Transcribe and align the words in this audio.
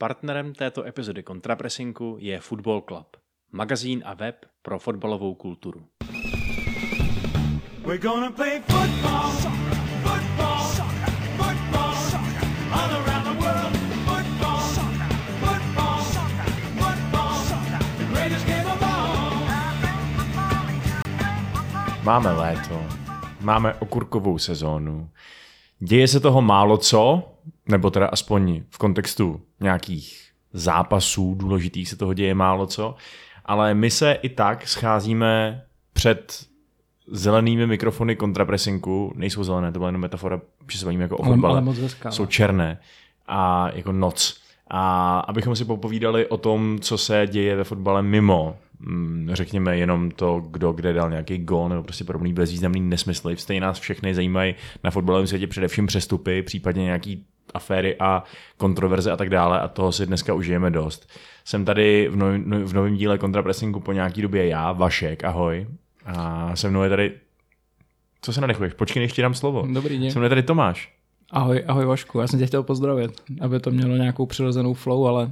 Partnerem 0.00 0.52
této 0.54 0.86
epizody 0.86 1.22
Kontrapresinku 1.22 2.16
je 2.20 2.40
Football 2.40 2.80
Club, 2.80 3.06
magazín 3.52 4.02
a 4.06 4.14
web 4.14 4.34
pro 4.62 4.78
fotbalovou 4.78 5.34
kulturu. 5.34 5.80
We're 7.84 7.98
gonna 7.98 8.30
play 8.30 8.60
football, 8.60 9.30
football, 10.02 10.62
football, 11.36 11.94
all 12.72 12.90
around 12.90 13.24
the 13.24 13.44
world. 13.44 13.76
Football, 14.06 14.60
football, 15.40 16.02
football, 16.78 17.58
the 17.98 18.04
greatest 18.12 18.46
game 18.46 18.66
of 18.72 18.82
all. 18.82 19.42
Máme 22.04 22.32
léto, 22.32 22.86
máme 23.40 23.74
okurkovou 23.74 24.38
sezónu, 24.38 25.10
děje 25.78 26.08
se 26.08 26.20
toho 26.20 26.42
málo 26.42 26.76
co, 26.76 27.32
nebo 27.68 27.90
teda 27.90 28.06
aspoň 28.06 28.62
v 28.70 28.78
kontextu 28.78 29.40
nějakých 29.60 30.28
zápasů 30.52 31.34
důležitých 31.34 31.88
se 31.88 31.96
toho 31.96 32.14
děje 32.14 32.34
málo 32.34 32.66
co, 32.66 32.94
ale 33.44 33.74
my 33.74 33.90
se 33.90 34.12
i 34.12 34.28
tak 34.28 34.68
scházíme 34.68 35.62
před 35.92 36.46
zelenými 37.06 37.66
mikrofony 37.66 38.16
kontrapresinku, 38.16 39.12
nejsou 39.16 39.44
zelené, 39.44 39.72
to 39.72 39.78
byla 39.78 39.88
jenom 39.88 40.02
metafora, 40.02 40.40
že 40.70 40.78
se 40.78 40.84
bavíme 40.84 41.02
jako 41.02 41.16
o 41.16 41.24
fotbale, 41.24 41.62
jsou 42.10 42.26
černé 42.26 42.78
a 43.26 43.70
jako 43.74 43.92
noc. 43.92 44.40
A 44.70 45.18
abychom 45.20 45.56
si 45.56 45.64
popovídali 45.64 46.26
o 46.26 46.36
tom, 46.36 46.78
co 46.80 46.98
se 46.98 47.26
děje 47.30 47.56
ve 47.56 47.64
fotbale 47.64 48.02
mimo, 48.02 48.56
mm, 48.80 49.30
řekněme 49.32 49.76
jenom 49.76 50.10
to, 50.10 50.42
kdo 50.50 50.72
kde 50.72 50.92
dal 50.92 51.10
nějaký 51.10 51.38
gol 51.38 51.68
nebo 51.68 51.82
prostě 51.82 52.04
podobný 52.04 52.32
bezvýznamný 52.32 52.80
nesmysly. 52.80 53.36
Stejně 53.36 53.60
nás 53.60 53.78
všechny 53.78 54.14
zajímají 54.14 54.54
na 54.84 54.90
fotbalovém 54.90 55.26
světě 55.26 55.46
především 55.46 55.86
přestupy, 55.86 56.42
případně 56.42 56.84
nějaký 56.84 57.26
aféry 57.54 57.96
a 58.00 58.24
kontroverze 58.56 59.12
a 59.12 59.16
tak 59.16 59.30
dále 59.30 59.60
a 59.60 59.68
toho 59.68 59.92
si 59.92 60.06
dneska 60.06 60.34
užijeme 60.34 60.70
dost. 60.70 61.10
Jsem 61.44 61.64
tady 61.64 62.08
v, 62.10 62.16
nov, 62.16 62.34
v 62.64 62.72
novém 62.72 62.96
díle 62.96 63.18
kontrapressingu 63.18 63.80
po 63.80 63.92
nějaký 63.92 64.22
době 64.22 64.46
já, 64.46 64.72
Vašek, 64.72 65.24
ahoj. 65.24 65.66
A 66.04 66.56
se 66.56 66.70
mnou 66.70 66.82
je 66.82 66.88
tady... 66.88 67.12
Co 68.22 68.32
se 68.32 68.40
nadechuješ? 68.40 68.72
Počkej, 68.74 69.02
než 69.02 69.12
ti 69.12 69.22
dám 69.22 69.34
slovo. 69.34 69.66
Dobrý 69.72 69.98
den. 69.98 70.10
Se 70.10 70.18
mnou 70.18 70.24
je 70.24 70.28
tady 70.28 70.42
Tomáš. 70.42 70.92
Ahoj, 71.30 71.64
ahoj 71.66 71.84
Vašku, 71.84 72.20
já 72.20 72.26
jsem 72.26 72.38
tě 72.38 72.46
chtěl 72.46 72.62
pozdravit, 72.62 73.22
aby 73.40 73.60
to 73.60 73.70
mělo 73.70 73.96
nějakou 73.96 74.26
přirozenou 74.26 74.74
flow, 74.74 75.06
ale 75.06 75.30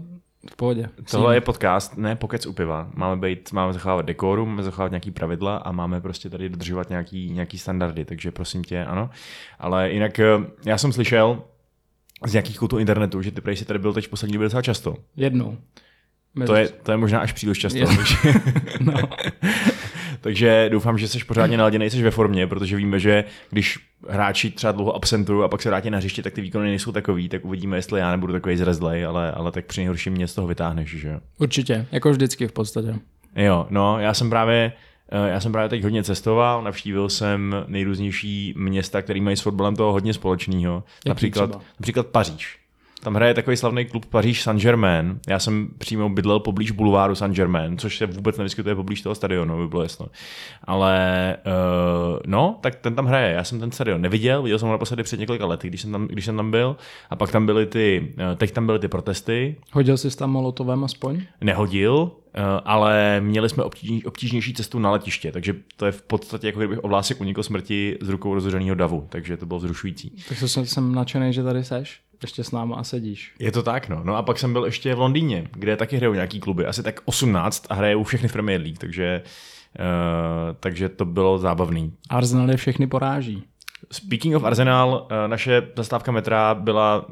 v 0.50 0.56
pohodě. 0.56 0.88
Tohle 1.10 1.36
je 1.36 1.40
podcast, 1.40 1.96
ne 1.96 2.16
pokec 2.16 2.46
u 2.46 2.52
piva. 2.52 2.90
Máme, 2.94 3.20
být, 3.20 3.52
máme 3.52 3.72
zachovávat 3.72 4.06
dekorum, 4.06 4.48
máme 4.48 4.62
zachovávat 4.62 4.90
nějaký 4.90 5.10
pravidla 5.10 5.56
a 5.56 5.72
máme 5.72 6.00
prostě 6.00 6.30
tady 6.30 6.48
dodržovat 6.48 6.90
nějaký, 6.90 7.30
nějaký 7.30 7.58
standardy, 7.58 8.04
takže 8.04 8.30
prosím 8.30 8.64
tě, 8.64 8.84
ano. 8.84 9.10
Ale 9.58 9.90
jinak 9.90 10.18
eh, 10.18 10.26
já 10.64 10.78
jsem 10.78 10.92
slyšel, 10.92 11.42
z 12.24 12.32
nějakých 12.32 12.58
koutů 12.58 12.78
internetu, 12.78 13.22
že 13.22 13.30
ty 13.30 13.40
prej 13.40 13.56
si 13.56 13.64
tady 13.64 13.78
byl 13.78 13.92
teď 13.92 14.08
poslední 14.08 14.32
době 14.32 14.46
docela 14.46 14.62
často. 14.62 14.96
Jednou. 15.16 15.58
To 16.46 16.54
je, 16.54 16.68
to 16.68 16.90
je 16.90 16.96
možná 16.96 17.20
až 17.20 17.32
příliš 17.32 17.58
často. 17.58 17.78
no. 18.80 18.92
Takže 20.20 20.68
doufám, 20.72 20.98
že 20.98 21.08
jsi 21.08 21.24
pořádně 21.24 21.56
naladěný, 21.56 21.90
jsi 21.90 22.02
ve 22.02 22.10
formě, 22.10 22.46
protože 22.46 22.76
víme, 22.76 23.00
že 23.00 23.24
když 23.50 23.78
hráči 24.08 24.50
třeba 24.50 24.72
dlouho 24.72 24.96
absentují 24.96 25.44
a 25.44 25.48
pak 25.48 25.62
se 25.62 25.68
vrátí 25.68 25.90
na 25.90 25.98
hřiště, 25.98 26.22
tak 26.22 26.32
ty 26.32 26.40
výkony 26.40 26.68
nejsou 26.68 26.92
takový, 26.92 27.28
tak 27.28 27.44
uvidíme, 27.44 27.76
jestli 27.76 28.00
já 28.00 28.10
nebudu 28.10 28.32
takový 28.32 28.56
zrezlej, 28.56 29.04
ale, 29.04 29.32
ale 29.32 29.52
tak 29.52 29.66
při 29.66 29.80
nejhorším 29.80 30.12
mě 30.12 30.26
z 30.26 30.34
toho 30.34 30.46
vytáhneš, 30.46 30.90
že 30.90 31.08
jo? 31.08 31.20
Určitě, 31.38 31.86
jako 31.92 32.10
vždycky 32.10 32.48
v 32.48 32.52
podstatě. 32.52 32.94
Jo, 33.36 33.66
no, 33.70 34.00
já 34.00 34.14
jsem 34.14 34.30
právě 34.30 34.72
já 35.26 35.40
jsem 35.40 35.52
právě 35.52 35.68
teď 35.68 35.82
hodně 35.82 36.04
cestoval, 36.04 36.62
navštívil 36.62 37.08
jsem 37.08 37.54
nejrůznější 37.66 38.54
města, 38.56 39.02
které 39.02 39.20
mají 39.20 39.36
s 39.36 39.40
fotbalem 39.40 39.76
toho 39.76 39.92
hodně 39.92 40.14
společného. 40.14 40.84
Například, 41.06 41.60
například 41.80 42.06
Paříž. 42.06 42.65
Tam 43.06 43.14
hraje 43.14 43.34
takový 43.34 43.56
slavný 43.56 43.84
klub 43.84 44.06
Paříž 44.06 44.42
Saint-Germain. 44.42 45.18
Já 45.28 45.38
jsem 45.38 45.68
přímo 45.78 46.08
bydlel 46.08 46.40
poblíž 46.40 46.70
bulváru 46.70 47.14
Saint-Germain, 47.14 47.78
což 47.78 47.98
se 47.98 48.06
vůbec 48.06 48.38
nevyskytuje 48.38 48.74
poblíž 48.74 49.02
toho 49.02 49.14
stadionu, 49.14 49.58
by 49.58 49.68
bylo 49.68 49.82
jasno. 49.82 50.06
Ale 50.64 51.36
uh, 51.46 52.18
no, 52.26 52.58
tak 52.60 52.74
ten 52.74 52.94
tam 52.94 53.06
hraje. 53.06 53.32
Já 53.32 53.44
jsem 53.44 53.60
ten 53.60 53.72
stadion 53.72 54.00
neviděl, 54.00 54.42
viděl 54.42 54.58
jsem 54.58 54.68
ho 54.68 54.72
naposledy 54.72 55.02
před 55.02 55.20
několika 55.20 55.46
lety, 55.46 55.68
když 55.68 55.80
jsem 55.80 55.92
tam, 55.92 56.06
když 56.06 56.24
jsem 56.24 56.36
tam 56.36 56.50
byl. 56.50 56.76
A 57.10 57.16
pak 57.16 57.32
tam 57.32 57.46
byly 57.46 57.66
ty, 57.66 58.14
uh, 58.14 58.36
teď 58.36 58.52
tam 58.52 58.66
byly 58.66 58.78
ty 58.78 58.88
protesty. 58.88 59.56
Hodil 59.72 59.96
jsi 59.96 60.16
tam 60.16 60.30
molotovem 60.30 60.84
aspoň? 60.84 61.22
Nehodil, 61.40 62.12
Eh, 62.38 62.60
ale 62.64 63.20
měli 63.20 63.48
jsme 63.48 63.64
obtížnější, 63.64 64.04
obtížnější 64.04 64.54
cestu 64.54 64.78
na 64.78 64.90
letiště, 64.90 65.32
takže 65.32 65.54
to 65.76 65.86
je 65.86 65.92
v 65.92 66.02
podstatě 66.02 66.46
jako 66.46 66.58
kdybych 66.58 66.84
ovlásek 66.84 67.20
unikl 67.20 67.42
smrti 67.42 67.98
z 68.00 68.08
rukou 68.08 68.34
rozhořeného 68.34 68.74
davu, 68.74 69.06
takže 69.08 69.36
to 69.36 69.46
bylo 69.46 69.58
vzrušující. 69.58 70.12
Takže 70.28 70.48
jsem, 70.48 70.66
jsem 70.66 70.94
nadšený, 70.94 71.32
že 71.32 71.42
tady 71.42 71.64
seš, 71.64 72.00
ještě 72.22 72.44
s 72.44 72.50
náma 72.50 72.76
a 72.76 72.84
sedíš. 72.84 73.32
Je 73.38 73.52
to 73.52 73.62
tak, 73.62 73.88
no. 73.88 74.00
No 74.04 74.16
a 74.16 74.22
pak 74.22 74.38
jsem 74.38 74.52
byl 74.52 74.64
ještě 74.64 74.94
v 74.94 74.98
Londýně, 74.98 75.48
kde 75.52 75.76
taky 75.76 75.96
hrajou 75.96 76.14
nějaký 76.14 76.40
kluby, 76.40 76.66
asi 76.66 76.82
tak 76.82 77.00
18 77.04 77.66
a 77.68 77.74
hrajou 77.74 78.02
všechny 78.02 78.28
v 78.28 78.32
Premier 78.32 78.60
League, 78.60 78.78
takže, 78.78 79.22
uh, 79.78 80.56
takže 80.60 80.88
to 80.88 81.04
bylo 81.04 81.38
zábavný. 81.38 81.92
Arsenal 82.10 82.50
je 82.50 82.56
všechny 82.56 82.86
poráží. 82.86 83.42
Speaking 83.92 84.36
of 84.36 84.44
Arsenal, 84.44 85.06
eh, 85.10 85.28
naše 85.28 85.68
zastávka 85.76 86.12
metra 86.12 86.54
byla, 86.54 87.06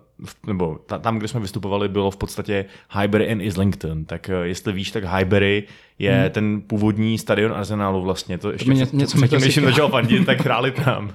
nebo 0.46 0.78
tam, 1.00 1.18
kde 1.18 1.28
jsme 1.28 1.40
vystupovali, 1.40 1.88
bylo 1.88 2.10
v 2.10 2.16
podstatě 2.16 2.64
Highbury 2.98 3.32
and 3.32 3.40
Islington. 3.40 4.04
Tak 4.04 4.28
eh, 4.28 4.34
jestli 4.42 4.72
víš, 4.72 4.90
tak 4.90 5.04
Highbury 5.04 5.64
je 5.98 6.20
hmm. 6.20 6.30
ten 6.30 6.62
původní 6.66 7.18
stadion 7.18 7.52
Arsenalu 7.52 8.02
vlastně. 8.02 8.38
To 8.38 8.52
ještě 8.52 8.70
to 8.70 8.72
něco, 8.72 8.96
něco 8.96 9.16
předtím, 9.16 9.40
než 9.40 9.54
jsem 9.54 9.64
začal 9.64 9.88
fandit, 9.88 10.26
tak 10.26 10.40
hráli 10.44 10.70
tam. 10.70 11.12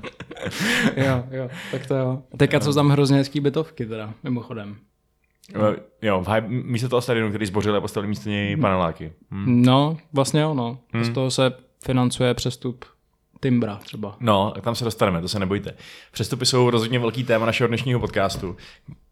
jo, 0.96 1.24
jo, 1.32 1.50
tak 1.72 1.88
to 1.88 1.96
jo. 1.96 2.22
Teďka 2.38 2.60
jsou 2.60 2.74
tam 2.74 2.90
hrozně 2.90 3.18
hezký 3.18 3.40
bytovky 3.40 3.86
teda, 3.86 4.14
mimochodem. 4.24 4.76
Uh, 5.56 5.76
jo, 6.02 6.24
v 6.24 6.42
místo 6.48 6.90
toho 6.90 7.02
stadionu, 7.02 7.30
který 7.30 7.46
zbořili 7.46 7.78
a 7.78 7.82
postavili 7.82 8.10
místo 8.10 8.30
něj 8.30 8.58
paneláky. 8.58 9.14
Hmm. 9.32 9.62
No, 9.62 9.98
vlastně 10.14 10.42
jo, 10.42 10.54
no. 10.54 10.78
Hmm. 10.94 11.04
Z 11.04 11.10
toho 11.10 11.32
se 11.32 11.52
financuje 11.86 12.34
přestup 12.34 12.86
Timbra 13.40 13.76
třeba. 13.76 14.16
No, 14.20 14.54
tam 14.62 14.76
se 14.76 14.84
dostaneme, 14.84 15.22
to 15.22 15.28
se 15.28 15.40
nebojte. 15.40 15.74
Přestupy 16.12 16.46
jsou 16.46 16.70
rozhodně 16.70 17.00
velký 17.00 17.24
téma 17.24 17.46
našeho 17.46 17.68
dnešního 17.68 18.00
podcastu. 18.00 18.58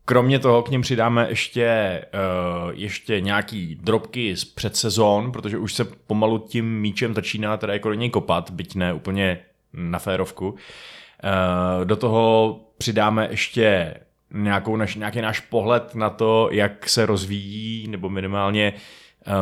Kromě 0.05 0.39
toho 0.39 0.63
k 0.63 0.69
ním 0.69 0.81
přidáme 0.81 1.25
ještě, 1.29 2.01
uh, 2.13 2.71
ještě 2.73 3.21
nějaký 3.21 3.75
drobky 3.75 4.35
z 4.35 4.45
předsezon, 4.45 5.31
protože 5.31 5.57
už 5.57 5.73
se 5.73 5.85
pomalu 5.85 6.37
tím 6.39 6.79
míčem 6.79 7.13
začíná 7.13 7.57
teda 7.57 7.73
jako 7.73 7.89
do 7.89 7.93
něj 7.93 8.09
kopat, 8.09 8.51
byť 8.51 8.75
ne 8.75 8.93
úplně 8.93 9.39
na 9.73 9.99
férovku. 9.99 10.49
Uh, 10.49 10.57
do 11.85 11.95
toho 11.95 12.59
přidáme 12.77 13.27
ještě 13.31 13.93
nějakou 14.33 14.75
naš, 14.75 14.95
nějaký 14.95 15.21
náš 15.21 15.39
pohled 15.39 15.95
na 15.95 16.09
to, 16.09 16.49
jak 16.51 16.89
se 16.89 17.05
rozvíjí 17.05 17.87
nebo 17.87 18.09
minimálně 18.09 18.73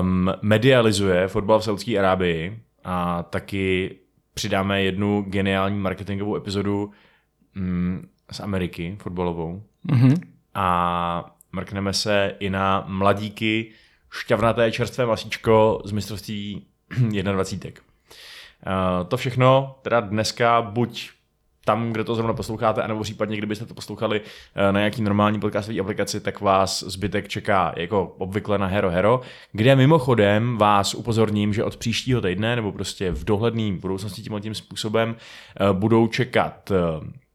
um, 0.01 0.33
medializuje 0.41 1.27
fotbal 1.27 1.59
v 1.59 1.63
Saudské 1.63 1.99
Arábii 1.99 2.59
a 2.83 3.23
taky 3.23 3.95
přidáme 4.35 4.83
jednu 4.83 5.21
geniální 5.21 5.79
marketingovou 5.79 6.35
epizodu 6.35 6.91
mm, 7.55 8.07
z 8.31 8.39
Ameriky, 8.39 8.97
fotbalovou. 9.01 9.63
Mm-hmm. 9.89 10.21
A 10.53 11.35
mrkneme 11.51 11.93
se 11.93 12.35
i 12.39 12.49
na 12.49 12.85
mladíky, 12.87 13.71
šťavnaté 14.11 14.71
čerstvé 14.71 15.05
masíčko 15.05 15.81
z 15.85 15.91
mistrovství 15.91 16.65
21. 17.21 17.81
Uh, 18.67 19.07
to 19.07 19.17
všechno 19.17 19.75
teda 19.81 19.99
dneska 19.99 20.61
buď 20.61 21.11
tam, 21.65 21.91
kde 21.91 22.03
to 22.03 22.15
zrovna 22.15 22.33
posloucháte, 22.33 22.83
anebo 22.83 23.01
případně, 23.01 23.37
kdybyste 23.37 23.65
to 23.65 23.73
poslouchali 23.73 24.21
eh, 24.55 24.71
na 24.71 24.79
nějaký 24.79 25.01
normální 25.01 25.39
podcastové 25.39 25.79
aplikaci, 25.79 26.21
tak 26.21 26.41
vás 26.41 26.83
zbytek 26.83 27.27
čeká 27.27 27.73
jako 27.77 28.15
obvykle 28.17 28.57
na 28.57 28.67
Hero 28.67 28.89
Hero, 28.89 29.21
kde 29.51 29.75
mimochodem 29.75 30.57
vás 30.57 30.93
upozorním, 30.93 31.53
že 31.53 31.63
od 31.63 31.77
příštího 31.77 32.21
týdne, 32.21 32.55
nebo 32.55 32.71
prostě 32.71 33.11
v 33.11 33.23
dohledné 33.23 33.71
budoucnosti 33.71 34.21
tímhle 34.21 34.41
tím 34.41 34.55
způsobem, 34.55 35.15
eh, 35.15 35.73
budou 35.73 36.07
čekat 36.07 36.71
eh, 36.71 37.25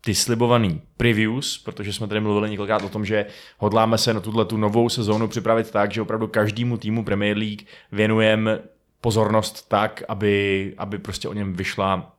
ty 0.00 0.14
slibovaný 0.14 0.80
previews, 0.96 1.58
protože 1.58 1.92
jsme 1.92 2.06
tady 2.06 2.20
mluvili 2.20 2.50
několikrát 2.50 2.82
o 2.82 2.88
tom, 2.88 3.04
že 3.04 3.26
hodláme 3.58 3.98
se 3.98 4.14
na 4.14 4.20
tuhle 4.20 4.44
tu 4.44 4.56
novou 4.56 4.88
sezónu 4.88 5.28
připravit 5.28 5.70
tak, 5.70 5.92
že 5.92 6.02
opravdu 6.02 6.26
každému 6.26 6.76
týmu 6.76 7.04
Premier 7.04 7.36
League 7.36 7.62
věnujeme 7.92 8.58
pozornost 9.00 9.68
tak, 9.68 10.02
aby, 10.08 10.74
aby 10.78 10.98
prostě 10.98 11.28
o 11.28 11.32
něm 11.32 11.52
vyšla 11.52 12.16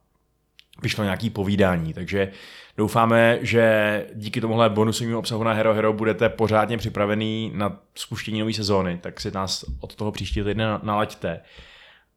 vyšlo 0.82 1.04
nějaký 1.04 1.30
povídání, 1.30 1.94
takže 1.94 2.32
doufáme, 2.78 3.40
že 3.42 4.06
díky 4.14 4.42
tomuhle 4.42 4.70
bonusovému 4.70 5.20
obsahu 5.20 5.44
na 5.44 5.54
Hero 5.54 5.74
Hero 5.74 5.94
budete 5.94 6.30
pořádně 6.30 6.78
připravený 6.78 7.52
na 7.56 7.80
spuštění 7.96 8.40
nové 8.40 8.54
sezóny, 8.54 8.98
tak 9.02 9.20
si 9.20 9.32
nás 9.32 9.66
od 9.80 9.96
toho 9.96 10.12
příštího 10.12 10.46
týdne 10.46 10.66
nalaďte. 10.84 11.40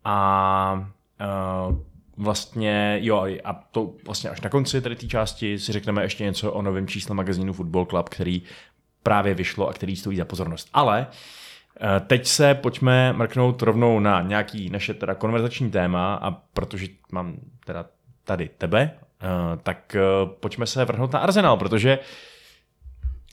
A 0.05 0.89
uh, 1.69 1.77
vlastně, 2.17 2.99
jo, 3.01 3.27
a 3.45 3.53
to 3.53 3.93
vlastně 4.07 4.31
až 4.31 4.41
na 4.41 4.51
konci 4.51 4.81
tady 4.81 4.97
té 4.97 5.07
části 5.07 5.59
si 5.59 5.73
řekneme 5.73 6.03
ještě 6.03 6.25
něco 6.25 6.53
o 6.53 6.63
novém 6.63 6.87
čísle 6.87 7.15
magazínu 7.15 7.53
Football 7.53 7.87
Club, 7.87 8.09
který 8.09 8.43
právě 9.03 9.35
vyšlo 9.35 9.69
a 9.69 9.73
který 9.73 9.97
stojí 9.97 10.17
za 10.17 10.25
pozornost. 10.25 10.69
Ale 10.73 11.07
eh, 11.81 12.01
Teď 12.01 12.27
se 12.27 12.55
pojďme 12.55 13.13
mrknout 13.13 13.63
rovnou 13.63 14.01
na 14.01 14.23
nějaký 14.23 14.71
naše 14.71 14.95
teda 14.95 15.15
konverzační 15.15 15.71
téma 15.71 16.15
a 16.15 16.31
protože 16.31 16.87
mám 17.13 17.37
teda 17.65 17.87
tady 18.25 18.50
tebe, 18.59 18.91
eh, 19.23 19.26
tak 19.62 19.97
eh, 19.97 20.00
pojďme 20.41 20.67
se 20.67 20.85
vrhnout 20.85 21.12
na 21.12 21.19
Arsenal, 21.19 21.56
protože 21.56 21.99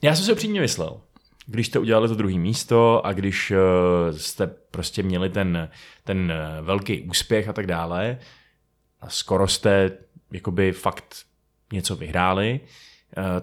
já 0.02 0.14
jsem 0.14 0.24
si 0.24 0.32
upřímně 0.32 0.60
myslel, 0.60 1.00
když 1.46 1.66
jste 1.66 1.78
udělali 1.78 2.08
to 2.08 2.14
druhé 2.14 2.34
místo 2.34 3.06
a 3.06 3.12
když 3.12 3.50
uh, 3.50 4.16
jste 4.16 4.46
prostě 4.46 5.02
měli 5.02 5.30
ten, 5.30 5.70
ten 6.04 6.32
velký 6.60 7.02
úspěch 7.02 7.48
a 7.48 7.52
tak 7.52 7.66
dále, 7.66 8.18
a 9.00 9.08
skoro 9.08 9.48
jste 9.48 9.90
jakoby 10.32 10.72
fakt 10.72 11.16
něco 11.72 11.96
vyhráli, 11.96 12.60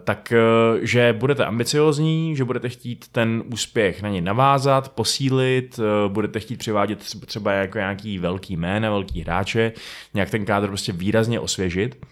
tak 0.04 0.34
uh, 0.36 0.80
že 0.82 1.14
budete 1.14 1.46
ambiciozní, 1.46 2.36
že 2.36 2.44
budete 2.44 2.70
chtít 2.70 3.08
ten 3.08 3.44
úspěch 3.54 4.02
na 4.02 4.10
ně 4.10 4.22
navázat, 4.22 4.90
posílit, 4.90 5.80
uh, 5.80 6.12
budete 6.14 6.40
chtít 6.40 6.58
přivádět 6.58 7.00
třeba 7.26 7.52
jako 7.52 7.78
nějaký 7.78 8.20
velký 8.20 8.58
jména, 8.58 8.90
velký 8.90 9.22
hráče, 9.22 9.72
nějak 10.14 10.30
ten 10.30 10.46
kádr 10.46 10.68
prostě 10.68 10.92
výrazně 10.92 11.40
osvěžit. 11.40 12.06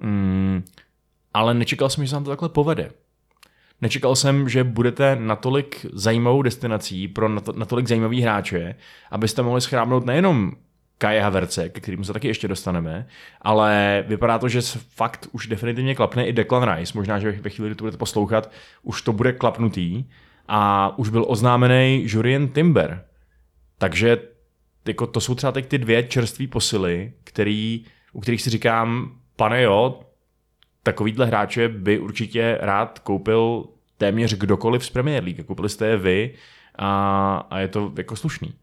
Mm, 0.00 0.64
ale 1.34 1.54
nečekal 1.54 1.90
jsem, 1.90 2.04
že 2.04 2.08
se 2.10 2.16
vám 2.16 2.24
to 2.24 2.30
takhle 2.30 2.48
povede. 2.48 2.90
Nečekal 3.80 4.16
jsem, 4.16 4.48
že 4.48 4.64
budete 4.64 5.16
natolik 5.20 5.86
zajímavou 5.92 6.42
destinací 6.42 7.08
pro 7.08 7.28
natolik 7.28 7.88
zajímavý 7.88 8.20
hráče, 8.20 8.74
abyste 9.10 9.42
mohli 9.42 9.60
schrábnout 9.60 10.06
nejenom 10.06 10.52
Kaje 10.98 11.20
Haverce, 11.20 11.68
ke 11.68 11.80
kterému 11.80 12.04
se 12.04 12.12
taky 12.12 12.28
ještě 12.28 12.48
dostaneme, 12.48 13.06
ale 13.42 14.04
vypadá 14.08 14.38
to, 14.38 14.48
že 14.48 14.60
fakt 14.88 15.28
už 15.32 15.46
definitivně 15.46 15.94
klapne 15.94 16.26
i 16.26 16.32
Declan 16.32 16.74
Rice. 16.74 16.92
Možná, 16.94 17.18
že 17.18 17.32
ve 17.32 17.50
chvíli, 17.50 17.68
kdy 17.68 17.74
to 17.74 17.84
budete 17.84 17.98
poslouchat, 17.98 18.50
už 18.82 19.02
to 19.02 19.12
bude 19.12 19.32
klapnutý. 19.32 20.04
A 20.48 20.92
už 20.98 21.08
byl 21.08 21.24
oznámený 21.28 22.02
Jurien 22.06 22.48
Timber. 22.48 23.04
Takže 23.78 24.18
jako 24.86 25.06
to 25.06 25.20
jsou 25.20 25.34
třeba 25.34 25.52
teď 25.52 25.66
ty 25.66 25.78
dvě 25.78 26.02
čerstvé 26.02 26.46
posily, 26.46 27.12
který, 27.24 27.84
u 28.12 28.20
kterých 28.20 28.42
si 28.42 28.50
říkám, 28.50 29.12
pane 29.36 29.62
jo, 29.62 30.00
takovýhle 30.82 31.26
hráče 31.26 31.68
by 31.68 31.98
určitě 31.98 32.58
rád 32.60 32.98
koupil 32.98 33.64
téměř 33.98 34.34
kdokoliv 34.34 34.84
z 34.84 34.90
Premier 34.90 35.24
League. 35.24 35.46
Koupili 35.46 35.68
jste 35.68 35.86
je 35.86 35.96
vy 35.96 36.34
a, 36.78 37.46
a 37.50 37.58
je 37.58 37.68
to 37.68 37.92
jako 37.96 38.16
slušný. 38.16 38.54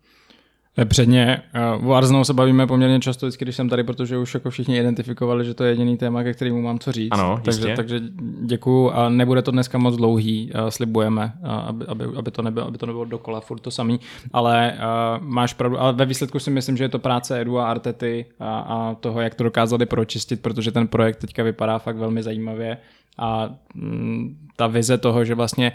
Předně, 0.86 1.42
o 1.86 1.94
Arsenalu 1.94 2.24
se 2.24 2.33
bavíme 2.33 2.68
poměrně 2.68 3.00
často 3.00 3.25
vždycky, 3.25 3.45
když 3.45 3.56
jsem 3.56 3.69
tady, 3.69 3.83
protože 3.83 4.18
už 4.18 4.33
jako 4.33 4.50
všichni 4.50 4.77
identifikovali, 4.80 5.45
že 5.45 5.54
to 5.54 5.63
je 5.63 5.72
jediný 5.72 5.98
téma, 5.98 6.24
ke 6.24 6.33
kterému 6.33 6.62
mám 6.62 6.80
co 6.80 6.92
říct. 6.92 7.12
Ano, 7.12 7.39
takže, 7.45 7.75
takže 7.75 8.01
děkuju 8.42 8.92
a 8.92 9.10
nebude 9.10 9.42
to 9.42 9.51
dneska 9.51 9.77
moc 9.77 9.95
dlouhý, 9.95 10.51
slibujeme, 10.69 11.33
aby, 11.44 11.86
aby, 11.86 12.06
aby, 12.16 12.31
to 12.31 12.42
nebylo, 12.42 12.68
aby 12.68 12.77
to 12.77 12.86
nebylo 12.86 13.06
dokola 13.06 13.39
furt 13.39 13.60
to 13.60 13.72
samý, 13.72 14.00
ale 14.33 14.74
uh, 14.74 15.24
máš 15.24 15.54
pravdu, 15.54 15.80
ale 15.80 15.94
ve 15.94 16.06
výsledku 16.06 16.39
si 16.39 16.51
myslím, 16.51 16.78
že 16.78 16.83
je 16.83 16.89
to 16.89 17.00
práce 17.00 17.42
Edu 17.42 17.60
a 17.60 17.68
Artety 17.71 18.25
a, 18.39 18.60
a 18.60 18.95
toho, 18.95 19.21
jak 19.21 19.36
to 19.36 19.44
dokázali 19.44 19.86
pročistit, 19.86 20.42
protože 20.42 20.71
ten 20.71 20.88
projekt 20.88 21.18
teďka 21.18 21.44
vypadá 21.44 21.80
fakt 21.80 21.98
velmi 21.98 22.24
zajímavě 22.24 22.78
a 23.18 23.50
mm, 23.75 24.38
ta 24.56 24.68
vize 24.68 24.98
toho, 24.98 25.25
že 25.25 25.36
vlastně 25.36 25.71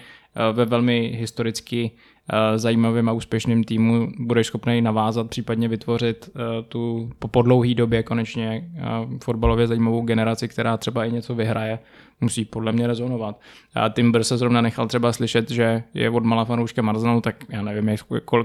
ve 0.52 0.64
velmi 0.64 1.16
historicky 1.20 1.90
Eh, 1.90 2.09
zajímavým 2.56 3.08
a 3.08 3.12
úspěšným 3.12 3.64
týmu 3.64 4.12
budeš 4.18 4.46
schopný 4.46 4.82
navázat, 4.82 5.30
případně 5.30 5.68
vytvořit 5.68 6.30
eh, 6.34 6.40
tu 6.68 7.10
po 7.18 7.28
podlouhý 7.28 7.74
době 7.74 8.02
konečně 8.02 8.70
eh, 8.76 8.82
fotbalově 9.24 9.66
zajímavou 9.66 10.02
generaci, 10.02 10.48
která 10.48 10.76
třeba 10.76 11.04
i 11.04 11.12
něco 11.12 11.34
vyhraje, 11.34 11.78
musí 12.20 12.44
podle 12.44 12.72
mě 12.72 12.86
rezonovat. 12.86 13.40
A 13.74 13.88
Timber 13.88 14.24
se 14.24 14.36
zrovna 14.36 14.60
nechal 14.60 14.88
třeba 14.88 15.12
slyšet, 15.12 15.50
že 15.50 15.82
je 15.94 16.10
od 16.10 16.24
mala 16.24 16.44
fanouška 16.44 16.82
Marzanu, 16.82 17.20
tak 17.20 17.44
já 17.48 17.62
nevím, 17.62 17.96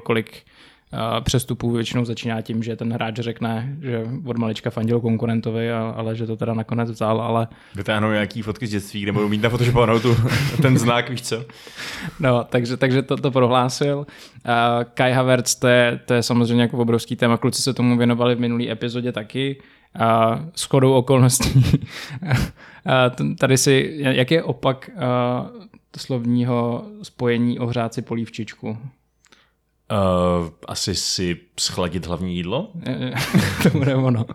kolik 0.04 0.44
přestupů 1.22 1.72
většinou 1.72 2.06
začíná 2.06 2.42
tím, 2.42 2.64
že 2.64 2.76
ten 2.76 2.94
hráč 2.94 3.16
řekne, 3.16 3.76
že 3.82 4.04
od 4.26 4.38
malička 4.38 4.70
fandil 4.70 5.00
konkurentovi, 5.00 5.72
ale 5.72 6.16
že 6.16 6.28
to 6.28 6.38
teda 6.38 6.54
nakonec 6.54 6.92
vzal, 6.92 7.22
ale... 7.22 7.48
Vytáhnou 7.76 8.12
nějaký 8.12 8.42
fotky 8.42 8.68
z 8.68 8.72
dětství, 8.72 9.02
kde 9.02 9.12
budou 9.12 9.30
mít 9.30 9.42
na 9.42 9.50
Photoshopovanou 9.50 10.00
tu, 10.00 10.16
ten 10.62 10.78
znak, 10.78 11.10
víš 11.10 11.22
co? 11.22 11.46
No, 12.20 12.44
takže, 12.44 12.78
takže 12.78 13.02
to, 13.02 13.18
to 13.18 13.32
prohlásil. 13.32 13.98
Uh, 13.98 14.06
Kai 14.94 15.12
Havertz, 15.12 15.56
to 15.56 15.68
je, 15.68 16.00
to 16.06 16.14
je 16.14 16.24
samozřejmě 16.24 16.62
jako 16.62 16.78
obrovský 16.78 17.16
téma, 17.16 17.38
kluci 17.38 17.62
se 17.62 17.74
tomu 17.74 17.98
věnovali 17.98 18.36
v 18.36 18.40
minulý 18.40 18.72
epizodě 18.72 19.12
taky. 19.12 19.62
Uh, 20.00 20.50
s 20.56 20.64
chodou 20.64 20.94
okolností. 20.94 21.64
uh, 22.22 23.36
tady 23.40 23.58
si, 23.58 23.96
jak 24.00 24.32
je 24.32 24.44
opak 24.44 24.90
uh, 24.94 25.02
slovního 25.98 26.86
spojení 27.04 27.60
ohřát 27.60 27.94
si 27.94 28.02
polívčičku? 28.02 28.78
Uh, 29.86 30.50
asi 30.66 30.96
si 30.98 31.36
schladit 31.60 32.08
hlavní 32.08 32.36
jídlo? 32.36 32.68
to 33.64 33.70
bude 33.70 33.96
ono. 33.96 34.26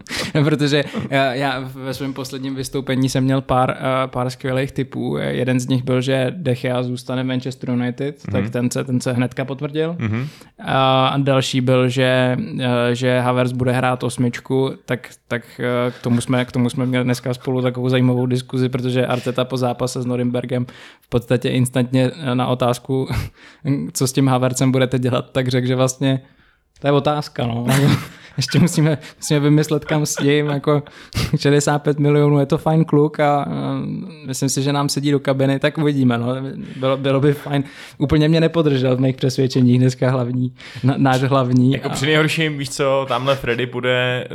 Protože 0.44 0.84
já, 1.10 1.34
já 1.34 1.60
ve 1.74 1.94
svém 1.94 2.14
posledním 2.14 2.54
vystoupení 2.54 3.08
jsem 3.08 3.24
měl 3.24 3.40
pár, 3.40 3.70
uh, 3.70 4.10
pár 4.10 4.30
skvělých 4.30 4.72
typů. 4.72 5.16
Jeden 5.16 5.60
z 5.60 5.68
nich 5.68 5.82
byl, 5.82 6.00
že 6.00 6.26
Dechea 6.36 6.82
zůstane 6.82 7.22
v 7.22 7.26
Manchester 7.26 7.70
United, 7.70 8.18
mm-hmm. 8.18 8.32
tak 8.32 8.50
ten 8.50 8.70
se, 8.70 8.84
ten 8.84 9.00
se 9.00 9.12
hnedka 9.12 9.44
potvrdil. 9.44 9.94
Mm-hmm. 9.94 10.26
A 10.64 11.14
další 11.18 11.60
byl, 11.60 11.88
že, 11.88 12.36
uh, 12.38 12.60
že 12.92 13.20
Havertz 13.20 13.52
bude 13.52 13.72
hrát 13.72 14.02
osmičku, 14.02 14.72
tak, 14.84 15.08
tak 15.28 15.42
uh, 15.58 15.92
k, 15.92 16.02
tomu 16.02 16.20
jsme, 16.20 16.44
k 16.44 16.52
tomu 16.52 16.70
jsme 16.70 16.86
měli 16.86 17.04
dneska 17.04 17.34
spolu 17.34 17.62
takovou 17.62 17.88
zajímavou 17.88 18.26
diskuzi, 18.26 18.68
protože 18.68 19.06
Arteta 19.06 19.44
po 19.44 19.56
zápase 19.56 20.02
s 20.02 20.06
Norimbergem 20.06 20.66
v 21.00 21.08
podstatě 21.08 21.48
instantně 21.48 22.10
na 22.34 22.46
otázku, 22.46 23.08
co 23.92 24.06
s 24.06 24.12
tím 24.12 24.28
Havertzem 24.28 24.72
budete 24.72 24.98
dělat, 24.98 25.30
tak 25.32 25.48
řekl, 25.48 25.66
že 25.66 25.76
vlastně 25.76 26.20
to 26.80 26.86
je 26.86 26.92
otázka, 26.92 27.46
no. 27.46 27.66
Ještě 28.40 28.58
musíme, 28.58 28.98
musíme 29.16 29.40
vymyslet, 29.40 29.84
kam 29.84 30.06
s 30.06 30.16
tím, 30.16 30.46
jako 30.46 30.82
65 31.38 31.98
milionů, 31.98 32.40
je 32.40 32.46
to 32.46 32.58
fajn 32.58 32.84
kluk 32.84 33.20
a, 33.20 33.42
a 33.42 33.46
myslím 34.26 34.48
si, 34.48 34.62
že 34.62 34.72
nám 34.72 34.88
sedí 34.88 35.10
do 35.10 35.20
kabiny, 35.20 35.58
tak 35.58 35.78
uvidíme, 35.78 36.18
no. 36.18 36.26
Bylo, 36.76 36.96
bylo 36.96 37.20
by 37.20 37.32
fajn. 37.32 37.64
Úplně 37.98 38.28
mě 38.28 38.40
nepodržel 38.40 38.96
v 38.96 39.00
mých 39.00 39.16
přesvědčeních 39.16 39.78
dneska 39.78 40.10
hlavní, 40.10 40.54
na, 40.84 40.94
náš 40.96 41.22
hlavní. 41.22 41.72
Jako 41.72 41.88
a... 41.88 41.92
při 41.92 42.06
nejhorším, 42.06 42.58
víš 42.58 42.70
co, 42.70 43.06
tamhle 43.08 43.36
Freddy 43.36 43.66
půjde 43.66 44.28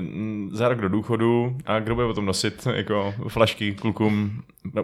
za 0.52 0.70
rok 0.70 0.82
do 0.82 0.90
důchodu 0.90 1.58
a 1.66 1.80
kdo 1.80 1.96
bude 1.96 2.08
potom 2.08 2.26
nosit 2.26 2.68
jako 2.76 3.14
flašky 3.28 3.72
klukům 3.72 4.32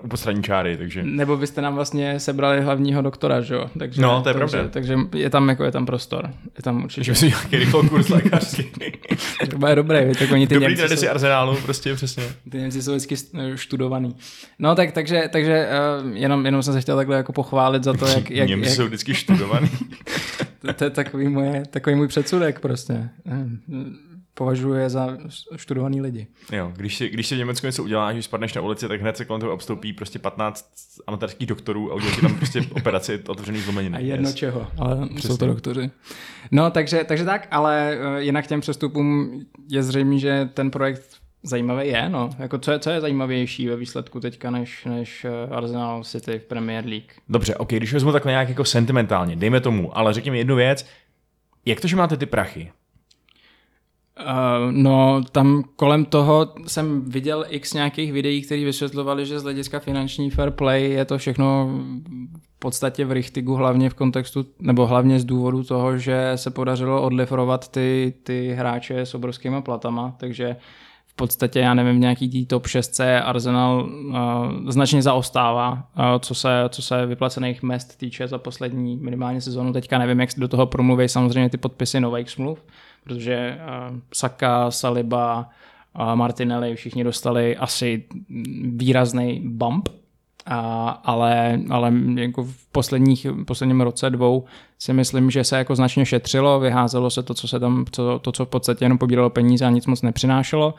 u 0.03 0.07
postranní 0.07 0.43
čáry, 0.43 0.77
takže... 0.77 1.03
Nebo 1.03 1.37
byste 1.37 1.61
nám 1.61 1.75
vlastně 1.75 2.19
sebrali 2.19 2.61
hlavního 2.61 3.01
doktora, 3.01 3.41
že 3.41 3.53
jo? 3.53 3.69
Takže, 3.79 4.01
no, 4.01 4.21
to 4.21 4.29
je 4.29 4.33
takže, 4.33 4.57
pravda. 4.57 4.69
Takže 4.69 4.97
je 5.15 5.29
tam, 5.29 5.49
jako 5.49 5.63
je 5.63 5.71
tam 5.71 5.85
prostor. 5.85 6.29
Je 6.57 6.63
tam 6.63 6.83
určitě. 6.83 7.03
Že 7.03 7.15
si 7.15 7.27
nějaký 7.27 7.55
rychlou 7.57 7.89
kurz 7.89 8.09
lékařský. 8.09 8.63
to 9.59 9.67
je 9.67 9.75
dobré, 9.75 10.11
tak 10.19 10.31
oni 10.31 10.47
ty 10.47 10.53
Dobrý 10.53 10.75
tradici 10.75 11.05
jsou, 11.05 11.11
Arsenálu, 11.11 11.57
prostě 11.63 11.95
přesně. 11.95 12.23
Ty 12.51 12.57
Němci 12.57 12.81
jsou 12.81 12.91
vždycky 12.95 13.15
študovaný. 13.55 14.15
No 14.59 14.75
tak, 14.75 14.91
takže, 14.91 15.29
takže 15.31 15.67
uh, 16.03 16.17
jenom, 16.17 16.45
jenom 16.45 16.63
jsem 16.63 16.73
se 16.73 16.81
chtěl 16.81 16.95
takhle 16.97 17.17
jako 17.17 17.33
pochválit 17.33 17.83
za 17.83 17.93
to, 17.93 18.07
jak... 18.07 18.31
jak 18.31 18.49
Němci 18.49 18.69
jak... 18.69 18.75
jsou 18.75 18.85
vždycky 18.85 19.13
študovaný. 19.13 19.69
to, 20.61 20.73
to, 20.73 20.83
je 20.83 20.89
takový, 20.89 21.27
moje, 21.27 21.63
takový 21.69 21.95
můj 21.95 22.07
předsudek 22.07 22.59
prostě 22.59 23.09
považuje 24.33 24.89
za 24.89 25.17
študovaný 25.55 26.01
lidi. 26.01 26.27
Jo, 26.51 26.71
když 26.75 26.97
si, 26.97 27.09
když 27.09 27.27
si 27.27 27.35
v 27.35 27.37
Německu 27.37 27.65
něco 27.65 27.83
uděláš, 27.83 28.13
když 28.13 28.25
spadneš 28.25 28.53
na 28.53 28.61
ulici, 28.61 28.87
tak 28.87 29.01
hned 29.01 29.17
se 29.17 29.25
kolem 29.25 29.39
toho 29.39 29.53
obstoupí 29.53 29.93
prostě 29.93 30.19
15 30.19 30.65
amatérských 31.07 31.47
doktorů 31.47 31.91
a 31.91 31.95
udělají 31.95 32.21
tam 32.21 32.35
prostě 32.35 32.61
operaci 32.71 33.23
otevřený 33.27 33.59
zlomeniny. 33.59 33.97
A 33.97 33.99
jedno 33.99 34.29
yes. 34.29 34.35
čeho, 34.35 34.67
ale 34.77 35.07
Přesně. 35.07 35.29
jsou 35.29 35.37
to 35.37 35.47
doktoři. 35.47 35.91
No, 36.51 36.71
takže, 36.71 37.03
takže 37.03 37.25
tak, 37.25 37.47
ale 37.51 37.97
eh, 38.17 38.23
jinak 38.23 38.47
těm 38.47 38.61
přestupům 38.61 39.39
je 39.69 39.83
zřejmé, 39.83 40.17
že 40.17 40.49
ten 40.53 40.71
projekt 40.71 41.03
zajímavý 41.43 41.87
je, 41.87 42.09
no. 42.09 42.29
Jako 42.39 42.57
co, 42.57 42.71
je, 42.71 42.79
co 42.79 42.89
je 42.89 43.01
zajímavější 43.01 43.67
ve 43.67 43.75
výsledku 43.75 44.19
teďka 44.19 44.51
než, 44.51 44.85
než 44.85 45.25
eh, 45.25 45.55
Arsenal 45.55 46.03
City 46.03 46.39
v 46.39 46.45
Premier 46.45 46.85
League? 46.85 47.11
Dobře, 47.29 47.55
ok, 47.55 47.69
když 47.69 47.93
vezmu 47.93 48.11
takhle 48.11 48.31
nějak 48.31 48.49
jako 48.49 48.65
sentimentálně, 48.65 49.35
dejme 49.35 49.61
tomu, 49.61 49.97
ale 49.97 50.13
řekněme 50.13 50.37
jednu 50.37 50.55
věc, 50.55 50.85
jak 51.65 51.81
to, 51.81 51.87
že 51.87 51.95
máte 51.95 52.17
ty 52.17 52.25
prachy? 52.25 52.71
Uh, 54.21 54.71
no, 54.71 55.21
tam 55.31 55.63
kolem 55.75 56.05
toho 56.05 56.53
jsem 56.67 57.01
viděl 57.01 57.45
x 57.49 57.73
nějakých 57.73 58.13
videí, 58.13 58.41
které 58.41 58.65
vysvětlovali, 58.65 59.25
že 59.25 59.39
z 59.39 59.43
hlediska 59.43 59.79
finanční 59.79 60.29
fair 60.29 60.51
play 60.51 60.91
je 60.91 61.05
to 61.05 61.17
všechno 61.17 61.69
v 62.55 62.59
podstatě 62.59 63.05
v 63.05 63.11
Richtigu, 63.11 63.55
hlavně 63.55 63.89
v 63.89 63.93
kontextu, 63.93 64.45
nebo 64.59 64.87
hlavně 64.87 65.19
z 65.19 65.25
důvodu 65.25 65.63
toho, 65.63 65.97
že 65.97 66.31
se 66.35 66.51
podařilo 66.51 67.01
odlifrovat 67.01 67.67
ty, 67.67 68.13
ty 68.23 68.53
hráče 68.53 68.99
s 68.99 69.15
obrovskýma 69.15 69.61
platama, 69.61 70.15
takže 70.19 70.55
v 71.11 71.15
podstatě, 71.15 71.59
já 71.59 71.73
nevím, 71.73 72.01
nějaký 72.01 72.29
tý 72.29 72.45
top 72.45 72.67
6 72.67 72.99
Arsenal 73.23 73.89
uh, 73.89 74.15
značně 74.69 75.01
zaostává, 75.01 75.71
uh, 75.71 76.03
co, 76.19 76.35
se, 76.35 76.49
co 76.69 76.81
se 76.81 77.05
vyplacených 77.05 77.63
mest 77.63 77.97
týče 77.97 78.27
za 78.27 78.37
poslední 78.37 78.97
minimálně 78.97 79.41
sezónu. 79.41 79.73
Teďka 79.73 79.97
nevím, 79.97 80.19
jak 80.19 80.29
do 80.37 80.47
toho 80.47 80.65
promluví 80.65 81.09
samozřejmě 81.09 81.49
ty 81.49 81.57
podpisy 81.57 81.99
nových 81.99 82.29
smluv, 82.29 82.63
protože 83.03 83.59
uh, 83.59 83.97
Saka, 84.13 84.71
Saliba, 84.71 85.49
a 85.93 86.15
Martinelli 86.15 86.75
všichni 86.75 87.03
dostali 87.03 87.57
asi 87.57 88.03
výrazný 88.63 89.41
bump, 89.45 89.89
a, 90.45 90.89
ale, 90.89 91.59
ale 91.69 91.93
jako 92.15 92.43
v 92.43 92.67
posledních, 92.71 93.27
posledním 93.45 93.81
roce 93.81 94.09
dvou 94.09 94.45
si 94.79 94.93
myslím, 94.93 95.31
že 95.31 95.43
se 95.43 95.57
jako 95.57 95.75
značně 95.75 96.05
šetřilo, 96.05 96.59
vyházelo 96.59 97.09
se 97.09 97.23
to, 97.23 97.33
co 97.33 97.47
se 97.47 97.59
tam, 97.59 97.85
to, 97.85 98.19
to, 98.19 98.31
co 98.31 98.45
v 98.45 98.49
podstatě 98.49 98.85
jenom 98.85 98.97
pobíralo 98.97 99.29
peníze 99.29 99.65
a 99.65 99.69
nic 99.69 99.85
moc 99.85 100.01
nepřinášelo. 100.01 100.73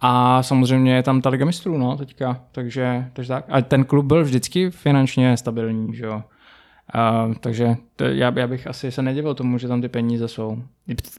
A 0.00 0.42
samozřejmě 0.42 0.94
je 0.94 1.02
tam 1.02 1.20
ta 1.22 1.28
Liga 1.28 1.44
mistrů, 1.44 1.78
no, 1.78 1.96
teďka, 1.96 2.40
takže, 2.52 3.08
takže 3.12 3.28
tak. 3.28 3.44
A 3.48 3.62
ten 3.62 3.84
klub 3.84 4.06
byl 4.06 4.24
vždycky 4.24 4.70
finančně 4.70 5.36
stabilní, 5.36 5.96
že 5.96 6.04
jo. 6.04 6.22
Uh, 6.94 7.34
takže 7.34 7.76
to, 7.96 8.04
já, 8.04 8.32
já 8.36 8.46
bych 8.46 8.66
asi 8.66 8.92
se 8.92 9.02
nedivil 9.02 9.34
tomu, 9.34 9.58
že 9.58 9.68
tam 9.68 9.80
ty 9.80 9.88
peníze 9.88 10.28
jsou. 10.28 10.62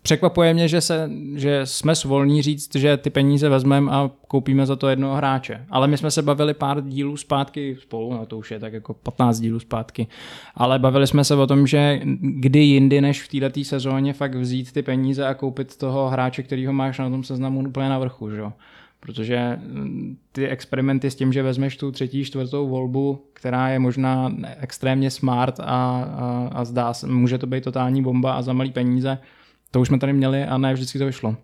Překvapuje 0.02 0.54
mě, 0.54 0.68
že, 0.68 0.82
se, 0.82 1.10
že 1.36 1.66
jsme 1.66 1.96
svolní 1.96 2.42
říct, 2.42 2.76
že 2.76 2.98
ty 2.98 3.10
peníze 3.10 3.50
vezmeme 3.50 3.92
a 3.92 4.12
koupíme 4.28 4.66
za 4.66 4.76
to 4.76 4.90
jednoho 4.90 5.16
hráče. 5.16 5.66
Ale 5.70 5.88
my 5.88 5.98
jsme 5.98 6.12
se 6.12 6.22
bavili 6.22 6.54
pár 6.54 6.82
dílů 6.82 7.18
zpátky 7.18 7.78
spolu, 7.82 8.14
no 8.14 8.26
to 8.26 8.38
už 8.38 8.52
je 8.52 8.60
tak 8.60 8.74
jako 8.74 8.94
15 8.94 9.40
dílů 9.40 9.60
zpátky, 9.60 10.08
ale 10.56 10.80
bavili 10.80 11.08
jsme 11.08 11.24
se 11.24 11.36
o 11.36 11.48
tom, 11.48 11.68
že 11.68 12.00
kdy 12.20 12.60
jindy 12.60 13.02
než 13.02 13.24
v 13.24 13.40
této 13.40 13.64
sezóně 13.64 14.14
fakt 14.14 14.36
vzít 14.36 14.72
ty 14.72 14.82
peníze 14.82 15.28
a 15.28 15.34
koupit 15.34 15.78
toho 15.78 16.10
hráče, 16.10 16.44
kterýho 16.44 16.74
máš 16.74 17.00
na 17.00 17.10
tom 17.10 17.24
seznamu 17.24 17.60
úplně 17.60 17.90
na 17.90 18.00
vrchu, 18.00 18.30
že? 18.30 18.44
Protože 19.06 19.60
mm, 19.62 20.18
ty 20.32 20.48
experimenty 20.48 21.12
s 21.12 21.16
tím, 21.16 21.34
že 21.34 21.44
vezmeš 21.44 21.78
tu 21.78 21.92
třetí, 21.92 22.26
čtvrtou 22.26 22.68
volbu, 22.68 23.26
která 23.34 23.70
je 23.70 23.80
možná 23.80 24.32
extrémně 24.60 25.12
smart 25.12 25.60
a, 25.60 25.64
a, 25.64 26.50
a 26.54 26.66
zdá 26.66 26.94
se, 26.94 27.08
může 27.08 27.38
to 27.38 27.48
být 27.48 27.64
totální 27.64 28.04
bomba 28.04 28.34
a 28.34 28.42
za 28.42 28.54
malý 28.54 28.72
peníze, 28.72 29.18
to 29.72 29.82
už 29.82 29.88
jsme 29.88 30.00
tady 30.00 30.14
měli 30.14 30.44
a 30.44 30.58
ne 30.58 30.74
vždycky 30.74 31.00
to 31.00 31.06
vyšlo. 31.06 31.36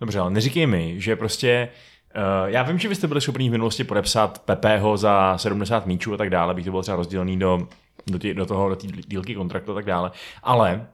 Dobře, 0.00 0.18
ale 0.18 0.30
neříkej 0.30 0.66
mi, 0.66 0.94
že 1.00 1.16
prostě 1.16 1.68
Uh, 2.16 2.50
já 2.50 2.62
vím, 2.62 2.78
že 2.78 2.88
byste 2.88 3.06
byli 3.06 3.20
schopni 3.20 3.48
v 3.48 3.52
minulosti 3.52 3.84
podepsat 3.84 4.38
Pepeho 4.38 4.96
za 4.96 5.38
70 5.38 5.86
míčů 5.86 6.14
a 6.14 6.16
tak 6.16 6.30
dále, 6.30 6.54
bych 6.54 6.64
to 6.64 6.70
byl 6.70 6.82
třeba 6.82 6.96
rozdělený 6.96 7.38
do, 7.38 7.68
do, 8.06 8.18
tě, 8.18 8.34
do 8.34 8.46
toho, 8.46 8.68
do 8.68 8.76
té 8.76 8.86
dílky 8.86 9.34
kontraktu 9.34 9.72
a 9.72 9.74
tak 9.74 9.84
dále, 9.84 10.10
ale 10.42 10.86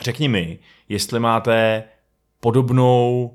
řekni 0.00 0.28
mi, 0.28 0.58
jestli 0.88 1.20
máte 1.20 1.84
podobnou 2.40 3.30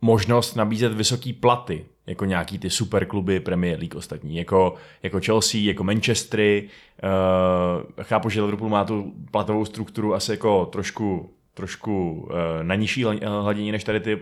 možnost 0.00 0.54
nabízet 0.54 0.92
vysoký 0.92 1.32
platy, 1.32 1.84
jako 2.06 2.24
nějaký 2.24 2.58
ty 2.58 2.70
superkluby 2.70 3.40
Premier 3.40 3.78
League 3.78 3.96
ostatní, 3.96 4.36
jako, 4.36 4.74
jako 5.02 5.20
Chelsea, 5.20 5.60
jako 5.60 5.84
Manchestery. 5.84 6.68
Uh, 7.02 8.02
chápu, 8.02 8.28
že 8.30 8.40
Liverpool 8.40 8.68
má 8.68 8.84
tu 8.84 9.14
platovou 9.30 9.64
strukturu 9.64 10.14
asi 10.14 10.30
jako 10.30 10.66
trošku, 10.66 11.34
trošku 11.54 12.12
uh, 12.12 12.28
na 12.62 12.74
nižší 12.74 13.04
hladině 13.24 13.72
než 13.72 13.84
tady 13.84 14.00
ty 14.00 14.20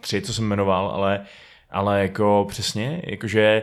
tři, 0.00 0.22
co 0.22 0.34
jsem 0.34 0.44
jmenoval, 0.44 0.88
ale, 0.88 1.24
ale 1.70 2.02
jako 2.02 2.46
přesně, 2.48 3.02
jakože 3.06 3.62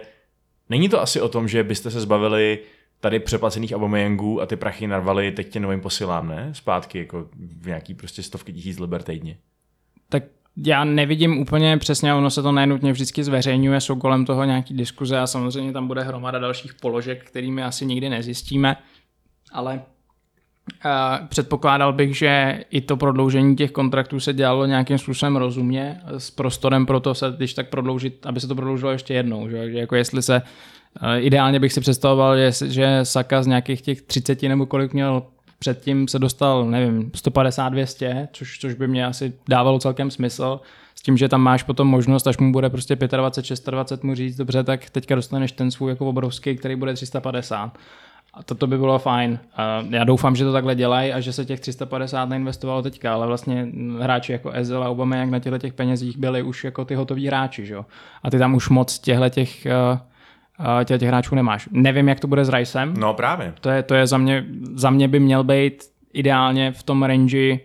není 0.69 0.89
to 0.89 1.01
asi 1.01 1.21
o 1.21 1.29
tom, 1.29 1.47
že 1.47 1.63
byste 1.63 1.91
se 1.91 2.01
zbavili 2.01 2.59
tady 2.99 3.19
přeplacených 3.19 3.71
Aubameyangů 3.71 4.41
a 4.41 4.45
ty 4.45 4.55
prachy 4.55 4.87
narvali 4.87 5.31
teď 5.31 5.49
tě 5.49 5.59
novým 5.59 5.81
posilám, 5.81 6.27
ne? 6.27 6.49
Zpátky 6.53 6.99
jako 6.99 7.29
v 7.61 7.67
nějaký 7.67 7.93
prostě 7.93 8.23
stovky 8.23 8.53
tisíc 8.53 8.79
liber 8.79 9.03
týdně. 9.03 9.37
Já 10.65 10.83
nevidím 10.83 11.37
úplně 11.37 11.77
přesně, 11.77 12.13
ono 12.13 12.29
se 12.29 12.41
to 12.41 12.51
nenutně 12.51 12.91
vždycky 12.91 13.23
zveřejňuje, 13.23 13.81
jsou 13.81 13.95
kolem 13.95 14.25
toho 14.25 14.43
nějaký 14.43 14.73
diskuze 14.73 15.19
a 15.19 15.27
samozřejmě 15.27 15.73
tam 15.73 15.87
bude 15.87 16.03
hromada 16.03 16.39
dalších 16.39 16.73
položek, 16.73 17.25
kterými 17.25 17.63
asi 17.63 17.85
nikdy 17.85 18.09
nezjistíme, 18.09 18.75
ale 19.51 19.81
Uh, 20.85 21.27
předpokládal 21.27 21.93
bych, 21.93 22.17
že 22.17 22.63
i 22.71 22.81
to 22.81 22.97
prodloužení 22.97 23.55
těch 23.55 23.71
kontraktů 23.71 24.19
se 24.19 24.33
dělalo 24.33 24.65
nějakým 24.65 24.97
způsobem 24.97 25.35
rozumně, 25.35 26.01
s 26.17 26.31
prostorem 26.31 26.85
pro 26.85 26.99
to 26.99 27.13
se, 27.13 27.33
když 27.37 27.53
tak 27.53 27.69
prodloužit, 27.69 28.25
aby 28.25 28.39
se 28.39 28.47
to 28.47 28.55
prodloužilo 28.55 28.91
ještě 28.91 29.13
jednou. 29.13 29.49
Že, 29.49 29.71
že 29.71 29.77
jako 29.77 29.95
jestli 29.95 30.21
se, 30.21 30.41
uh, 31.01 31.09
ideálně 31.17 31.59
bych 31.59 31.73
si 31.73 31.81
představoval, 31.81 32.37
že, 32.37 32.51
že 32.65 32.99
Saka 33.03 33.43
z 33.43 33.47
nějakých 33.47 33.81
těch 33.81 34.01
30 34.01 34.43
nebo 34.43 34.65
kolik 34.65 34.93
měl 34.93 35.23
předtím 35.59 36.07
se 36.07 36.19
dostal, 36.19 36.65
nevím, 36.65 37.11
150-200, 37.11 38.27
což, 38.33 38.59
což 38.59 38.73
by 38.73 38.87
mě 38.87 39.05
asi 39.05 39.33
dávalo 39.49 39.79
celkem 39.79 40.11
smysl, 40.11 40.59
s 40.95 41.01
tím, 41.01 41.17
že 41.17 41.29
tam 41.29 41.41
máš 41.41 41.63
potom 41.63 41.87
možnost, 41.87 42.27
až 42.27 42.37
mu 42.37 42.51
bude 42.51 42.69
prostě 42.69 42.95
25, 42.95 43.71
26 43.71 44.03
mu 44.03 44.15
říct, 44.15 44.37
dobře, 44.37 44.63
tak 44.63 44.89
teďka 44.89 45.15
dostaneš 45.15 45.51
ten 45.51 45.71
svůj 45.71 45.89
jako 45.89 46.09
obrovský, 46.09 46.57
který 46.57 46.75
bude 46.75 46.93
350. 46.93 47.77
A 48.33 48.43
toto 48.43 48.67
by 48.67 48.77
bylo 48.77 48.99
fajn. 48.99 49.39
Já 49.89 50.03
doufám, 50.03 50.35
že 50.35 50.45
to 50.45 50.53
takhle 50.53 50.75
dělají 50.75 51.13
a 51.13 51.19
že 51.19 51.33
se 51.33 51.45
těch 51.45 51.59
350 51.59 52.29
neinvestovalo 52.29 52.81
teďka, 52.81 53.13
ale 53.13 53.27
vlastně 53.27 53.67
hráči 53.99 54.31
jako 54.31 54.51
Ezel 54.51 54.83
a 54.83 54.89
Obama, 54.89 55.15
jak 55.15 55.29
na 55.29 55.39
těchto 55.39 55.57
těch 55.57 55.73
penězích 55.73 56.17
byli 56.17 56.41
už 56.41 56.63
jako 56.63 56.85
ty 56.85 56.95
hotoví 56.95 57.27
hráči, 57.27 57.65
že? 57.65 57.77
A 58.23 58.29
ty 58.29 58.39
tam 58.39 58.55
už 58.55 58.69
moc 58.69 58.99
těchto 58.99 59.29
těch 59.29 59.67
uh, 59.91 59.99
těch, 60.85 60.99
těch 60.99 61.07
hráčů 61.07 61.35
nemáš. 61.35 61.69
Nevím, 61.71 62.07
jak 62.07 62.19
to 62.19 62.27
bude 62.27 62.45
s 62.45 62.49
Ricem. 62.49 62.93
No 62.97 63.13
právě. 63.13 63.53
To 63.61 63.69
je, 63.69 63.83
to 63.83 63.95
je 63.95 64.07
za, 64.07 64.17
mě, 64.17 64.45
za 64.75 64.89
mě 64.89 65.07
by 65.07 65.19
měl 65.19 65.43
být 65.43 65.83
ideálně 66.13 66.71
v 66.71 66.83
tom 66.83 67.03
range, 67.03 67.59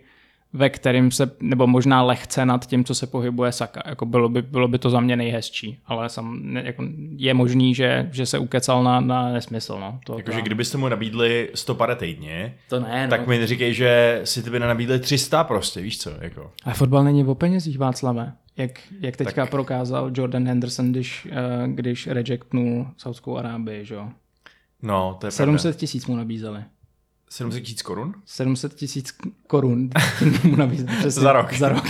ve 0.55 0.69
kterým 0.69 1.11
se, 1.11 1.31
nebo 1.39 1.67
možná 1.67 2.03
lehce 2.03 2.45
nad 2.45 2.65
tím, 2.67 2.83
co 2.83 2.95
se 2.95 3.07
pohybuje 3.07 3.51
Saka. 3.51 3.81
Jako 3.85 4.05
bylo, 4.05 4.29
by, 4.29 4.41
bylo 4.41 4.67
by 4.67 4.79
to 4.79 4.89
za 4.89 4.99
mě 4.99 5.15
nejhezčí, 5.15 5.79
ale 5.85 6.09
sam, 6.09 6.39
ne, 6.41 6.63
jako 6.65 6.83
je 7.17 7.33
možný, 7.33 7.75
že, 7.75 8.09
že 8.11 8.25
se 8.25 8.39
ukecal 8.39 8.83
na, 8.83 8.99
na 8.99 9.29
nesmysl. 9.29 9.77
No. 9.79 9.99
To, 10.05 10.17
Jakože 10.17 10.41
kdybyste 10.41 10.77
mu 10.77 10.89
nabídli 10.89 11.49
100 11.53 11.75
pade 11.75 11.95
týdně, 11.95 12.55
to 12.69 12.79
ne, 12.79 13.07
tak 13.07 13.21
no. 13.21 13.27
mi 13.27 13.39
neříkej, 13.39 13.73
že 13.73 14.21
si 14.23 14.43
ty 14.43 14.49
by 14.49 14.59
nenabídli 14.59 14.99
300 14.99 15.43
prostě, 15.43 15.81
víš 15.81 15.99
co? 15.99 16.11
Jako. 16.21 16.51
A 16.63 16.73
fotbal 16.73 17.03
není 17.03 17.25
o 17.25 17.35
penězích, 17.35 17.77
Václave. 17.77 18.33
Jak, 18.57 18.71
jak 18.99 19.17
teďka 19.17 19.41
tak... 19.41 19.49
prokázal 19.49 20.11
Jordan 20.13 20.47
Henderson, 20.47 20.91
když, 20.91 21.27
uh, 21.31 21.73
když 21.73 22.07
rejectnul 22.07 22.87
Saudskou 22.97 23.37
Arábii, 23.37 23.85
že 23.85 23.95
jo? 23.95 24.09
No, 24.81 25.17
to 25.19 25.27
je 25.27 25.31
700 25.31 25.75
tisíc 25.75 26.05
mu 26.05 26.15
nabízeli. 26.15 26.63
700 27.29 27.63
tisíc 27.63 27.81
korun? 27.81 28.13
700 28.25 28.73
tisíc 28.73 29.15
korun 29.47 29.89
mu 30.43 30.55
nabízeli. 30.55 31.11
za 31.11 31.33
rok. 31.33 31.53
Za 31.53 31.69
rok. 31.69 31.83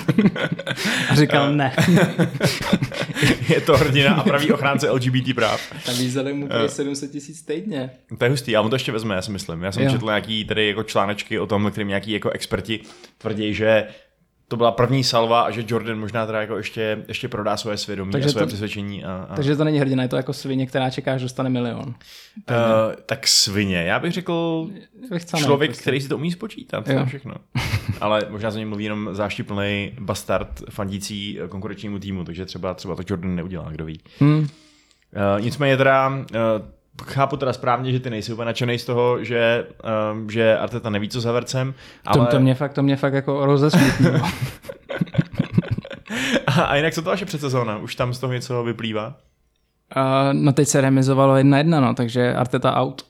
A 1.09 1.15
říkal 1.15 1.55
ne. 1.55 1.75
je 3.49 3.61
to 3.61 3.77
hrdina 3.77 4.15
a 4.15 4.23
pravý 4.23 4.51
ochránce 4.51 4.89
LGBT 4.89 5.35
práv. 5.35 5.61
Nabízeli 5.87 6.33
mu 6.33 6.45
uh, 6.45 6.65
700 6.67 7.11
tisíc 7.11 7.41
týdně. 7.41 7.89
To 8.17 8.25
je 8.25 8.29
hustý, 8.29 8.55
ale 8.55 8.65
on 8.65 8.69
to 8.69 8.75
ještě 8.75 8.91
vezme, 8.91 9.15
já 9.15 9.21
si 9.21 9.31
myslím. 9.31 9.63
Já 9.63 9.71
jsem 9.71 9.83
jo. 9.83 9.91
četl 9.91 10.05
nějaký 10.05 10.45
tady 10.45 10.67
jako 10.67 10.83
článečky 10.83 11.39
o 11.39 11.47
tom, 11.47 11.71
kterým 11.71 11.87
nějaký 11.87 12.11
jako 12.11 12.29
experti 12.29 12.79
tvrdí, 13.17 13.53
že 13.53 13.87
to 14.47 14.57
byla 14.57 14.71
první 14.71 15.03
salva 15.03 15.41
a 15.41 15.51
že 15.51 15.63
Jordan 15.67 15.99
možná 15.99 16.25
teda 16.25 16.41
jako 16.41 16.57
ještě, 16.57 17.05
ještě 17.07 17.27
prodá 17.27 17.57
svoje 17.57 17.77
svědomí 17.77 18.11
takže 18.11 18.27
a 18.27 18.31
svoje 18.31 18.45
to, 18.45 18.47
přesvědčení. 18.47 19.03
A, 19.03 19.27
a... 19.29 19.35
Takže 19.35 19.55
to 19.55 19.63
není 19.63 19.79
hrdina, 19.79 20.03
je 20.03 20.09
to 20.09 20.15
jako 20.15 20.33
svině, 20.33 20.67
která 20.67 20.89
čeká, 20.89 21.17
že 21.17 21.25
dostane 21.25 21.49
milion. 21.49 21.87
Uh, 21.87 21.93
tak 23.05 23.27
svině, 23.27 23.77
já 23.77 23.99
bych 23.99 24.11
řekl 24.11 24.67
bych 25.11 25.25
člověk, 25.25 25.69
prostě. 25.69 25.81
který 25.81 26.01
si 26.01 26.09
to 26.09 26.17
umí 26.17 26.31
spočítat, 26.31 26.85
to 26.85 26.91
je 26.91 27.05
všechno. 27.05 27.35
Ale 28.01 28.21
možná 28.29 28.51
za 28.51 28.59
ně 28.59 28.65
mluví 28.65 28.83
jenom 28.83 29.09
záštiplný 29.11 29.91
bastard 29.99 30.63
fandící 30.69 31.39
konkurenčnímu 31.49 31.99
týmu, 31.99 32.23
takže 32.23 32.45
třeba, 32.45 32.73
třeba 32.73 32.95
to 32.95 33.03
Jordan 33.07 33.35
neudělá, 33.35 33.69
kdo 33.71 33.85
ví. 33.85 33.99
Hmm. 34.19 34.39
Uh, 34.39 34.47
nicméně 35.41 35.77
teda 35.77 36.07
uh, 36.09 36.25
chápu 37.03 37.37
teda 37.37 37.53
správně, 37.53 37.91
že 37.91 37.99
ty 37.99 38.09
nejsi 38.09 38.33
úplně 38.33 38.45
nadšený 38.45 38.79
z 38.79 38.85
toho, 38.85 39.23
že, 39.23 39.67
um, 40.13 40.29
že 40.29 40.57
Arteta 40.57 40.89
neví, 40.89 41.09
co 41.09 41.21
za 41.21 41.31
Vercem. 41.31 41.73
Ale... 42.05 42.25
To, 42.25 42.31
to, 42.31 42.39
mě 42.39 42.55
fakt, 42.55 42.73
to 42.73 42.83
mě 42.83 42.95
fakt 42.95 43.13
jako 43.13 43.45
rozesmutnilo. 43.45 44.19
a, 46.47 46.51
a 46.63 46.75
jinak 46.75 46.93
co 46.93 47.01
to 47.01 47.09
vaše 47.09 47.25
předsezóna? 47.25 47.77
Už 47.77 47.95
tam 47.95 48.13
z 48.13 48.19
toho 48.19 48.33
něco 48.33 48.63
vyplývá? 48.63 49.17
Uh, 49.97 50.33
no 50.33 50.53
teď 50.53 50.67
se 50.67 50.81
remizovalo 50.81 51.37
jedna 51.37 51.57
jedna, 51.57 51.79
no, 51.79 51.93
takže 51.93 52.33
Arteta 52.33 52.81
out. 52.81 53.05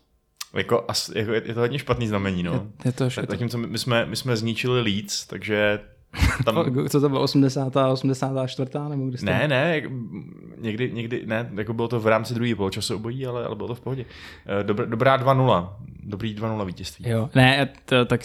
Jako, 0.55 0.85
jako 1.15 1.31
je, 1.31 1.41
je 1.45 1.53
to 1.53 1.59
hodně 1.59 1.79
špatný 1.79 2.07
znamení, 2.07 2.43
no. 2.43 2.51
Je, 2.53 2.61
je 2.85 2.91
to, 2.91 3.03
je 3.03 3.09
to... 3.09 3.21
Zatímco 3.29 3.57
my 3.57 3.77
jsme, 3.77 4.05
my 4.05 4.15
jsme 4.15 4.37
zničili 4.37 4.81
Leeds, 4.81 5.25
takže 5.25 5.79
tam... 6.45 6.65
Co 6.89 7.01
to 7.01 7.10
bylo, 7.10 7.22
80. 7.22 7.75
84. 7.91 8.72
nebo 8.89 9.05
kdy 9.05 9.17
Ne, 9.24 9.48
ne, 9.48 9.81
někdy, 10.62 10.91
někdy, 10.91 11.22
ne, 11.25 11.50
jako 11.57 11.74
bylo 11.74 11.88
to 11.88 12.00
v 12.00 12.07
rámci 12.07 12.34
druhé 12.34 12.55
poločasu 12.55 12.95
obojí, 12.95 13.25
ale, 13.25 13.45
ale 13.45 13.55
bylo 13.55 13.67
to 13.67 13.75
v 13.75 13.81
pohodě. 13.81 14.05
Eh, 14.45 14.63
Dobr, 14.63 14.89
dobrá 14.89 15.17
2-0, 15.17 15.69
dobrý 16.03 16.36
2-0 16.36 16.65
vítězství. 16.65 17.10
Jo, 17.10 17.29
ne, 17.36 17.69
to, 17.86 18.05
tak 18.05 18.22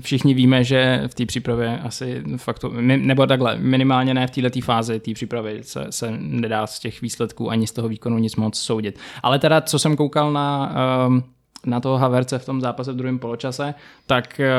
všichni 0.00 0.34
víme, 0.34 0.64
že 0.64 1.02
v 1.06 1.14
té 1.14 1.26
přípravě 1.26 1.78
asi 1.78 2.22
fakt 2.36 2.58
to, 2.58 2.72
nebo 2.80 3.26
takhle, 3.26 3.56
minimálně 3.58 4.14
ne 4.14 4.26
v 4.26 4.30
této 4.30 4.60
fázi 4.60 5.00
té 5.00 5.14
přípravy 5.14 5.58
se, 5.62 5.86
se 5.90 6.14
nedá 6.18 6.66
z 6.66 6.78
těch 6.78 7.02
výsledků 7.02 7.50
ani 7.50 7.66
z 7.66 7.72
toho 7.72 7.88
výkonu 7.88 8.18
nic 8.18 8.36
moc 8.36 8.58
soudit. 8.58 8.98
Ale 9.22 9.38
teda, 9.38 9.60
co 9.60 9.78
jsem 9.78 9.96
koukal 9.96 10.32
na, 10.32 10.74
ehm, 11.06 11.22
na 11.66 11.80
toho 11.80 11.98
Haverce 11.98 12.38
v 12.38 12.46
tom 12.46 12.60
zápase 12.60 12.92
v 12.92 12.96
druhém 12.96 13.18
poločase, 13.18 13.74
tak 14.06 14.40
eh, 14.40 14.50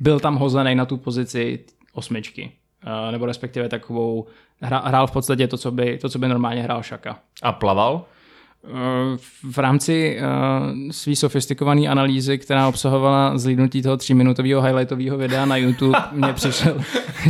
byl 0.00 0.20
tam 0.20 0.36
hozený 0.36 0.74
na 0.74 0.86
tu 0.86 0.96
pozici 0.96 1.58
osmičky. 1.92 2.52
Uh, 2.86 3.12
nebo 3.12 3.26
respektive 3.26 3.68
takovou, 3.68 4.26
hrál 4.60 5.06
v 5.06 5.10
podstatě 5.10 5.48
to, 5.48 5.58
co 5.58 5.70
by, 5.70 5.98
to, 5.98 6.08
co 6.08 6.18
by 6.18 6.28
normálně 6.28 6.62
hrál 6.62 6.82
Šaka. 6.82 7.18
A 7.42 7.52
plaval? 7.52 8.04
Uh, 8.62 8.70
v 9.52 9.58
rámci 9.58 10.18
uh, 10.18 10.90
své 10.90 11.16
sofistikované 11.16 11.88
analýzy, 11.88 12.38
která 12.38 12.68
obsahovala 12.68 13.38
zlídnutí 13.38 13.82
toho 13.82 13.96
tříminutového 13.96 14.62
highlightového 14.62 15.18
videa 15.18 15.44
na 15.44 15.56
YouTube, 15.56 15.98
mě 16.12 16.32
přišel, 16.32 16.80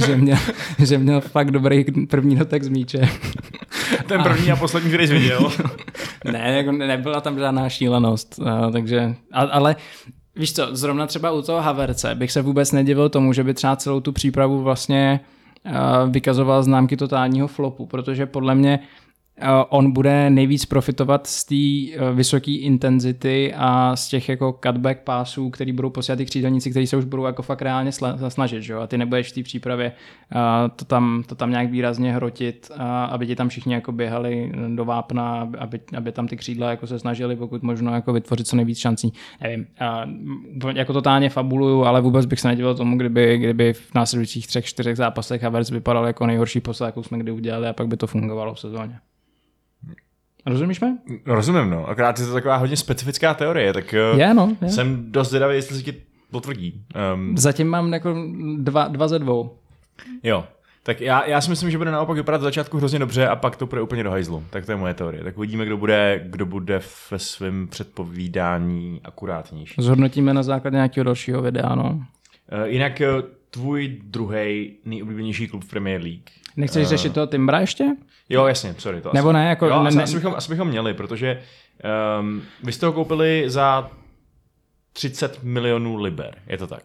že 0.07 0.17
měl, 0.17 0.39
že 0.79 0.99
měl 0.99 1.21
fakt 1.21 1.51
dobrý 1.51 1.85
první 2.11 2.37
dotek 2.37 2.63
z 2.63 2.69
míče. 2.69 3.09
Ten 4.07 4.23
první 4.23 4.51
a, 4.51 4.55
a 4.55 4.57
poslední, 4.57 4.91
který 4.91 5.07
jsi 5.07 5.15
viděl. 5.15 5.53
ne, 6.33 6.57
jako 6.57 6.73
nebyla 6.73 7.21
tam 7.21 7.39
žádná 7.39 7.69
šílenost, 7.69 8.39
uh, 8.39 8.73
takže, 8.73 9.15
a, 9.33 9.41
ale 9.41 9.77
Víš 10.37 10.53
co, 10.53 10.69
zrovna 10.77 11.07
třeba 11.07 11.31
u 11.31 11.43
toho 11.43 11.61
Haverce 11.61 12.15
bych 12.15 12.33
se 12.33 12.43
vůbec 12.43 12.73
nedivil 12.73 13.09
tomu, 13.09 13.33
že 13.33 13.45
by 13.45 13.55
třeba 13.55 13.77
celou 13.77 14.01
tu 14.01 14.13
přípravu 14.13 14.63
vlastně 14.63 15.21
uh, 15.67 16.11
vykazoval 16.11 16.63
známky 16.63 16.97
totálního 16.97 17.49
flopu, 17.49 17.87
protože 17.87 18.27
podle 18.27 18.55
mě 18.55 18.81
on 19.69 19.93
bude 19.93 20.31
nejvíc 20.31 20.65
profitovat 20.65 21.27
z 21.27 21.45
té 21.45 21.55
uh, 22.01 22.17
vysoké 22.17 22.51
intenzity 22.51 23.55
a 23.57 23.97
z 23.97 24.09
těch 24.09 24.29
jako 24.29 24.59
cutback 24.67 25.01
pásů, 25.01 25.51
který 25.51 25.73
budou 25.73 25.91
posílat 25.91 26.17
ty 26.17 26.25
křídelníci, 26.25 26.71
kteří 26.71 26.87
se 26.87 26.97
už 26.97 27.05
budou 27.05 27.25
jako 27.25 27.43
fakt 27.43 27.63
reálně 27.63 27.93
snažit, 28.29 28.63
že 28.63 28.75
a 28.75 28.87
ty 28.87 28.99
nebudeš 28.99 29.33
v 29.33 29.35
té 29.35 29.43
přípravě 29.43 29.93
uh, 30.35 30.41
to, 30.77 30.85
tam, 30.85 31.23
to 31.27 31.35
tam 31.35 31.51
nějak 31.51 31.71
výrazně 31.71 32.13
hrotit, 32.13 32.71
aby 33.09 33.27
ti 33.27 33.37
tam 33.37 33.49
všichni 33.49 33.75
jako 33.75 33.93
běhali 33.93 34.53
do 34.75 34.85
vápna, 34.85 35.51
aby, 35.59 35.81
aby 35.97 36.13
tam 36.13 36.29
ty 36.29 36.37
křídla 36.37 36.71
jako 36.71 36.87
se 36.87 36.99
snažili 36.99 37.37
pokud 37.37 37.63
možno 37.63 37.95
jako 37.95 38.13
vytvořit 38.13 38.47
co 38.47 38.57
nejvíc 38.57 38.79
šancí. 38.79 39.13
Nevím, 39.43 39.67
uh, 40.65 40.71
jako 40.71 40.93
totálně 40.93 41.31
fabuluju, 41.31 41.85
ale 41.85 42.01
vůbec 42.01 42.27
bych 42.27 42.41
se 42.41 42.49
nedivil 42.49 42.75
tomu, 42.75 42.97
kdyby, 42.97 43.39
kdyby 43.39 43.73
v 43.73 43.95
následujících 43.95 44.47
třech, 44.47 44.65
čtyřech 44.65 44.97
zápasech 44.97 45.43
Havertz 45.43 45.71
vypadal 45.71 46.07
jako 46.07 46.27
nejhorší 46.27 46.61
posel, 46.61 46.87
jakou 46.87 47.03
jsme 47.03 47.19
kdy 47.19 47.33
udělali 47.33 47.69
a 47.69 47.73
pak 47.73 47.89
by 47.89 47.97
to 47.97 48.07
fungovalo 48.07 48.55
v 48.55 48.61
sezóně. 48.61 48.99
Rozumíš 50.47 50.81
mi? 50.81 50.89
Rozumím, 51.27 51.71
no. 51.71 51.89
Akorát 51.89 52.19
je 52.19 52.27
to 52.27 52.33
taková 52.33 52.57
hodně 52.57 52.77
specifická 52.77 53.35
teorie, 53.35 53.73
tak 53.73 53.95
eh, 53.95 53.99
je, 54.17 54.35
no, 54.35 54.57
je. 54.63 54.69
jsem 54.69 55.13
dost 55.13 55.29
zvědavý, 55.29 55.55
jestli 55.55 55.77
si 55.77 55.83
ti 55.83 55.95
potvrdí. 56.31 56.85
Um, 57.15 57.39
Zatím 57.39 57.69
mám 57.69 57.93
jako 57.93 58.17
dva, 58.59 58.89
dva 58.89 59.09
ze 59.09 59.19
dvou. 59.19 59.59
Jo, 60.23 60.45
tak 60.83 61.01
já, 61.01 61.27
já 61.27 61.41
si 61.41 61.51
myslím, 61.51 61.71
že 61.71 61.79
bude 61.79 61.91
naopak 61.91 62.17
vypadat 62.17 62.41
v 62.41 62.45
začátku 62.45 62.77
hrozně 62.77 62.99
dobře 62.99 63.29
a 63.29 63.37
pak 63.37 63.57
to 63.57 63.67
bude 63.67 63.83
úplně 63.83 64.03
do 64.03 64.11
hajzlu. 64.11 64.45
Tak 64.51 64.67
to 64.67 64.73
je 64.73 64.77
moje 64.77 64.95
teorie. 64.95 65.25
Tak 65.25 65.39
uvidíme, 65.39 65.65
kdo 65.65 65.77
bude, 65.77 66.21
kdo 66.25 66.47
bude 66.47 66.81
ve 67.11 67.19
svém 67.19 67.69
předpovídání 67.69 69.01
akurátnější. 69.05 69.75
Zhodnotíme 69.79 70.35
na 70.35 70.43
základě 70.43 70.75
nějakého 70.75 71.05
dalšího 71.05 71.43
videa, 71.43 71.75
no. 71.75 71.91
Uh, 71.91 72.65
jinak 72.65 73.03
uh, 73.17 73.23
tvůj 73.55 74.01
druhý 74.03 74.77
nejoblíbenější 74.85 75.49
klub 75.49 75.65
v 75.65 75.69
Premier 75.69 76.03
League. 76.03 76.31
Nechceš 76.57 76.85
uh, 76.85 76.89
řešit 76.91 77.13
toho 77.13 77.27
Timbra 77.27 77.61
ještě? 77.61 77.85
Jo, 78.29 78.47
jasně, 78.47 78.75
sorry. 78.79 79.01
To 79.01 79.11
Nebo 79.15 79.29
asi, 79.29 79.35
ne, 79.35 79.49
jako... 79.49 79.67
Jo, 79.67 79.83
ne, 79.83 79.89
asi, 79.89 79.97
ne, 79.97 80.03
asi, 80.03 80.15
bychom, 80.15 80.35
asi 80.35 80.49
bychom 80.49 80.69
měli, 80.69 80.95
protože 80.95 81.43
um, 82.21 82.43
vy 82.63 82.73
jste 82.73 82.87
ho 82.87 82.93
koupili 82.93 83.45
za 83.47 83.91
30 84.93 85.43
milionů 85.43 86.03
liber, 86.03 86.39
je 86.47 86.59
to 86.59 86.67
tak? 86.67 86.85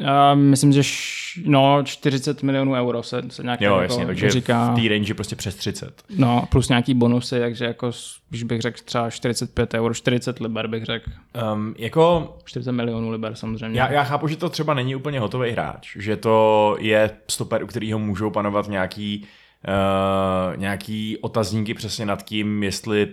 Uh, 0.00 0.06
myslím, 0.34 0.72
že 0.72 0.80
š, 0.82 1.40
no, 1.46 1.82
40 1.84 2.42
milionů 2.42 2.72
euro 2.72 3.02
se, 3.02 3.22
se 3.28 3.42
nějak 3.42 3.60
jo, 3.60 3.72
jako 3.72 3.82
jasně, 3.82 4.06
takže 4.06 4.30
říká. 4.30 4.72
v 4.72 4.82
té 4.82 4.88
range 4.88 5.14
prostě 5.14 5.36
přes 5.36 5.54
30. 5.54 6.02
No, 6.18 6.44
plus 6.50 6.68
nějaký 6.68 6.94
bonusy, 6.94 7.40
takže 7.40 7.64
jako, 7.64 7.90
když 8.30 8.42
bych 8.42 8.60
řekl 8.60 8.78
třeba 8.84 9.10
45 9.10 9.74
euro, 9.74 9.94
40 9.94 10.40
liber 10.40 10.66
bych 10.66 10.84
řekl. 10.84 11.10
Um, 11.52 11.74
jako... 11.78 12.36
40 12.44 12.72
milionů 12.72 13.10
liber 13.10 13.34
samozřejmě. 13.34 13.80
Já, 13.80 13.92
já 13.92 14.04
chápu, 14.04 14.28
že 14.28 14.36
to 14.36 14.48
třeba 14.48 14.74
není 14.74 14.96
úplně 14.96 15.20
hotový 15.20 15.50
hráč, 15.50 15.96
že 15.96 16.16
to 16.16 16.76
je 16.80 17.10
stoper, 17.30 17.64
u 17.64 17.66
kterého 17.66 17.98
můžou 17.98 18.30
panovat 18.30 18.68
nějaký 18.68 19.26
uh, 19.68 20.56
nějaký 20.56 21.18
otazníky 21.18 21.74
přesně 21.74 22.06
nad 22.06 22.22
tím, 22.22 22.62
jestli 22.62 23.08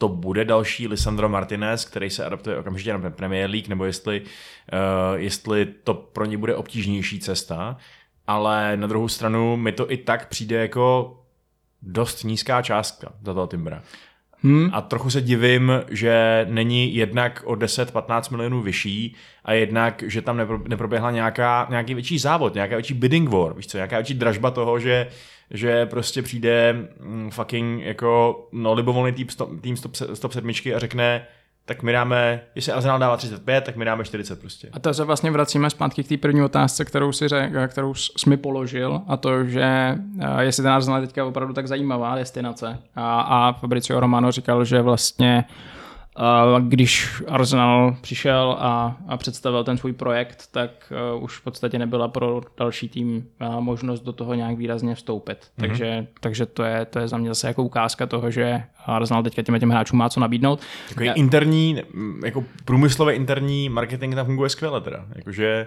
to 0.00 0.08
bude 0.08 0.44
další 0.44 0.88
Lisandro 0.88 1.28
Martinez, 1.28 1.84
který 1.84 2.10
se 2.10 2.24
adaptuje 2.24 2.58
okamžitě 2.58 2.98
na 2.98 3.10
Premier 3.10 3.50
League, 3.50 3.68
nebo 3.68 3.84
jestli, 3.84 4.20
uh, 4.20 5.18
jestli 5.18 5.66
to 5.84 5.94
pro 5.94 6.24
ně 6.24 6.38
bude 6.38 6.56
obtížnější 6.56 7.20
cesta. 7.20 7.76
Ale 8.26 8.76
na 8.76 8.86
druhou 8.86 9.08
stranu 9.08 9.56
mi 9.56 9.72
to 9.72 9.92
i 9.92 9.96
tak 9.96 10.28
přijde 10.28 10.56
jako 10.56 11.16
dost 11.82 12.24
nízká 12.24 12.62
částka 12.62 13.12
za 13.22 13.34
toho 13.34 13.46
Timbra. 13.46 13.82
Hmm. 14.42 14.70
A 14.72 14.80
trochu 14.80 15.10
se 15.10 15.20
divím, 15.20 15.72
že 15.90 16.46
není 16.50 16.94
jednak 16.94 17.42
o 17.44 17.52
10-15 17.52 18.30
milionů 18.30 18.62
vyšší 18.62 19.14
a 19.44 19.52
jednak, 19.52 20.02
že 20.06 20.22
tam 20.22 20.40
neproběhla 20.68 21.10
nějaká, 21.10 21.66
nějaký 21.70 21.94
větší 21.94 22.18
závod, 22.18 22.54
nějaká 22.54 22.76
větší 22.76 22.94
bidding 22.94 23.28
war, 23.28 23.54
víš 23.54 23.66
co, 23.66 23.76
nějaká 23.76 23.96
větší 23.96 24.14
dražba 24.14 24.50
toho, 24.50 24.78
že 24.78 25.06
že 25.50 25.86
prostě 25.86 26.22
přijde 26.22 26.88
mm, 27.00 27.30
fucking 27.30 27.82
jako 27.82 28.42
no, 28.52 28.74
libovolný 28.74 29.12
tým, 29.12 29.28
stop, 29.28 29.50
tým 29.60 29.76
stop, 29.76 29.94
stop 30.14 30.32
sedmičky 30.32 30.74
a 30.74 30.78
řekne, 30.78 31.26
tak 31.70 31.82
my 31.82 31.92
dáme, 31.92 32.40
jestli 32.54 32.72
Arsenal 32.72 32.98
dává 32.98 33.16
35, 33.16 33.64
tak 33.64 33.76
my 33.76 33.84
dáme 33.84 34.04
40 34.04 34.40
prostě. 34.40 34.68
A 34.72 34.78
to 34.78 34.94
se 34.94 35.04
vlastně 35.04 35.30
vracíme 35.30 35.70
zpátky 35.70 36.04
k 36.04 36.08
té 36.08 36.16
první 36.16 36.42
otázce, 36.42 36.84
kterou 36.84 37.12
si 37.12 37.28
řek, 37.28 37.52
kterou 37.68 37.94
jsi 37.94 38.30
mi 38.30 38.36
položil 38.36 39.02
a 39.06 39.16
to, 39.16 39.44
že 39.44 39.62
eh, 40.20 40.44
jestli 40.44 40.62
ten 40.62 40.72
Arsenal 40.72 41.00
je 41.00 41.06
teďka 41.06 41.24
opravdu 41.24 41.54
tak 41.54 41.68
zajímavá 41.68 42.14
destinace 42.14 42.78
a, 42.96 43.20
a 43.20 43.52
Fabricio 43.52 44.00
Romano 44.00 44.32
říkal, 44.32 44.64
že 44.64 44.82
vlastně 44.82 45.44
když 46.60 47.22
Arsenal 47.28 47.96
přišel 48.00 48.56
a, 48.58 48.96
a 49.08 49.16
představil 49.16 49.64
ten 49.64 49.76
svůj 49.76 49.92
projekt, 49.92 50.48
tak 50.50 50.92
uh, 51.14 51.22
už 51.24 51.36
v 51.36 51.44
podstatě 51.44 51.78
nebyla 51.78 52.08
pro 52.08 52.40
další 52.58 52.88
tým 52.88 53.26
uh, 53.40 53.60
možnost 53.60 54.00
do 54.00 54.12
toho 54.12 54.34
nějak 54.34 54.56
výrazně 54.56 54.94
vstoupit. 54.94 55.38
Mm-hmm. 55.38 55.60
Takže, 55.60 56.06
takže 56.20 56.46
to, 56.46 56.62
je, 56.62 56.84
to 56.84 56.98
je 56.98 57.08
za 57.08 57.16
mě 57.16 57.28
zase 57.28 57.46
jako 57.46 57.62
ukázka 57.62 58.06
toho, 58.06 58.30
že 58.30 58.62
Arsenal 58.86 59.22
teďka 59.22 59.42
těm, 59.42 59.60
těm 59.60 59.70
hráčům 59.70 59.98
má 59.98 60.08
co 60.08 60.20
nabídnout. 60.20 60.60
Jako 60.90 61.18
interní, 61.18 61.82
jako 62.24 62.44
průmyslově 62.64 63.14
interní 63.14 63.68
marketing 63.68 64.14
tam 64.14 64.26
funguje 64.26 64.50
skvěle 64.50 64.80
teda. 64.80 65.06
Jakože 65.16 65.66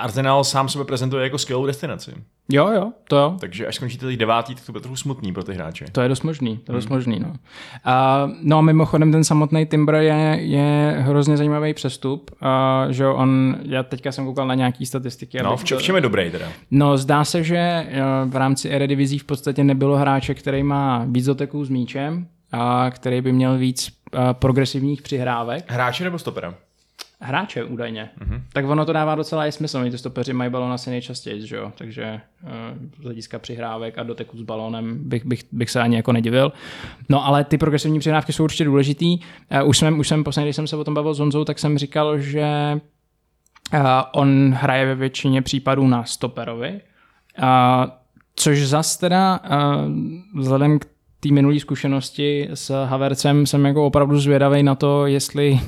Arsenal 0.00 0.44
sám 0.44 0.68
sebe 0.68 0.84
prezentuje 0.84 1.24
jako 1.24 1.38
skvělou 1.38 1.66
destinaci. 1.66 2.12
Jo, 2.52 2.68
jo, 2.68 2.92
to 3.08 3.16
jo. 3.16 3.36
Takže 3.40 3.66
až 3.66 3.74
skončíte 3.74 4.06
teď 4.06 4.16
devátý, 4.16 4.54
tak 4.54 4.66
to 4.66 4.72
bude 4.72 4.82
trochu 4.82 4.96
smutný 4.96 5.32
pro 5.32 5.44
ty 5.44 5.54
hráče. 5.54 5.84
To 5.92 6.00
je 6.00 6.08
dost 6.08 6.22
možný, 6.22 6.56
to 6.56 6.72
je 6.72 6.74
dost 6.74 6.86
hmm. 6.86 6.96
možný, 6.96 7.20
no. 7.20 7.32
A, 7.84 8.28
no 8.42 8.58
a 8.58 8.60
mimochodem 8.60 9.12
ten 9.12 9.24
samotný 9.24 9.66
Timber 9.66 9.94
je, 9.94 10.38
je 10.40 10.96
hrozně 10.98 11.36
zajímavý 11.36 11.74
přestup, 11.74 12.30
a, 12.40 12.86
že 12.90 13.06
on, 13.06 13.56
já 13.62 13.82
teďka 13.82 14.12
jsem 14.12 14.24
koukal 14.24 14.46
na 14.46 14.54
nějaký 14.54 14.86
statistiky. 14.86 15.42
No, 15.42 15.56
v, 15.56 15.64
v 15.64 15.82
čem 15.82 15.94
je 15.94 16.00
dobrý 16.00 16.30
teda? 16.30 16.46
No, 16.70 16.96
zdá 16.96 17.24
se, 17.24 17.44
že 17.44 17.56
e, 17.56 17.86
v 18.24 18.36
rámci 18.36 18.68
Eredivizí 18.68 19.18
v 19.18 19.24
podstatě 19.24 19.64
nebylo 19.64 19.96
hráče, 19.96 20.34
který 20.34 20.62
má 20.62 21.04
víc 21.08 21.24
doteků 21.26 21.64
s 21.64 21.68
míčem, 21.68 22.26
a 22.52 22.90
který 22.90 23.20
by 23.20 23.32
měl 23.32 23.58
víc 23.58 23.88
a, 24.12 24.34
progresivních 24.34 25.02
přihrávek. 25.02 25.64
Hráče 25.68 26.04
nebo 26.04 26.18
stopera? 26.18 26.54
Hráče 27.20 27.64
údajně. 27.64 28.10
Mm-hmm. 28.20 28.42
Tak 28.52 28.64
ono 28.64 28.84
to 28.84 28.92
dává 28.92 29.14
docela 29.14 29.46
i 29.46 29.52
smysl, 29.52 29.78
oni 29.78 29.90
ty 29.90 29.98
stopeři 29.98 30.32
mají 30.32 30.50
balon 30.50 30.72
asi 30.72 30.90
nejčastěji, 30.90 31.46
že 31.46 31.56
jo? 31.56 31.72
takže 31.78 32.20
uh, 32.42 32.50
z 33.00 33.04
hlediska 33.04 33.38
přihrávek 33.38 33.98
a 33.98 34.02
doteku 34.02 34.38
s 34.38 34.42
balónem 34.42 35.08
bych, 35.08 35.24
bych, 35.24 35.44
bych 35.52 35.70
se 35.70 35.80
ani 35.80 35.96
jako 35.96 36.12
nedivil. 36.12 36.52
No 37.08 37.26
ale 37.26 37.44
ty 37.44 37.58
progresivní 37.58 37.98
přihrávky 37.98 38.32
jsou 38.32 38.44
určitě 38.44 38.64
důležitý. 38.64 39.18
Uh, 39.62 39.68
už 39.68 39.78
jsem, 39.78 39.98
už 39.98 40.08
jsem 40.08 40.24
posledně, 40.24 40.46
když 40.46 40.56
jsem 40.56 40.66
se 40.66 40.76
o 40.76 40.84
tom 40.84 40.94
bavil 40.94 41.14
s 41.14 41.18
Honzou, 41.18 41.44
tak 41.44 41.58
jsem 41.58 41.78
říkal, 41.78 42.18
že 42.18 42.80
uh, 43.74 43.80
on 44.12 44.52
hraje 44.52 44.86
ve 44.86 44.94
většině 44.94 45.42
případů 45.42 45.88
na 45.88 46.04
stoperovi, 46.04 46.80
uh, 47.42 47.46
což 48.36 48.66
zas 48.66 48.96
teda 48.96 49.40
uh, 49.44 50.40
vzhledem 50.40 50.78
k 50.78 50.86
té 51.20 51.28
minulé 51.32 51.60
zkušenosti 51.60 52.48
s 52.54 52.84
Havercem 52.84 53.46
jsem 53.46 53.64
jako 53.64 53.86
opravdu 53.86 54.20
zvědavý 54.20 54.62
na 54.62 54.74
to, 54.74 55.06
jestli, 55.06 55.60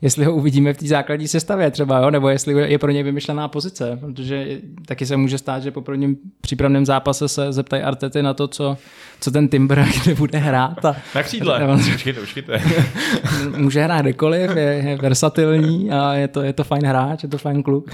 jestli 0.00 0.24
ho 0.24 0.34
uvidíme 0.34 0.72
v 0.72 0.76
té 0.76 0.86
základní 0.86 1.28
sestavě 1.28 1.70
třeba, 1.70 1.98
jo? 1.98 2.10
nebo 2.10 2.28
jestli 2.28 2.72
je 2.72 2.78
pro 2.78 2.90
něj 2.90 3.02
vymyšlená 3.02 3.48
pozice, 3.48 3.98
protože 4.00 4.60
taky 4.86 5.06
se 5.06 5.16
může 5.16 5.38
stát, 5.38 5.62
že 5.62 5.70
po 5.70 5.82
prvním 5.82 6.16
přípravném 6.40 6.86
zápase 6.86 7.28
se 7.28 7.52
zeptají 7.52 7.82
Artety 7.82 8.22
na 8.22 8.34
to, 8.34 8.48
co, 8.48 8.76
co 9.20 9.30
ten 9.30 9.48
Timber 9.48 9.86
kde 10.04 10.14
bude 10.14 10.38
hrát. 10.38 10.84
A, 10.84 10.96
na 11.14 11.22
křídle, 11.22 11.60
počkejte, 11.86 12.20
počkejte. 12.20 12.62
může 13.56 13.82
hrát 13.82 14.02
kdekoliv, 14.02 14.50
je, 14.56 14.62
je 14.62 14.96
versatilní 14.96 15.90
a 15.90 16.14
je 16.14 16.28
to, 16.28 16.42
je 16.42 16.52
to 16.52 16.64
fajn 16.64 16.86
hráč, 16.86 17.22
je 17.22 17.28
to 17.28 17.38
fajn 17.38 17.62
kluk. 17.62 17.90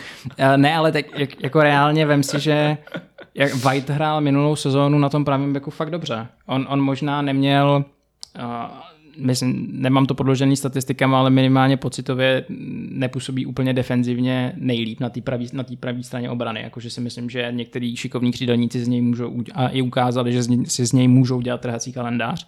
Ne, 0.57 0.77
ale 0.77 0.93
tak 0.93 1.07
jako 1.41 1.63
reálně 1.63 2.07
vem 2.07 2.23
si, 2.23 2.41
že 2.41 2.77
jak 3.35 3.55
White 3.55 3.91
hrál 3.91 4.21
minulou 4.21 4.57
sezónu 4.57 4.99
na 4.99 5.09
tom 5.09 5.25
pravém 5.25 5.53
beku 5.53 5.71
fakt 5.71 5.91
dobře. 5.91 6.27
On, 6.47 6.67
on 6.69 6.81
možná 6.81 7.23
neměl, 7.23 7.85
uh, 8.39 8.45
myslím, 9.19 9.69
nemám 9.73 10.07
to 10.07 10.15
podložený 10.15 10.57
statistikama, 10.57 11.19
ale 11.19 11.31
minimálně 11.31 11.77
pocitově 11.77 12.45
nepůsobí 12.89 13.47
úplně 13.47 13.75
defenzivně 13.75 14.53
nejlíp 14.57 15.01
na 15.01 15.09
té 15.09 15.21
pravé 15.81 16.03
straně 16.03 16.31
obrany. 16.31 16.61
Jakože 16.63 16.91
si 16.91 17.01
myslím, 17.01 17.31
že 17.31 17.49
některý 17.51 17.97
šikovní 17.97 18.33
křídelníci 18.33 18.85
z 18.85 18.89
něj 18.89 19.01
můžou, 19.01 19.37
a 19.55 19.69
i 19.69 19.83
ukázali, 19.83 20.33
že 20.33 20.43
si 20.65 20.87
z 20.87 20.93
něj 20.93 21.09
můžou 21.09 21.41
dělat 21.41 21.61
trhací 21.61 21.93
kalendář. 21.93 22.47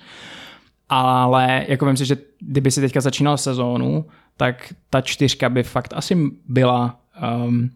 Ale 0.89 1.65
jako 1.69 1.87
vím 1.87 1.97
si, 1.97 2.05
že 2.07 2.17
kdyby 2.41 2.71
si 2.71 2.81
teďka 2.81 3.01
začínal 3.01 3.37
sezónu, 3.37 4.05
tak 4.37 4.75
ta 4.91 5.01
čtyřka 5.01 5.49
by 5.49 5.63
fakt 5.63 5.93
asi 5.97 6.17
byla 6.49 7.01
um, 7.47 7.71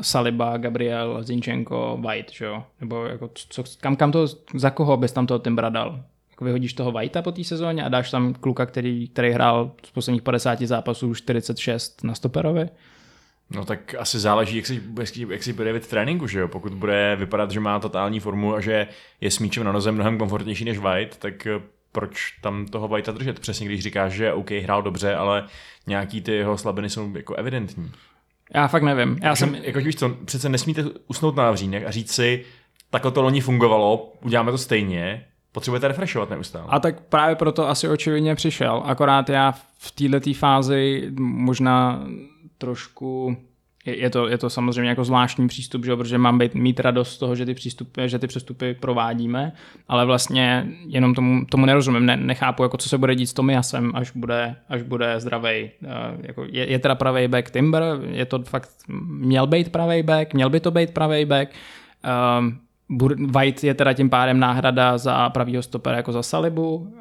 Saliba, 0.00 0.56
Gabriel, 0.56 1.22
Zinchenko, 1.22 1.98
White, 2.00 2.32
že 2.32 2.44
jo? 2.44 2.64
Nebo 2.80 3.04
jako 3.04 3.30
co, 3.34 3.64
kam, 3.80 3.96
kam 3.96 4.12
to, 4.12 4.26
za 4.54 4.70
koho 4.70 4.96
bys 4.96 5.12
tam 5.12 5.26
toho 5.26 5.38
Timbra 5.38 5.68
dal? 5.68 6.04
Jako 6.34 6.44
vyhodíš 6.44 6.72
toho 6.72 6.92
Whitea 6.92 7.22
po 7.22 7.32
té 7.32 7.44
sezóně 7.44 7.84
a 7.84 7.88
dáš 7.88 8.10
tam 8.10 8.34
kluka, 8.34 8.66
který, 8.66 9.08
který 9.08 9.30
hrál 9.30 9.72
z 9.86 9.90
posledních 9.90 10.22
50 10.22 10.62
zápasů 10.62 11.14
46 11.14 12.04
na 12.04 12.14
stoperovi? 12.14 12.68
No 13.50 13.64
tak 13.64 13.94
asi 13.98 14.18
záleží, 14.18 14.56
jak 14.56 14.66
si, 14.66 14.82
jak 15.28 15.42
si 15.42 15.52
bude 15.52 15.80
v 15.80 15.86
tréninku, 15.86 16.26
že 16.26 16.40
jo? 16.40 16.48
Pokud 16.48 16.74
bude 16.74 17.16
vypadat, 17.16 17.50
že 17.50 17.60
má 17.60 17.80
totální 17.80 18.20
formu 18.20 18.54
a 18.54 18.60
že 18.60 18.86
je 19.20 19.30
s 19.30 19.38
míčem 19.38 19.64
na 19.64 19.72
noze 19.72 19.92
mnohem 19.92 20.18
komfortnější 20.18 20.64
než 20.64 20.78
White, 20.78 21.16
tak 21.16 21.46
eh, 21.46 21.60
proč 21.92 22.30
tam 22.42 22.66
toho 22.66 22.88
Whitea 22.88 23.14
držet? 23.14 23.40
Přesně 23.40 23.66
když 23.66 23.82
říkáš, 23.82 24.12
že 24.12 24.32
OK, 24.32 24.50
hrál 24.50 24.82
dobře, 24.82 25.14
ale 25.14 25.44
nějaký 25.86 26.20
ty 26.20 26.32
jeho 26.32 26.58
slabiny 26.58 26.90
jsou 26.90 27.16
jako 27.16 27.34
evidentní. 27.34 27.92
Já 28.54 28.68
fakt 28.68 28.82
nevím. 28.82 29.18
Já 29.22 29.36
jsem... 29.36 29.54
Jako 29.54 29.78
víš 29.78 29.96
co, 29.96 30.08
přece 30.08 30.48
nesmíte 30.48 30.84
usnout 31.06 31.36
na 31.36 31.50
vřínek 31.50 31.86
a 31.86 31.90
říct 31.90 32.12
si, 32.12 32.44
takhle 32.90 33.10
to 33.12 33.22
loni 33.22 33.40
fungovalo, 33.40 34.12
uděláme 34.22 34.50
to 34.50 34.58
stejně, 34.58 35.24
potřebujete 35.54 35.88
refreshovat 35.88 36.30
neustále. 36.30 36.66
A 36.68 36.80
tak 36.80 37.00
právě 37.00 37.36
proto 37.36 37.68
asi 37.68 37.88
očividně 37.88 38.34
přišel. 38.34 38.82
Akorát 38.84 39.28
já 39.28 39.52
v 39.78 39.92
této 39.92 40.32
fázi 40.34 41.08
možná 41.18 42.06
trošku 42.58 43.36
je, 43.86 44.10
to, 44.10 44.28
je 44.28 44.38
to 44.38 44.50
samozřejmě 44.50 44.88
jako 44.88 45.04
zvláštní 45.04 45.48
přístup, 45.48 45.84
že, 45.84 45.96
protože 45.96 46.18
mám 46.18 46.38
být, 46.38 46.54
mít 46.54 46.80
radost 46.80 47.12
z 47.12 47.18
toho, 47.18 47.36
že 47.36 47.46
ty, 47.46 47.54
přístupy, 47.54 48.06
že 48.06 48.18
ty 48.18 48.26
přestupy 48.26 48.74
provádíme, 48.74 49.52
ale 49.88 50.06
vlastně 50.06 50.66
jenom 50.86 51.14
tomu, 51.14 51.44
tomu 51.44 51.66
nerozumím, 51.66 52.06
ne, 52.06 52.16
nechápu, 52.16 52.62
jako 52.62 52.76
co 52.76 52.88
se 52.88 52.98
bude 52.98 53.14
dít 53.14 53.26
s 53.26 53.32
Tomiasem, 53.32 53.92
až 53.94 54.10
bude, 54.10 54.56
až 54.68 54.82
bude 54.82 55.20
zdravej. 55.20 55.70
Uh, 55.82 55.90
jako 56.22 56.44
je, 56.48 56.70
je 56.70 56.78
teda 56.78 56.94
pravý 56.94 57.28
back 57.28 57.50
Timber, 57.50 57.82
je 58.10 58.26
to 58.26 58.42
fakt, 58.42 58.70
měl 59.06 59.46
být 59.46 59.72
pravý 59.72 60.02
back, 60.02 60.34
měl 60.34 60.50
by 60.50 60.60
to 60.60 60.70
být 60.70 60.90
pravý 60.90 61.24
back. 61.24 61.50
Uh, 61.50 62.52
White 63.30 63.64
je 63.64 63.74
teda 63.74 63.92
tím 63.92 64.10
pádem 64.10 64.38
náhrada 64.40 64.98
za 64.98 65.30
pravýho 65.30 65.62
stopera 65.62 65.96
jako 65.96 66.12
za 66.12 66.22
Salibu, 66.22 66.94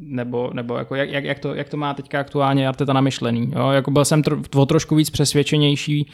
nebo, 0.00 0.50
nebo 0.52 0.76
jako 0.76 0.94
jak, 0.94 1.24
jak, 1.24 1.38
to, 1.38 1.54
jak 1.54 1.68
to 1.68 1.76
má 1.76 1.94
teďka 1.94 2.20
aktuálně 2.20 2.68
Arteta 2.68 2.92
namyšlený. 2.92 3.52
Jo? 3.56 3.70
Jako 3.70 3.90
byl 3.90 4.04
jsem 4.04 4.22
tro, 4.22 4.36
o 4.54 4.66
trošku 4.66 4.94
víc 4.94 5.10
přesvědčenější 5.10 6.10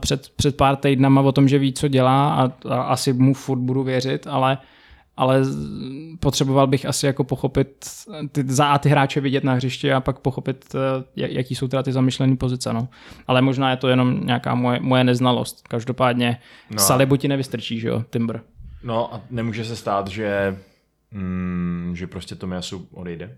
před, 0.00 0.28
před 0.36 0.56
pár 0.56 0.76
týdnama 0.76 1.20
o 1.20 1.32
tom, 1.32 1.48
že 1.48 1.58
ví, 1.58 1.72
co 1.72 1.88
dělá 1.88 2.34
a, 2.34 2.52
a 2.68 2.82
asi 2.82 3.12
mu 3.12 3.34
furt 3.34 3.58
budu 3.58 3.82
věřit, 3.82 4.26
ale 4.30 4.58
ale 5.16 5.40
potřeboval 6.20 6.66
bych 6.66 6.86
asi 6.86 7.06
jako 7.06 7.24
pochopit 7.24 7.86
ty, 8.32 8.44
za 8.46 8.66
a 8.66 8.78
ty 8.78 8.88
hráče 8.88 9.20
vidět 9.20 9.44
na 9.44 9.54
hřišti 9.54 9.92
a 9.92 10.00
pak 10.00 10.18
pochopit, 10.18 10.74
eh, 10.74 11.04
jaký 11.16 11.54
jsou 11.54 11.68
teda 11.68 11.82
ty 11.82 11.92
zamýšlené 11.92 12.36
pozice. 12.36 12.72
No. 12.72 12.88
Ale 13.26 13.42
možná 13.42 13.70
je 13.70 13.76
to 13.76 13.88
jenom 13.88 14.20
nějaká 14.26 14.54
moje, 14.54 14.80
moje 14.80 15.04
neznalost. 15.04 15.68
Každopádně 15.68 16.38
no. 16.70 16.78
Salibu 16.78 17.16
ti 17.16 17.28
nevystrčí, 17.28 17.80
že 17.80 17.88
jo, 17.88 18.04
Timber. 18.10 18.42
No 18.82 19.14
a 19.14 19.20
nemůže 19.30 19.64
se 19.64 19.76
stát, 19.76 20.08
že, 20.08 20.58
mm, 21.10 21.92
že 21.96 22.06
prostě 22.06 22.34
Tomiasu 22.34 22.88
odejde? 22.92 23.36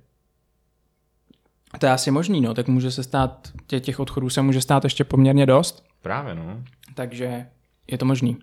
To 1.79 1.87
je 1.87 1.93
asi 1.93 2.11
možný, 2.11 2.41
no, 2.41 2.55
tak 2.55 2.69
může 2.69 2.91
se 2.91 3.03
stát, 3.03 3.49
těch, 3.67 3.83
těch 3.83 4.01
odchodů 4.01 4.31
se 4.31 4.43
může 4.43 4.61
stát 4.61 4.85
ještě 4.85 5.05
poměrně 5.05 5.47
dost. 5.47 5.85
Právě, 6.03 6.35
no. 6.35 6.63
Takže 6.95 7.47
je 7.87 7.99
to 7.99 8.05
možný. 8.05 8.37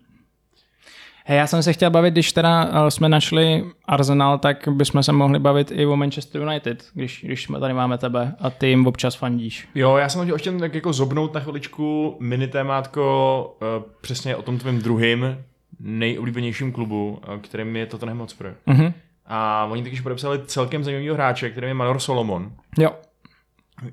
Hej, 1.26 1.38
já 1.38 1.48
jsem 1.48 1.64
se 1.64 1.74
chtěl 1.74 1.90
bavit, 1.90 2.12
když 2.12 2.34
teda 2.34 2.70
eh, 2.72 2.92
jsme 2.92 3.10
našli 3.10 3.66
Arsenal, 3.86 4.38
tak 4.38 4.68
bychom 4.68 5.04
se 5.04 5.12
mohli 5.12 5.40
bavit 5.40 5.72
i 5.72 5.86
o 5.86 5.96
Manchester 5.96 6.42
United, 6.42 6.86
když, 6.94 7.24
když 7.24 7.44
jsme 7.44 7.60
tady 7.60 7.74
máme 7.74 7.98
tebe 7.98 8.36
a 8.40 8.50
ty 8.50 8.68
jim 8.68 8.88
občas 8.88 9.16
fandíš. 9.16 9.68
Jo, 9.76 9.98
já 9.98 10.10
jsem 10.10 10.22
chtěl 10.22 10.36
ještě 10.36 10.52
tak 10.52 10.76
jako 10.76 10.94
zobnout 10.94 11.34
na 11.34 11.40
chviličku 11.40 12.18
mini 12.20 12.48
témátko 12.48 13.58
uh, 13.62 13.92
přesně 14.02 14.36
o 14.36 14.42
tom 14.42 14.58
tvém 14.58 14.80
druhým 14.80 15.38
nejoblíbenějším 15.80 16.72
klubu, 16.72 17.22
uh, 17.28 17.38
kterým 17.38 17.76
je 17.76 17.86
Tottenham 17.86 18.20
Hotspur. 18.20 18.56
Uh-huh. 18.68 18.94
A 19.26 19.68
oni 19.72 19.84
taky 19.84 20.02
podepsali 20.02 20.40
celkem 20.46 20.84
zajímavého 20.84 21.16
hráče, 21.16 21.50
kterým 21.50 21.68
je 21.68 21.74
Manor 21.74 22.00
Solomon. 22.00 22.52
Jo. 22.78 22.92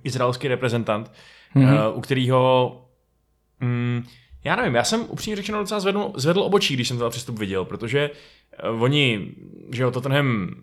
Izraelský 0.05 0.49
reprezentant, 0.49 1.12
uh, 1.55 1.62
u 1.95 2.01
kterého 2.01 2.73
mm, 3.61 4.05
já 4.44 4.57
nevím, 4.57 4.74
já 4.74 4.85
jsem 4.85 5.05
upřímně 5.09 5.37
řečeno 5.37 5.59
docela 5.59 5.81
zvedl, 5.81 6.12
zvedl 6.16 6.40
obočí, 6.42 6.74
když 6.74 6.88
jsem 6.88 6.98
ten 6.98 7.11
přístup 7.11 7.38
viděl, 7.38 7.64
protože 7.64 8.11
uh, 8.70 8.83
oni, 8.83 9.35
že 9.72 9.83
jo, 9.83 9.90
Tottenham 9.90 10.55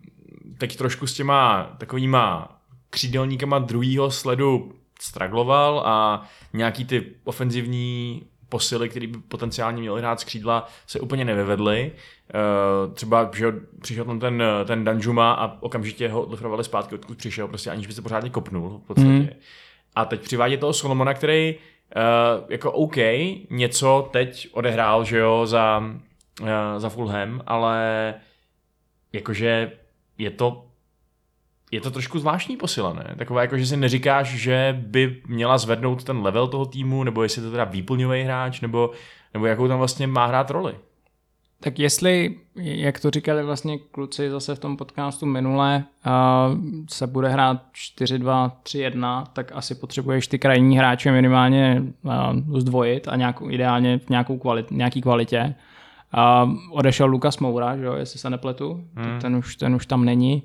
teď 0.57 0.75
trošku 0.75 1.07
s 1.07 1.13
těma 1.13 1.63
takovýma 1.77 2.57
křídelníkama 2.89 3.59
druhého 3.59 4.11
sledu 4.11 4.73
stragloval 5.01 5.83
a 5.85 6.27
nějaký 6.53 6.85
ty 6.85 7.05
ofenzivní 7.23 8.21
posily, 8.49 8.89
který 8.89 9.07
by 9.07 9.17
potenciálně 9.17 9.81
měli 9.81 10.01
hrát 10.01 10.19
z 10.19 10.23
křídla, 10.23 10.67
se 10.87 10.99
úplně 10.99 11.25
nevyvedly. 11.25 11.91
Uh, 11.91 12.93
třeba, 12.93 13.31
že 13.35 13.53
přišel 13.81 14.05
tam 14.05 14.19
ten, 14.19 14.43
ten 14.65 14.83
Danjuma 14.83 15.33
a 15.33 15.61
okamžitě 15.61 16.09
ho 16.09 16.21
odlifrovali 16.21 16.63
zpátky, 16.63 16.95
odkud 16.95 17.17
přišel, 17.17 17.47
prostě 17.47 17.69
aniž 17.69 17.87
by 17.87 17.93
se 17.93 18.01
pořádně 18.01 18.29
kopnul 18.29 18.81
v 18.83 18.87
podstatě. 18.87 19.09
Mm. 19.09 19.29
A 19.95 20.05
teď 20.05 20.21
přivádí 20.21 20.57
toho 20.57 20.73
Solomona, 20.73 21.13
který 21.13 21.55
uh, 21.95 22.45
jako 22.49 22.71
OK, 22.71 22.95
něco 23.49 24.09
teď 24.11 24.47
odehrál, 24.51 25.03
že 25.03 25.17
jo, 25.17 25.45
za, 25.45 25.83
uh, 26.41 26.47
za 26.77 26.89
Fulham, 26.89 27.41
ale 27.47 28.13
jakože 29.13 29.71
je 30.17 30.31
to 30.31 30.65
je 31.71 31.81
to 31.81 31.91
trošku 31.91 32.19
zvláštní 32.19 32.57
posila, 32.57 32.93
ne? 32.93 33.15
Takové 33.17 33.41
jako, 33.41 33.57
že 33.57 33.65
si 33.65 33.77
neříkáš, 33.77 34.27
že 34.27 34.77
by 34.79 35.21
měla 35.27 35.57
zvednout 35.57 36.03
ten 36.03 36.21
level 36.21 36.47
toho 36.47 36.65
týmu, 36.65 37.03
nebo 37.03 37.23
jestli 37.23 37.41
to 37.41 37.51
teda 37.51 37.63
výplňový 37.63 38.23
hráč, 38.23 38.61
nebo, 38.61 38.91
nebo 39.33 39.45
jakou 39.45 39.67
tam 39.67 39.77
vlastně 39.77 40.07
má 40.07 40.25
hrát 40.25 40.51
roli. 40.51 40.75
Tak 41.59 41.79
jestli, 41.79 42.35
jak 42.55 42.99
to 42.99 43.11
říkali 43.11 43.43
vlastně 43.43 43.77
kluci 43.77 44.29
zase 44.29 44.55
v 44.55 44.59
tom 44.59 44.77
podcastu 44.77 45.25
minule, 45.25 45.83
uh, 46.05 46.57
se 46.89 47.07
bude 47.07 47.29
hrát 47.29 47.61
4-2-3-1, 47.99 49.23
tak 49.33 49.51
asi 49.55 49.75
potřebuješ 49.75 50.27
ty 50.27 50.39
krajní 50.39 50.77
hráče 50.77 51.11
minimálně 51.11 51.83
uh, 52.03 52.59
zdvojit 52.59 53.07
a 53.07 53.15
nějakou, 53.15 53.49
ideálně 53.49 53.99
v 53.99 54.09
nějakou 54.09 54.37
kvalit, 54.37 54.71
nějaký 54.71 55.01
kvalitě. 55.01 55.55
Uh, 56.17 56.53
odešel 56.71 57.07
Lukas 57.07 57.39
Moura, 57.39 57.77
že 57.77 57.85
jo, 57.85 57.93
jestli 57.93 58.19
se 58.19 58.29
nepletu, 58.29 58.83
hmm. 58.95 59.19
ten, 59.21 59.35
už, 59.35 59.55
ten 59.55 59.75
už 59.75 59.85
tam 59.85 60.05
není. 60.05 60.43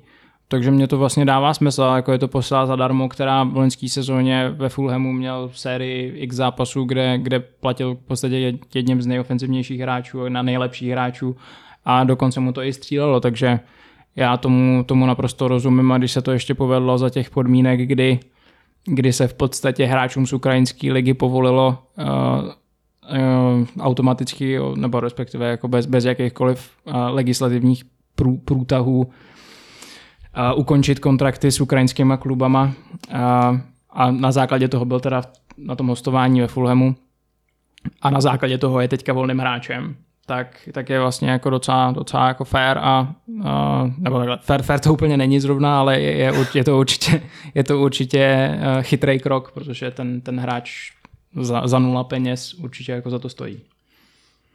Takže 0.51 0.71
mě 0.71 0.87
to 0.87 0.97
vlastně 0.97 1.25
dává 1.25 1.53
smysl, 1.53 1.81
jako 1.95 2.11
je 2.11 2.17
to 2.17 2.27
posila 2.27 2.65
zadarmo, 2.65 3.09
která 3.09 3.43
v 3.43 3.57
loňské 3.57 3.89
sezóně 3.89 4.49
ve 4.49 4.69
Fulhamu 4.69 5.13
měl 5.13 5.51
sérii 5.53 6.17
x 6.17 6.35
zápasů, 6.35 6.83
kde, 6.83 7.17
kde 7.17 7.39
platil 7.39 7.95
v 7.95 8.07
podstatě 8.07 8.53
jedním 8.75 9.01
z 9.01 9.07
nejofenzivnějších 9.07 9.79
hráčů, 9.79 10.29
na 10.29 10.41
nejlepších 10.41 10.89
hráčů 10.89 11.35
a 11.85 12.03
dokonce 12.03 12.39
mu 12.39 12.53
to 12.53 12.63
i 12.63 12.73
střílelo, 12.73 13.19
takže 13.19 13.59
já 14.15 14.37
tomu, 14.37 14.83
tomu 14.83 15.05
naprosto 15.05 15.47
rozumím 15.47 15.91
a 15.91 15.97
když 15.97 16.11
se 16.11 16.21
to 16.21 16.31
ještě 16.31 16.53
povedlo 16.53 16.97
za 16.97 17.09
těch 17.09 17.29
podmínek, 17.29 17.79
kdy, 17.79 18.19
kdy 18.85 19.13
se 19.13 19.27
v 19.27 19.33
podstatě 19.33 19.85
hráčům 19.85 20.27
z 20.27 20.33
ukrajinské 20.33 20.91
ligy 20.91 21.13
povolilo 21.13 21.77
uh, 21.97 22.49
automaticky, 23.79 24.59
nebo 24.75 24.99
respektive 24.99 25.49
jako 25.49 25.67
bez, 25.67 25.85
bez 25.85 26.05
jakýchkoliv 26.05 26.69
uh, 26.85 26.93
legislativních 26.93 27.83
prů, 28.15 28.37
průtahů 28.37 29.09
uh, 30.37 30.59
ukončit 30.59 30.99
kontrakty 30.99 31.51
s 31.51 31.61
ukrajinskými 31.61 32.13
klubama. 32.19 32.71
Uh, 33.13 33.17
a 33.89 34.11
na 34.11 34.31
základě 34.31 34.67
toho 34.67 34.85
byl 34.85 34.99
teda 34.99 35.23
na 35.57 35.75
tom 35.75 35.87
hostování 35.87 36.41
ve 36.41 36.47
Fulhamu. 36.47 36.95
A 38.01 38.09
na 38.09 38.21
základě 38.21 38.57
toho 38.57 38.81
je 38.81 38.87
teďka 38.87 39.13
volným 39.13 39.39
hráčem, 39.39 39.95
tak, 40.25 40.69
tak 40.71 40.89
je 40.89 40.99
vlastně 40.99 41.29
jako 41.29 41.49
docela, 41.49 41.91
docela 41.91 42.27
jako 42.27 42.43
fair 42.43 42.77
a, 42.77 43.15
uh, 43.27 43.43
nebo 43.97 44.17
takhle, 44.17 44.37
fair, 44.41 44.61
fair 44.61 44.79
to 44.79 44.93
úplně 44.93 45.17
není 45.17 45.39
zrovna, 45.39 45.79
ale 45.79 46.01
je, 46.01 46.11
je, 46.11 46.33
je 46.53 46.63
to 46.63 46.77
určitě, 46.77 47.21
je 47.55 47.63
to 47.63 47.79
určitě 47.79 48.51
uh, 48.55 48.83
chytrý 48.83 49.19
krok, 49.19 49.51
protože 49.51 49.91
ten, 49.91 50.21
ten 50.21 50.39
hráč 50.39 50.91
za, 51.41 51.67
za 51.67 51.79
nula 51.79 52.03
peněz 52.03 52.53
určitě 52.53 52.91
jako 52.91 53.09
za 53.09 53.19
to 53.19 53.29
stojí. 53.29 53.59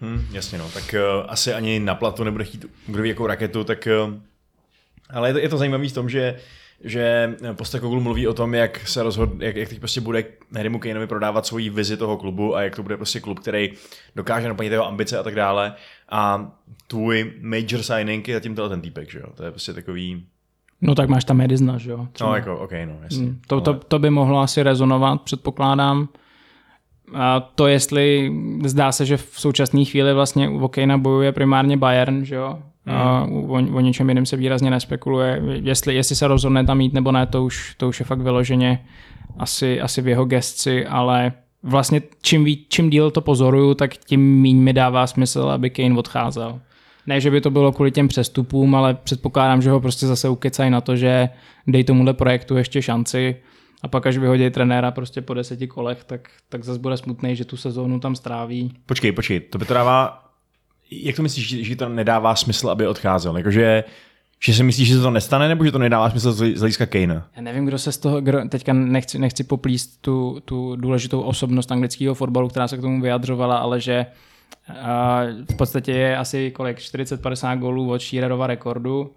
Hmm, 0.01 0.27
jasně 0.33 0.59
no, 0.59 0.69
tak 0.75 0.95
uh, 0.95 1.25
asi 1.29 1.55
ani 1.55 1.81
na 1.81 1.95
platu 1.95 2.25
nebude 2.25 2.45
chtít 2.45 2.67
kdo 2.87 3.03
ví 3.03 3.09
jakou 3.09 3.27
raketu, 3.27 3.65
tak 3.65 3.89
uh, 4.07 4.15
ale 5.11 5.29
je 5.29 5.33
to, 5.33 5.39
je 5.39 5.49
to 5.49 5.59
zajímavé 5.59 5.89
v 5.89 5.93
tom, 5.93 6.09
že 6.09 6.37
že 6.85 7.37
Postekoglu 7.53 8.01
mluví 8.01 8.29
o 8.29 8.35
tom, 8.35 8.55
jak 8.55 8.89
se 8.89 9.03
rozhod, 9.03 9.31
jak, 9.39 9.57
jak 9.57 9.69
teď 9.69 9.79
prostě 9.79 10.01
bude 10.01 10.25
Harrymu 10.57 10.79
Kaneovi 10.79 11.07
prodávat 11.07 11.47
svoji 11.47 11.71
vizi 11.71 11.97
toho 11.97 12.17
klubu 12.17 12.57
a 12.57 12.63
jak 12.63 12.77
to 12.77 12.83
bude 12.83 12.97
prostě 12.97 13.21
klub, 13.21 13.39
který 13.39 13.73
dokáže 14.17 14.49
naplnit 14.49 14.73
jeho 14.73 14.87
ambice 14.87 15.19
a 15.19 15.23
tak 15.23 15.35
dále. 15.35 15.75
A 16.09 16.53
tvůj 16.87 17.33
major 17.41 17.83
signing 17.83 18.29
je 18.29 18.35
zatím 18.35 18.55
ten 18.55 18.81
týpek, 18.81 19.11
že 19.11 19.19
jo? 19.19 19.27
To 19.35 19.45
je 19.45 19.51
prostě 19.51 19.73
takový... 19.73 20.27
No 20.81 20.95
tak 20.95 21.09
máš 21.09 21.25
tam 21.25 21.41
Edisna, 21.41 21.79
že 21.79 21.91
jo? 21.91 22.09
Třeba. 22.13 22.31
No 22.31 22.37
jako, 22.37 22.59
ok, 22.59 22.73
no, 22.73 22.99
jasně. 23.03 23.27
Mm, 23.27 23.41
to, 23.47 23.61
to, 23.61 23.75
to, 23.75 23.99
by 23.99 24.11
mohlo 24.11 24.41
asi 24.41 24.63
rezonovat, 24.63 25.23
předpokládám. 25.23 26.09
A 27.15 27.41
to, 27.41 27.67
jestli 27.67 28.33
zdá 28.65 28.93
se, 28.93 29.07
že 29.07 29.17
v 29.17 29.31
současné 29.33 29.85
chvíli 29.85 30.15
vlastně 30.15 30.49
u 30.49 30.59
Okejna 30.59 30.99
bojuje 30.99 31.33
primárně 31.33 31.77
Bayern, 31.77 32.25
že 32.25 32.35
jo? 32.35 32.63
Hmm. 32.87 33.51
O, 33.51 33.77
o 33.77 33.81
ničem 33.81 34.09
jiném 34.09 34.27
se 34.27 34.37
výrazně 34.37 34.71
nespekuluje. 34.71 35.43
Jestli, 35.63 35.95
jestli 35.95 36.17
se 36.17 36.29
rozhodne 36.29 36.65
tam 36.65 36.81
jít 36.81 36.93
nebo 36.93 37.13
ne, 37.13 37.27
to 37.27 37.45
už, 37.45 37.75
to 37.75 37.89
už 37.89 38.01
je 38.01 38.07
fakt 38.07 38.21
vyloženě 38.21 38.85
asi, 39.39 39.81
asi 39.81 40.03
v 40.03 40.09
jeho 40.09 40.25
gestci, 40.25 40.87
ale 40.87 41.33
vlastně 41.63 42.03
čím, 42.23 42.45
ví, 42.45 42.67
čím 42.69 42.91
díl 42.91 43.11
to 43.11 43.21
pozoruju, 43.21 43.75
tak 43.75 43.97
tím 43.97 44.43
méně 44.43 44.61
mi 44.61 44.73
dává 44.73 45.07
smysl, 45.07 45.41
aby 45.41 45.71
Kane 45.71 45.99
odcházel. 45.99 46.61
Ne, 47.07 47.21
že 47.21 47.31
by 47.31 47.41
to 47.41 47.51
bylo 47.51 47.73
kvůli 47.73 47.91
těm 47.91 48.09
přestupům, 48.09 48.75
ale 48.75 48.95
předpokládám, 48.95 49.63
že 49.63 49.71
ho 49.71 49.81
prostě 49.81 50.07
zase 50.07 50.29
ukecají 50.29 50.71
na 50.71 50.81
to, 50.81 50.97
že 50.97 51.29
dej 51.67 51.85
tomuhle 51.85 52.15
projektu 52.15 52.57
ještě 52.57 52.83
šanci 52.83 53.37
a 53.83 53.89
pak 53.89 54.07
až 54.07 54.17
vyhodí 54.17 54.51
trenéra 54.51 54.91
prostě 54.91 55.21
po 55.21 55.35
deseti 55.35 55.67
kolech, 55.67 56.05
tak, 56.05 56.29
tak 56.49 56.65
zase 56.65 56.81
bude 56.81 56.97
smutný, 56.97 57.37
že 57.37 57.45
tu 57.45 57.57
sezónu 57.57 58.01
tam 58.01 58.17
stráví. 58.17 58.73
Počkej, 58.87 59.13
počkej, 59.13 59.41
to 59.41 59.59
by 59.59 59.65
to 59.65 59.75
dává, 59.75 60.26
jak 60.91 61.17
to 61.17 61.23
myslíš, 61.23 61.67
že 61.67 61.77
to 61.77 61.89
nedává 61.89 62.37
smysl, 62.37 62.71
aby 62.71 62.87
odcházel? 62.87 63.37
Jakože 63.37 63.85
že 64.41 64.55
si 64.55 64.63
myslíš, 64.63 64.89
že 64.89 64.95
se 64.95 65.03
to 65.03 65.11
nestane, 65.11 65.49
nebo 65.49 65.65
že 65.65 65.73
to 65.73 65.79
nedává 65.79 66.11
smysl 66.11 66.33
z 66.33 66.59
hlediska 66.59 66.87
Kanea? 66.87 67.23
Já 67.37 67.43
nevím, 67.43 67.65
kdo 67.65 67.79
se 67.79 67.93
z 67.93 67.99
toho, 67.99 68.21
kdo, 68.21 68.49
teďka 68.49 68.73
nechci, 68.73 69.19
nechci 69.19 69.45
poplíst 69.45 70.01
tu, 70.01 70.41
tu 70.45 70.77
důležitou 70.77 71.21
osobnost 71.21 71.73
anglického 71.73 72.15
fotbalu, 72.15 72.49
která 72.49 72.69
se 72.69 72.77
k 72.77 72.81
tomu 72.81 73.01
vyjadřovala, 73.01 73.59
ale 73.59 73.81
že 73.81 74.07
uh, 74.69 74.75
v 75.55 75.57
podstatě 75.57 75.93
je 75.93 76.17
asi 76.17 76.51
kolik, 76.51 76.79
40-50 76.79 77.59
gólů 77.59 77.91
od 77.91 78.03
Shearerova 78.03 78.47
rekordu 78.47 79.15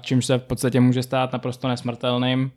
čímž 0.00 0.26
se 0.26 0.38
v 0.38 0.42
podstatě 0.42 0.80
může 0.80 1.02
stát 1.02 1.32
naprosto 1.32 1.68
nesmrtelným. 1.68 2.50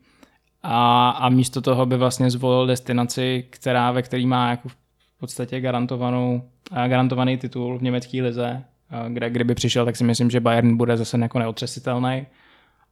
A, 0.64 1.10
a 1.10 1.30
místo 1.30 1.62
toho 1.62 1.86
by 1.86 1.98
vlastně 1.98 2.32
zvolil 2.32 2.68
destinaci, 2.68 3.46
která, 3.50 3.92
ve 3.92 4.02
který 4.02 4.28
má 4.28 4.50
jako 4.50 4.70
v 4.70 4.76
podstatě 5.20 5.62
garantovanou, 5.62 6.50
garantovaný 6.88 7.38
titul 7.38 7.78
v 7.78 7.82
německé 7.82 8.22
lize, 8.22 8.64
kde 9.08 9.30
kdyby 9.30 9.56
přišel, 9.56 9.86
tak 9.86 9.96
si 9.96 10.04
myslím, 10.04 10.30
že 10.30 10.40
Bayern 10.40 10.78
bude 10.78 10.98
zase 10.98 11.20
jako 11.20 11.40
neotřesitelný. 11.40 12.26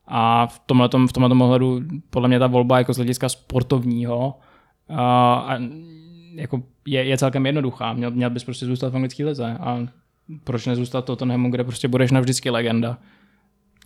A 0.08 0.48
v 0.48 0.60
tomhle 0.60 0.88
v 0.88 1.14
tomhletom 1.14 1.42
ohledu 1.42 1.82
podle 2.10 2.28
mě 2.28 2.40
ta 2.40 2.48
volba 2.48 2.78
jako 2.78 2.94
z 2.94 2.98
hlediska 2.98 3.30
sportovního 3.30 4.40
a, 4.90 5.34
a 5.36 5.58
jako 6.36 6.64
je, 6.88 7.04
je, 7.04 7.18
celkem 7.18 7.46
jednoduchá. 7.46 7.94
Měl, 7.94 8.12
měl 8.12 8.30
bys 8.30 8.44
prostě 8.44 8.66
zůstat 8.66 8.94
v 8.94 8.96
anglické 8.96 9.26
lize 9.26 9.58
a 9.60 9.80
proč 10.44 10.66
nezůstat 10.66 11.02
to 11.02 11.16
Tottenhamu, 11.16 11.52
kde 11.52 11.64
prostě 11.64 11.88
budeš 11.88 12.12
navždycky 12.12 12.50
legenda. 12.50 12.98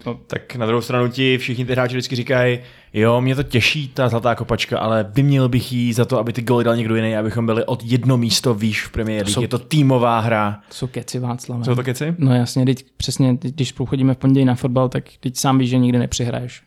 No. 0.05 0.19
Tak 0.27 0.55
na 0.55 0.65
druhou 0.65 0.81
stranu 0.81 1.07
ti 1.07 1.37
všichni 1.37 1.65
ty 1.65 1.71
hráči 1.71 1.95
vždycky 1.95 2.15
říkají, 2.15 2.59
jo, 2.93 3.21
mě 3.21 3.35
to 3.35 3.43
těší, 3.43 3.87
ta 3.87 4.09
zlatá 4.09 4.35
kopačka, 4.35 4.79
ale 4.79 5.11
vyměnil 5.13 5.49
bych 5.49 5.73
jí 5.73 5.93
za 5.93 6.05
to, 6.05 6.19
aby 6.19 6.33
ty 6.33 6.41
goly 6.41 6.63
dal 6.63 6.75
někdo 6.75 6.95
jiný, 6.95 7.15
abychom 7.15 7.45
byli 7.45 7.65
od 7.65 7.83
jedno 7.83 8.17
místo 8.17 8.53
výš 8.53 8.85
v. 8.85 8.97
Jsou, 9.25 9.41
je 9.41 9.47
to 9.47 9.59
týmová 9.59 10.19
hra. 10.19 10.59
To 10.67 10.75
jsou 10.75 10.87
keci, 10.87 11.19
Václav. 11.19 11.65
Jsou 11.65 11.75
to 11.75 11.83
keci? 11.83 12.15
No 12.17 12.35
jasně, 12.35 12.65
teď 12.65 12.85
přesně, 12.97 13.37
když 13.41 13.71
průchodíme 13.71 14.13
v 14.13 14.17
pondělí 14.17 14.45
na 14.45 14.55
fotbal, 14.55 14.89
tak 14.89 15.03
teď 15.19 15.37
sám 15.37 15.57
víš, 15.57 15.69
že 15.69 15.77
nikdy 15.77 15.99
nepřihraješ. 15.99 16.61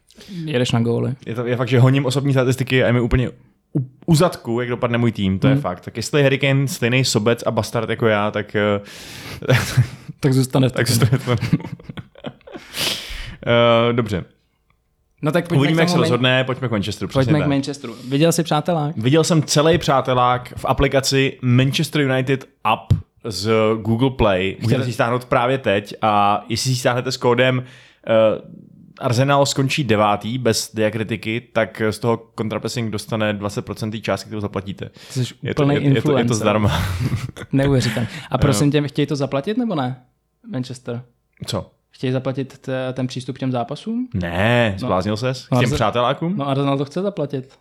Jedeš 0.44 0.72
na 0.72 0.80
góly. 0.80 1.14
Je, 1.26 1.34
to, 1.34 1.46
je 1.46 1.56
fakt, 1.56 1.68
že 1.68 1.80
honím 1.80 2.06
osobní 2.06 2.32
statistiky 2.32 2.84
a 2.84 2.86
je 2.86 2.92
mi 2.92 3.00
úplně 3.00 3.30
u, 3.76 3.90
u 4.06 4.14
zadku, 4.14 4.60
jak 4.60 4.68
dopadne 4.68 4.98
můj 4.98 5.12
tým, 5.12 5.38
to 5.38 5.46
hmm. 5.46 5.56
je 5.56 5.62
fakt. 5.62 5.80
Tak 5.80 5.96
jestli 5.96 6.22
Harry 6.22 6.38
Kane 6.38 6.68
stejný 6.68 7.04
sobec 7.04 7.42
a 7.42 7.50
bastard 7.50 7.90
jako 7.90 8.06
já, 8.06 8.30
tak... 8.30 8.56
tak 10.20 10.32
zůstane 10.32 10.70
tak 10.70 10.88
zůstane 10.88 11.18
Uh, 13.46 13.92
dobře. 13.92 14.24
No 15.22 15.32
tak 15.32 15.52
Uvidíme, 15.52 15.82
jak 15.82 15.88
se 15.88 15.96
rozhodne, 15.96 16.44
pojďme 16.44 16.68
k 16.68 16.70
Manchesteru. 16.70 17.10
Pojďme 17.12 17.38
tak. 17.38 17.46
k 17.46 17.48
Manchesteru. 17.48 17.94
Viděl 18.08 18.32
jsi 18.32 18.42
přátelák? 18.42 18.96
Viděl 18.96 19.24
jsem 19.24 19.42
celý 19.42 19.78
přátelák 19.78 20.52
v 20.56 20.64
aplikaci 20.64 21.38
Manchester 21.42 22.00
United 22.00 22.48
App 22.64 22.92
z 23.24 23.50
Google 23.82 24.10
Play. 24.10 24.56
Můžete 24.60 24.84
si 24.84 24.92
stáhnout 24.92 25.24
právě 25.24 25.58
teď 25.58 25.94
a 26.02 26.44
jestli 26.48 26.70
si 26.70 26.76
stáhnete 26.76 27.12
s 27.12 27.16
kódem 27.16 27.58
uh, 27.58 27.64
Arsenal 29.00 29.46
skončí 29.46 29.84
devátý 29.84 30.38
bez 30.38 30.74
diakritiky, 30.74 31.40
tak 31.52 31.82
z 31.90 31.98
toho 31.98 32.16
kontrapressing 32.16 32.90
dostane 32.92 33.32
20% 33.32 33.90
té 33.90 33.98
částky, 33.98 34.26
kterou 34.26 34.40
zaplatíte. 34.40 34.90
Jsi 35.10 35.20
je, 35.42 35.54
to, 35.54 35.70
je, 35.70 35.80
je, 35.80 36.02
to, 36.02 36.18
je 36.18 36.24
to 36.24 36.34
zdarma. 36.34 36.82
Neuvěřitelné. 37.52 38.08
A 38.30 38.38
prosím 38.38 38.70
tě, 38.70 38.88
chtějí 38.88 39.06
to 39.06 39.16
zaplatit 39.16 39.56
nebo 39.58 39.74
ne? 39.74 40.02
Manchester. 40.52 41.02
Co? 41.46 41.70
Chtějí 41.96 42.12
zaplatit 42.12 42.58
t- 42.58 42.92
ten 42.92 43.06
přístup 43.06 43.36
k 43.36 43.38
těm 43.38 43.52
zápasům? 43.52 44.08
Ne, 44.14 44.74
zbláznil 44.78 45.12
no. 45.12 45.16
ses? 45.16 45.46
K 45.46 45.60
těm 45.60 45.70
no, 45.70 45.74
přátelákům? 45.74 46.36
No 46.36 46.48
Arsenal 46.48 46.78
to 46.78 46.84
chce 46.84 47.02
zaplatit. 47.02 47.58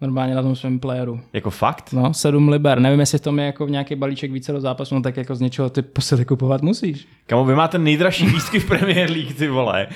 Normálně 0.00 0.34
na 0.34 0.42
tom 0.42 0.56
svém 0.56 0.78
playeru. 0.78 1.20
Jako 1.32 1.50
fakt? 1.50 1.92
No, 1.92 2.14
7 2.14 2.48
liber. 2.48 2.80
Nevím, 2.80 3.00
jestli 3.00 3.18
v 3.18 3.20
tom 3.20 3.38
je 3.38 3.46
jako 3.46 3.68
nějaký 3.68 3.94
balíček 3.94 4.32
více 4.32 4.52
do 4.52 4.60
zápasu, 4.60 4.94
no 4.94 5.02
tak 5.02 5.16
jako 5.16 5.34
z 5.34 5.40
něčeho 5.40 5.70
ty 5.70 5.82
posily 5.82 6.24
kupovat 6.24 6.62
musíš. 6.62 7.08
Kamo, 7.26 7.44
vy 7.44 7.54
máte 7.54 7.78
nejdražší 7.78 8.26
lístky 8.26 8.60
v 8.60 8.66
Premier 8.66 9.10
League, 9.10 9.34
ty 9.34 9.48
vole. 9.48 9.86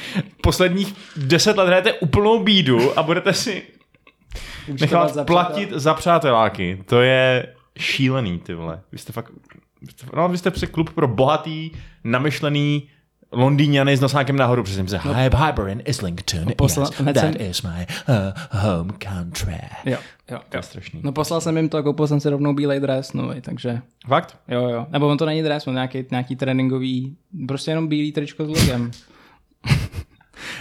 Posledních 0.43 0.95
10 1.17 1.57
let 1.57 1.67
hrajete 1.67 1.93
úplnou 1.93 2.43
bídu 2.43 2.99
a 2.99 3.03
budete 3.03 3.33
si 3.33 3.63
nechat 4.81 5.15
za 5.15 5.25
platit 5.25 5.71
za 5.73 5.95
přáteláky. 5.95 6.83
To 6.87 7.01
je 7.01 7.47
šílený, 7.79 8.39
ty 8.39 8.55
vole. 8.55 8.81
Vy 8.93 8.99
jste 8.99 9.13
fakt... 9.13 9.33
No, 10.17 10.29
vy 10.29 10.39
jste 10.39 10.51
při 10.51 10.67
klub 10.67 10.91
pro 10.91 11.09
bohatý, 11.09 11.71
namyšlený 12.05 12.89
Londýňany 13.35 13.97
s 13.97 14.01
nosákem 14.01 14.37
nahoru, 14.37 14.63
přesně 14.63 14.89
se 14.89 15.01
no. 15.05 15.15
Hibernian 15.15 15.81
Islington, 15.85 16.45
no, 16.45 16.53
posla, 16.57 16.85
yes, 16.85 17.15
that 17.15 17.17
jsem... 17.17 17.35
is 17.39 17.63
my 17.63 17.87
uh, 18.09 18.15
home 18.61 18.91
country. 18.99 19.61
Jo, 19.85 19.97
jo. 20.31 20.39
To 20.49 20.57
je 20.57 20.63
strašný. 20.63 21.01
No 21.05 21.13
poslal 21.13 21.41
jsem 21.41 21.57
jim 21.57 21.69
to 21.69 21.77
a 21.77 21.83
koupil 21.83 22.07
jsem 22.07 22.21
si 22.21 22.31
rovnou 22.31 22.55
bílej 22.55 22.81
dres 22.81 23.13
nový, 23.13 23.41
takže... 23.41 23.81
Fakt? 24.09 24.37
Jo, 24.49 24.69
jo. 24.69 24.87
Nebo 24.91 25.09
on 25.09 25.19
to 25.19 25.27
není 25.27 25.43
dres, 25.43 25.67
on 25.67 25.75
nějaký, 25.75 26.05
nějaký 26.11 26.37
tréninkový, 26.37 27.17
prostě 27.49 27.71
jenom 27.71 27.89
bílý 27.89 28.13
tričko 28.13 28.45
s 28.45 28.49
logem. 28.49 28.91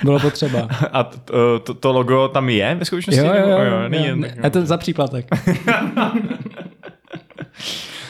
Bylo 0.03 0.19
potřeba. 0.19 0.67
A 0.91 1.03
to, 1.03 1.59
to, 1.59 1.73
to 1.73 1.91
logo 1.91 2.27
tam 2.27 2.49
je 2.49 2.75
ve 2.75 2.85
skutečnosti? 2.85 3.21
Jo, 3.21 3.33
jo, 3.33 3.49
jo. 3.49 3.59
jo, 3.59 3.63
jo. 3.63 3.89
Není 3.89 4.07
jo. 4.07 4.15
Jen, 4.15 4.35
je 4.43 4.49
to 4.49 4.65
za 4.65 4.77
příplatek. 4.77 5.27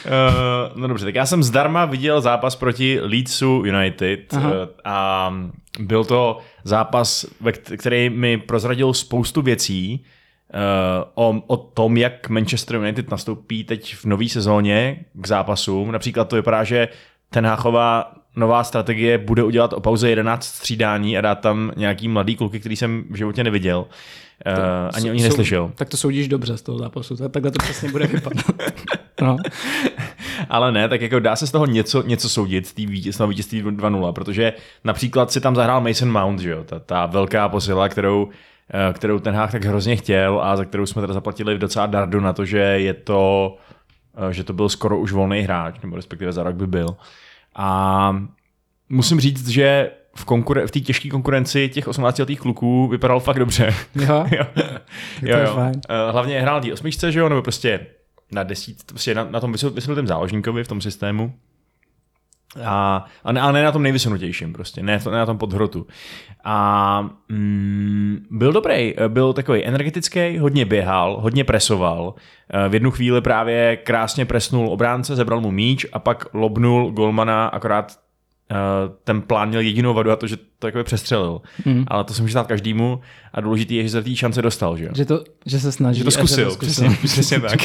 Uh, 0.04 0.80
no 0.80 0.88
dobře, 0.88 1.04
tak 1.04 1.14
já 1.14 1.26
jsem 1.26 1.42
zdarma 1.42 1.84
viděl 1.84 2.20
zápas 2.20 2.56
proti 2.56 3.00
Leedsu 3.00 3.62
United 3.66 4.32
uh, 4.32 4.40
a 4.84 5.30
byl 5.78 6.04
to 6.04 6.38
zápas, 6.64 7.26
který 7.78 8.10
mi 8.10 8.38
prozradil 8.38 8.92
spoustu 8.92 9.42
věcí 9.42 10.04
uh, 10.04 10.60
o, 11.14 11.42
o 11.46 11.56
tom, 11.56 11.96
jak 11.96 12.28
Manchester 12.28 12.76
United 12.76 13.10
nastoupí 13.10 13.64
teď 13.64 13.94
v 13.94 14.04
nové 14.04 14.28
sezóně 14.28 15.04
k 15.12 15.26
zápasům. 15.26 15.92
Například 15.92 16.28
to 16.28 16.36
vypadá, 16.36 16.64
že 16.64 16.88
ten 17.30 17.46
Háchová 17.46 18.12
nová 18.36 18.64
strategie 18.64 19.18
bude 19.18 19.42
udělat 19.42 19.72
o 19.72 19.80
pauze 19.80 20.10
11 20.10 20.44
střídání 20.44 21.18
a 21.18 21.20
dát 21.20 21.40
tam 21.40 21.72
nějaký 21.76 22.08
mladý 22.08 22.36
kluky, 22.36 22.60
který 22.60 22.76
jsem 22.76 23.04
v 23.10 23.16
životě 23.16 23.44
neviděl. 23.44 23.86
Uh, 24.46 24.90
ani 24.94 25.10
o 25.10 25.14
nich 25.14 25.22
neslyšel. 25.22 25.72
Tak 25.74 25.88
to 25.88 25.96
soudíš 25.96 26.28
dobře 26.28 26.56
z 26.56 26.62
toho 26.62 26.78
zápasu, 26.78 27.16
takhle 27.16 27.50
to 27.50 27.58
přesně 27.58 27.90
bude 27.90 28.06
vypadat. 28.06 28.44
no. 29.22 29.36
Ale 30.48 30.72
ne, 30.72 30.88
tak 30.88 31.00
jako 31.00 31.20
dá 31.20 31.36
se 31.36 31.46
z 31.46 31.50
toho 31.50 31.66
něco, 31.66 32.02
něco 32.02 32.28
soudit, 32.28 32.66
z, 32.66 32.72
tý, 32.72 33.12
z 33.12 33.16
toho 33.16 33.28
vítězství 33.28 33.62
2-0, 33.62 34.12
protože 34.12 34.52
například 34.84 35.32
si 35.32 35.40
tam 35.40 35.54
zahrál 35.54 35.80
Mason 35.80 36.12
Mount, 36.12 36.40
že 36.40 36.50
jo, 36.50 36.64
ta, 36.64 36.78
ta 36.78 37.06
velká 37.06 37.48
posila, 37.48 37.88
kterou, 37.88 38.28
eh, 38.70 38.92
kterou 38.92 39.18
ten 39.18 39.34
Hák 39.34 39.52
tak 39.52 39.64
hrozně 39.64 39.96
chtěl 39.96 40.40
a 40.42 40.56
za 40.56 40.64
kterou 40.64 40.86
jsme 40.86 41.02
teda 41.02 41.14
zaplatili 41.14 41.58
docela 41.58 41.86
dardu 41.86 42.20
na 42.20 42.32
to, 42.32 42.44
že 42.44 42.58
je 42.58 42.94
to, 42.94 43.56
eh, 44.28 44.32
že 44.32 44.44
to 44.44 44.52
byl 44.52 44.68
skoro 44.68 44.98
už 44.98 45.12
volný 45.12 45.40
hráč, 45.40 45.80
nebo 45.82 45.96
respektive 45.96 46.32
za 46.32 46.42
rok 46.42 46.54
by 46.54 46.66
byl. 46.66 46.96
A 47.56 48.22
musím 48.88 49.20
říct, 49.20 49.48
že 49.48 49.90
v, 50.16 50.26
konkure- 50.26 50.66
v 50.66 50.70
té 50.70 50.80
těžké 50.80 51.08
konkurenci 51.08 51.68
těch 51.68 51.88
18 51.88 52.18
letých 52.18 52.40
kluků 52.40 52.88
vypadal 52.88 53.20
fakt 53.20 53.38
dobře. 53.38 53.74
Jo, 53.94 54.26
jo. 54.30 54.44
jo, 55.22 55.38
jo. 55.38 55.58
Eh, 55.88 56.12
hlavně 56.12 56.40
hrál 56.40 56.60
tý 56.60 56.72
osmičce, 56.72 57.12
že 57.12 57.20
jo, 57.20 57.28
nebo 57.28 57.42
prostě 57.42 57.86
na 58.32 58.42
desít, 58.42 58.84
prostě 58.86 59.14
na, 59.14 59.24
na 59.24 59.40
tom 59.40 59.52
vysunutém 59.52 60.06
záložníkovi 60.06 60.64
v 60.64 60.68
tom 60.68 60.80
systému. 60.80 61.34
A, 62.64 63.04
a, 63.24 63.32
ne, 63.32 63.40
a 63.40 63.52
ne 63.52 63.62
na 63.62 63.72
tom 63.72 63.82
nejvysunutějším 63.82 64.52
prostě, 64.52 64.82
ne, 64.82 65.00
ne 65.10 65.18
na 65.18 65.26
tom 65.26 65.38
podhrotu. 65.38 65.86
A 66.44 67.08
mm, 67.28 68.26
byl 68.30 68.52
dobrý, 68.52 68.94
byl 69.08 69.32
takový 69.32 69.64
energetický, 69.64 70.38
hodně 70.38 70.64
běhal, 70.64 71.20
hodně 71.20 71.44
presoval. 71.44 72.14
Eh, 72.50 72.68
v 72.68 72.74
jednu 72.74 72.90
chvíli 72.90 73.20
právě 73.20 73.76
krásně 73.76 74.24
presnul 74.24 74.68
obránce, 74.68 75.16
zebral 75.16 75.40
mu 75.40 75.50
míč 75.50 75.86
a 75.92 75.98
pak 75.98 76.26
lobnul 76.34 76.90
golmana, 76.90 77.46
akorát 77.46 78.03
ten 79.04 79.22
plán 79.22 79.48
měl 79.48 79.60
jedinou 79.60 79.94
vadu 79.94 80.10
a 80.10 80.16
to, 80.16 80.26
že 80.26 80.36
to 80.58 80.66
jakoby 80.66 80.84
přestřelil. 80.84 81.40
Mm. 81.64 81.84
Ale 81.88 82.04
to 82.04 82.14
se 82.14 82.22
může 82.22 82.32
stát 82.32 82.46
každému 82.46 83.00
a 83.32 83.40
důležitý 83.40 83.74
je, 83.74 83.82
že 83.82 83.88
se 83.88 84.02
té 84.02 84.16
šance 84.16 84.42
dostal. 84.42 84.76
Že, 84.76 84.88
že, 84.96 85.04
to, 85.04 85.24
že 85.46 85.60
se 85.60 85.72
snaží. 85.72 85.98
Že 85.98 86.04
to 86.04 86.10
zkusil, 86.10 86.44
to 86.44 86.50
zkusil. 86.50 86.90
přesně, 86.90 87.08
přesně 87.08 87.40
tak. 87.40 87.60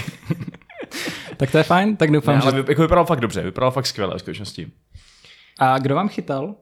tak 1.37 1.51
to 1.51 1.57
je 1.57 1.63
fajn, 1.63 1.95
tak 1.95 2.11
doufám, 2.11 2.35
ne, 2.35 2.41
že... 2.41 2.47
Ale 2.47 2.63
jako 2.69 2.81
vypadal 2.81 3.05
fakt 3.05 3.19
dobře, 3.19 3.41
vypadal 3.41 3.71
fakt 3.71 3.85
skvěle 3.85 4.15
v 4.15 4.19
skutečnosti. 4.19 4.71
A 5.59 5.79
kdo 5.79 5.95
vám 5.95 6.09
chytal? 6.09 6.45
Uh, 6.45 6.55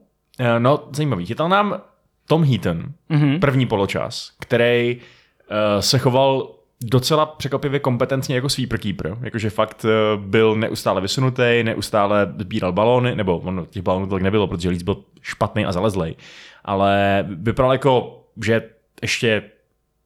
no, 0.58 0.88
zajímavý. 0.92 1.26
Chytal 1.26 1.48
nám 1.48 1.80
Tom 2.26 2.44
Heaton, 2.44 2.92
mm-hmm. 3.10 3.38
první 3.38 3.66
poločas, 3.66 4.32
který 4.40 4.96
uh, 4.96 5.80
se 5.80 5.98
choval 5.98 6.57
docela 6.84 7.26
překvapivě 7.26 7.80
kompetentně 7.80 8.34
jako 8.34 8.48
sweeper 8.48 8.78
keeper, 8.78 9.18
jakože 9.20 9.50
fakt 9.50 9.86
byl 10.16 10.56
neustále 10.56 11.00
vysunutý, 11.00 11.62
neustále 11.62 12.34
sbíral 12.38 12.72
balóny, 12.72 13.16
nebo 13.16 13.38
on 13.38 13.66
těch 13.70 13.82
balónů 13.82 14.06
tak 14.06 14.22
nebylo, 14.22 14.46
protože 14.46 14.68
Leeds 14.68 14.82
byl 14.82 15.04
špatný 15.22 15.64
a 15.66 15.72
zalezlej, 15.72 16.16
ale 16.64 17.24
vypadal 17.28 17.72
jako, 17.72 18.24
že 18.44 18.70
ještě 19.02 19.42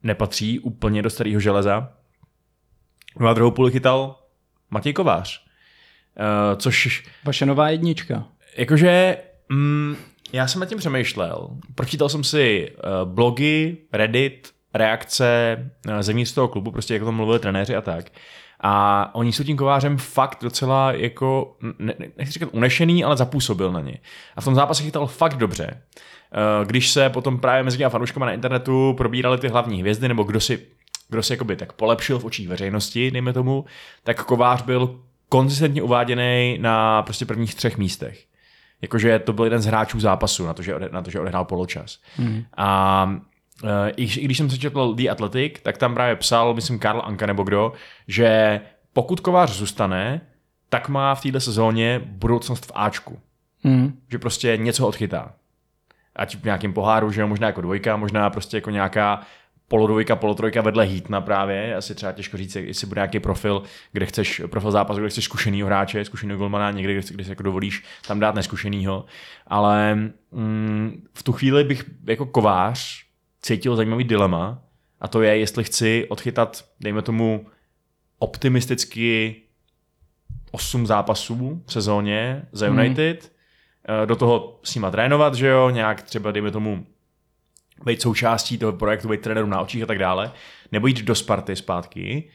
nepatří 0.03 0.59
úplně 0.59 1.01
do 1.01 1.09
starého 1.09 1.39
železa. 1.39 1.93
No 3.19 3.27
a 3.27 3.33
druhou 3.33 3.51
půli 3.51 3.71
chytal 3.71 4.19
Matěj 4.69 4.93
Kovář, 4.93 5.45
uh, 6.19 6.57
což... 6.57 7.03
Vaše 7.23 7.45
nová 7.45 7.69
jednička. 7.69 8.25
Jakože, 8.57 9.17
mm, 9.49 9.95
já 10.33 10.47
jsem 10.47 10.59
nad 10.59 10.69
tím 10.69 10.77
přemýšlel. 10.77 11.49
Pročítal 11.75 12.09
jsem 12.09 12.23
si 12.23 12.71
uh, 12.71 13.11
blogy, 13.13 13.77
Reddit, 13.93 14.53
reakce 14.73 15.57
uh, 15.87 15.99
zemí 15.99 16.25
z 16.25 16.33
toho 16.33 16.47
klubu, 16.47 16.71
prostě 16.71 16.93
jako 16.93 17.05
tam 17.05 17.15
mluvili 17.15 17.39
trenéři 17.39 17.75
a 17.75 17.81
tak. 17.81 18.05
A 18.65 19.09
oni 19.15 19.33
jsou 19.33 19.43
tím 19.43 19.57
kovářem 19.57 19.97
fakt 19.97 20.37
docela 20.41 20.91
jako, 20.91 21.57
ne, 21.79 21.93
nechci 22.17 22.33
říkat 22.33 22.49
unešený, 22.51 23.03
ale 23.03 23.17
zapůsobil 23.17 23.71
na 23.71 23.81
ně. 23.81 23.97
A 24.35 24.41
v 24.41 24.45
tom 24.45 24.55
zápase 24.55 24.83
chytal 24.83 25.07
fakt 25.07 25.37
dobře. 25.37 25.81
Když 26.63 26.91
se 26.91 27.09
potom 27.09 27.39
právě 27.39 27.63
mezi 27.63 27.77
těmi 27.77 27.89
fanouškama 27.89 28.25
na 28.25 28.31
internetu 28.31 28.93
probírali 28.97 29.37
ty 29.37 29.47
hlavní 29.47 29.81
hvězdy, 29.81 30.07
nebo 30.07 30.23
kdo 30.23 30.39
si, 30.39 30.65
kdo 31.09 31.23
si 31.23 31.33
jakoby 31.33 31.55
tak 31.55 31.73
polepšil 31.73 32.19
v 32.19 32.25
očích 32.25 32.47
veřejnosti, 32.47 33.11
dejme 33.11 33.33
tomu, 33.33 33.65
tak 34.03 34.23
Kovář 34.23 34.61
byl 34.61 34.99
konzistentně 35.29 35.81
uváděný 35.81 36.57
na 36.61 37.01
prostě 37.01 37.25
prvních 37.25 37.55
třech 37.55 37.77
místech. 37.77 38.25
Jakože 38.81 39.19
to 39.19 39.33
byl 39.33 39.43
jeden 39.45 39.61
z 39.61 39.65
hráčů 39.65 39.99
zápasu 39.99 40.45
na 40.45 40.53
to, 40.53 40.61
že, 40.61 40.75
na 40.91 41.01
to, 41.01 41.11
že 41.11 41.19
odehrál 41.19 41.45
poločas. 41.45 41.99
Mm. 42.17 42.43
A 42.57 43.15
uh, 43.63 43.69
i, 43.95 44.03
i 44.03 44.25
když 44.25 44.37
jsem 44.37 44.49
se 44.49 44.57
četl 44.57 44.93
The 44.93 45.09
Athletic, 45.09 45.53
tak 45.63 45.77
tam 45.77 45.93
právě 45.93 46.15
psal, 46.15 46.53
myslím 46.53 46.79
Karl 46.79 47.01
Anka 47.05 47.25
nebo 47.25 47.43
kdo, 47.43 47.73
že 48.07 48.61
pokud 48.93 49.19
kovář 49.19 49.51
zůstane, 49.51 50.21
tak 50.69 50.89
má 50.89 51.15
v 51.15 51.21
této 51.21 51.39
sezóně 51.39 52.01
budoucnost 52.05 52.65
v 52.65 52.71
Ačku. 52.75 53.19
Mm. 53.63 53.99
Že 54.11 54.19
prostě 54.19 54.57
něco 54.57 54.87
odchytá. 54.87 55.33
Ať 56.15 56.35
v 56.35 56.43
nějakém 56.43 56.73
poháru, 56.73 57.11
že 57.11 57.21
jo, 57.21 57.27
možná 57.27 57.47
jako 57.47 57.61
dvojka, 57.61 57.97
možná 57.97 58.29
prostě 58.29 58.57
jako 58.57 58.69
nějaká 58.69 59.21
polodvojka, 59.67 60.15
polotrojka 60.15 60.61
vedle 60.61 60.85
Heatna 60.85 61.21
právě, 61.21 61.75
asi 61.75 61.95
třeba 61.95 62.11
těžko 62.11 62.37
říct, 62.37 62.55
jestli 62.55 62.87
bude 62.87 62.99
nějaký 62.99 63.19
profil, 63.19 63.63
kde 63.91 64.05
chceš, 64.05 64.41
profil 64.47 64.71
zápasu, 64.71 64.99
kde 64.99 65.09
chceš 65.09 65.23
zkušenýho 65.23 65.65
hráče, 65.67 66.05
zkušenýho 66.05 66.37
golmana, 66.37 66.71
někde, 66.71 66.93
kde, 66.93 67.01
kde 67.11 67.23
si 67.23 67.29
jako 67.29 67.43
dovolíš 67.43 67.83
tam 68.07 68.19
dát 68.19 68.35
neskušenýho, 68.35 69.05
ale 69.47 69.95
mm, 70.31 71.07
v 71.13 71.23
tu 71.23 71.31
chvíli 71.31 71.63
bych 71.63 71.85
jako 72.07 72.25
kovář 72.25 73.02
cítil 73.43 73.75
zajímavý 73.75 74.03
dilema 74.03 74.61
a 75.01 75.07
to 75.07 75.21
je, 75.21 75.37
jestli 75.37 75.63
chci 75.63 76.07
odchytat, 76.09 76.65
dejme 76.79 77.01
tomu, 77.01 77.47
optimisticky 78.19 79.35
8 80.51 80.87
zápasů 80.87 81.63
v 81.65 81.73
sezóně 81.73 82.45
za 82.51 82.69
mhm. 82.69 82.79
United, 82.79 83.31
mm. 84.01 84.07
do 84.07 84.15
toho 84.15 84.59
s 84.63 84.75
nima 84.75 84.91
trénovat, 84.91 85.35
že 85.35 85.47
jo, 85.47 85.69
nějak 85.69 86.01
třeba, 86.01 86.31
dejme 86.31 86.51
tomu, 86.51 86.85
být 87.85 88.01
součástí 88.01 88.57
toho 88.57 88.73
projektu, 88.73 89.07
být 89.07 89.21
trenérem 89.21 89.49
na 89.49 89.61
očích 89.61 89.83
a 89.83 89.85
tak 89.85 89.99
dále, 89.99 90.31
nebo 90.71 90.87
jít 90.87 91.01
do 91.01 91.15
Sparty 91.15 91.55
zpátky 91.55 92.29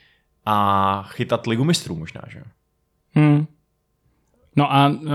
a 0.47 1.03
chytat 1.09 1.47
ligu 1.47 1.65
mistrů 1.65 1.97
možná, 1.97 2.23
že? 2.29 2.43
Hmm. 3.15 3.47
No 4.59 4.75
a 4.75 4.89
uh, 4.89 5.11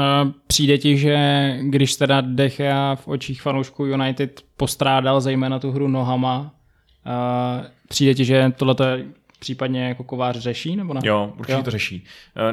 přijde 0.47 0.77
ti, 0.77 0.97
že 0.97 1.17
když 1.61 1.95
teda 1.95 2.21
Dechea 2.21 2.95
v 2.95 3.07
očích 3.07 3.41
fanoušků 3.41 3.85
United 3.85 4.41
postrádal 4.57 5.21
zejména 5.21 5.59
tu 5.59 5.71
hru 5.71 5.87
nohama, 5.87 6.39
uh, 6.39 7.65
přijde 7.89 8.13
ti, 8.13 8.25
že 8.25 8.51
tohle 8.57 8.75
je 8.97 9.05
případně 9.39 9.87
jako 9.87 10.03
kovář 10.03 10.37
řeší, 10.37 10.75
nebo 10.75 10.93
ne? 10.93 11.01
Jo, 11.03 11.33
určitě 11.39 11.57
jo. 11.57 11.63
to 11.63 11.71
řeší. 11.71 12.03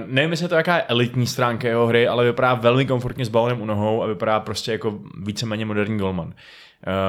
Uh, 0.01 0.07
nevím, 0.07 0.31
jestli 0.31 0.45
je 0.45 0.49
to 0.49 0.55
jaká 0.55 0.83
elitní 0.89 1.27
stránka 1.27 1.69
jeho 1.69 1.87
hry, 1.87 2.09
ale 2.09 2.25
vypadá 2.25 2.55
velmi 2.55 2.87
komfortně 2.87 3.25
s 3.25 3.29
balonem 3.29 3.63
u 3.63 3.67
nohou 3.67 4.03
a 4.03 4.07
vypadá 4.07 4.41
prostě 4.41 4.73
jako 4.73 4.99
víceméně 5.23 5.67
moderní 5.67 5.99
golman. 5.99 6.35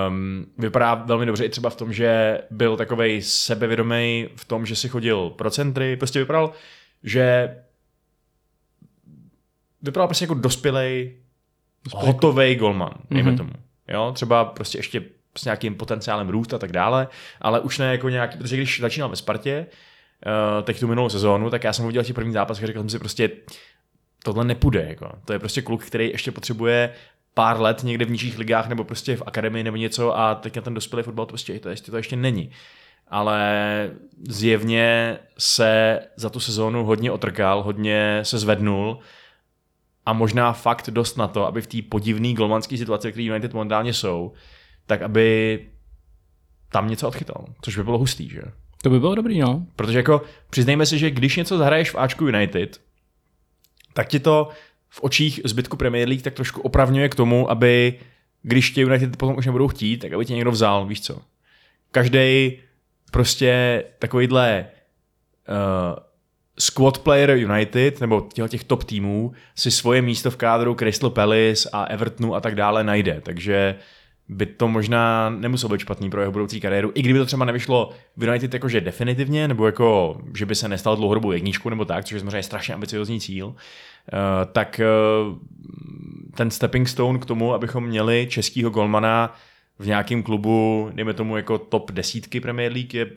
Um, 0.08 0.46
vypadá 0.58 0.96
velmi 0.96 1.26
dobře 1.26 1.46
i 1.46 1.50
třeba 1.50 1.70
v 1.70 1.76
tom, 1.76 1.94
že 1.94 2.42
byl 2.52 2.78
takovej 2.78 3.22
sebevědomý 3.22 4.28
v 4.36 4.46
tom, 4.46 4.66
že 4.66 4.76
si 4.76 4.90
chodil 4.90 5.30
pro 5.30 5.50
centry, 5.50 5.96
prostě 5.96 6.20
vypadal, 6.20 6.52
že 7.04 7.56
vypadal 9.82 10.08
prostě 10.08 10.24
jako 10.24 10.34
dospělej, 10.34 11.18
hotový 11.94 12.56
golman, 12.56 12.94
dejme 13.12 13.32
mm-hmm. 13.32 13.38
tomu. 13.38 13.52
Jo, 13.88 14.12
třeba 14.16 14.46
prostě 14.46 14.78
ještě 14.78 15.04
s 15.38 15.46
nějakým 15.46 15.76
potenciálem 15.76 16.30
růst 16.30 16.54
a 16.54 16.58
tak 16.58 16.72
dále, 16.72 17.08
ale 17.42 17.60
už 17.60 17.78
ne 17.78 17.92
jako 17.92 18.10
nějaký, 18.10 18.38
protože 18.38 18.58
když 18.58 18.80
začínal 18.80 19.10
ve 19.10 19.16
Spartě, 19.16 19.66
uh, 20.26 20.64
teď 20.64 20.80
tu 20.80 20.88
minulou 20.88 21.10
sezónu, 21.10 21.50
tak 21.50 21.64
já 21.64 21.74
jsem 21.74 21.86
udělal 21.86 22.06
ti 22.06 22.14
první 22.14 22.34
zápas 22.34 22.64
a 22.64 22.66
řekl 22.66 22.80
jsem 22.80 22.90
si 22.90 23.00
prostě, 23.00 23.30
tohle 24.24 24.46
nepůjde, 24.46 24.86
jako. 24.90 25.12
to 25.26 25.34
je 25.34 25.40
prostě 25.40 25.62
kluk, 25.62 25.86
který 25.86 26.10
ještě 26.10 26.32
potřebuje 26.32 26.94
pár 27.34 27.62
let 27.62 27.84
někde 27.84 28.06
v 28.06 28.12
nižších 28.12 28.38
ligách 28.38 28.70
nebo 28.70 28.84
prostě 28.84 29.16
v 29.16 29.24
akademii 29.26 29.64
nebo 29.64 29.78
něco 29.78 30.18
a 30.18 30.36
teď 30.36 30.56
na 30.56 30.62
ten 30.62 30.74
dospělý 30.74 31.04
fotbal 31.04 31.26
to 31.26 31.30
prostě 31.30 31.60
to 31.60 31.70
ještě, 31.70 31.92
to 31.92 31.98
ještě 31.98 32.16
není. 32.16 32.52
Ale 33.08 33.90
zjevně 34.30 35.18
se 35.38 36.00
za 36.16 36.30
tu 36.30 36.40
sezónu 36.40 36.84
hodně 36.84 37.12
otrkal, 37.12 37.64
hodně 37.64 38.20
se 38.24 38.38
zvednul 38.38 39.00
a 40.12 40.14
možná 40.14 40.54
fakt 40.54 40.90
dost 40.90 41.18
na 41.18 41.28
to, 41.28 41.48
aby 41.48 41.62
v 41.62 41.68
té 41.68 41.78
podivné 41.90 42.34
golmanské 42.34 42.78
situaci, 42.78 43.12
které 43.12 43.28
United 43.28 43.54
momentálně 43.54 43.94
jsou, 43.94 44.34
tak 44.86 45.02
aby 45.02 45.60
tam 46.72 46.90
něco 46.90 47.08
odchytal, 47.08 47.46
což 47.62 47.78
by 47.78 47.84
bylo 47.84 47.98
hustý, 47.98 48.30
že? 48.30 48.42
To 48.84 48.90
by 48.90 49.00
bylo 49.00 49.16
dobrý, 49.16 49.40
no. 49.40 49.66
Protože 49.76 49.98
jako 49.98 50.22
přiznejme 50.50 50.86
si, 50.86 51.00
že 51.00 51.12
když 51.12 51.36
něco 51.36 51.58
zahraješ 51.58 51.92
v 51.92 51.96
Ačku 51.96 52.26
United, 52.26 52.82
tak 53.94 54.08
ti 54.08 54.20
to 54.20 54.50
v 54.90 55.04
očích 55.04 55.42
zbytku 55.44 55.78
Premier 55.78 56.08
League 56.08 56.24
tak 56.24 56.34
trošku 56.34 56.62
opravňuje 56.62 57.10
k 57.10 57.16
tomu, 57.16 57.52
aby 57.52 58.00
když 58.42 58.72
tě 58.72 58.82
United 58.82 59.18
potom 59.18 59.38
už 59.38 59.46
nebudou 59.46 59.68
chtít, 59.68 59.98
tak 59.98 60.14
aby 60.14 60.26
tě 60.26 60.34
někdo 60.34 60.52
vzal, 60.52 60.86
víš 60.86 61.02
co. 61.02 61.22
Každý 61.92 62.58
prostě 63.12 63.84
takovýhle 64.00 64.66
uh, 65.50 66.04
squad 66.60 66.98
player 66.98 67.30
United, 67.30 68.02
nebo 68.02 68.28
těch 68.48 68.64
top 68.64 68.84
týmů, 68.84 69.32
si 69.56 69.72
svoje 69.72 70.02
místo 70.02 70.32
v 70.32 70.36
kádru 70.36 70.76
Crystal 70.76 71.10
Palace 71.10 71.70
a 71.74 71.84
Evertonu 71.84 72.36
a 72.36 72.42
tak 72.42 72.56
dále 72.56 72.84
najde. 72.84 73.22
Takže 73.24 73.76
by 74.28 74.46
to 74.46 74.68
možná 74.68 75.30
nemuselo 75.30 75.70
být 75.70 75.82
špatný 75.82 76.10
pro 76.10 76.22
jeho 76.22 76.32
budoucí 76.32 76.62
kariéru, 76.62 76.92
i 76.96 77.02
kdyby 77.02 77.20
to 77.20 77.26
třeba 77.26 77.46
nevyšlo 77.46 77.90
v 78.18 78.24
United 78.24 78.54
jakože 78.54 78.82
definitivně, 78.82 79.48
nebo 79.48 79.66
jako, 79.66 80.18
že 80.38 80.46
by 80.46 80.56
se 80.56 80.68
nestal 80.68 80.96
dlouhodobou 80.96 81.32
jedničku 81.32 81.70
nebo 81.70 81.86
tak, 81.86 82.06
což 82.06 82.14
je 82.14 82.20
samozřejmě 82.20 82.44
strašně 82.44 82.74
ambiciozní 82.74 83.20
cíl, 83.20 83.56
Eh, 84.14 84.46
tak 84.46 84.80
eh, 84.80 84.86
ten 86.36 86.52
stepping 86.52 86.88
stone 86.88 87.20
k 87.20 87.26
tomu, 87.26 87.54
abychom 87.54 87.84
měli 87.84 88.28
českýho 88.30 88.70
golmana 88.70 89.36
v 89.80 89.88
nějakém 89.88 90.24
klubu, 90.24 90.90
dejme 90.94 91.14
tomu 91.14 91.38
jako 91.38 91.58
top 91.58 91.92
desítky 91.92 92.40
Premier 92.40 92.72
League, 92.72 92.94
je 92.94 93.12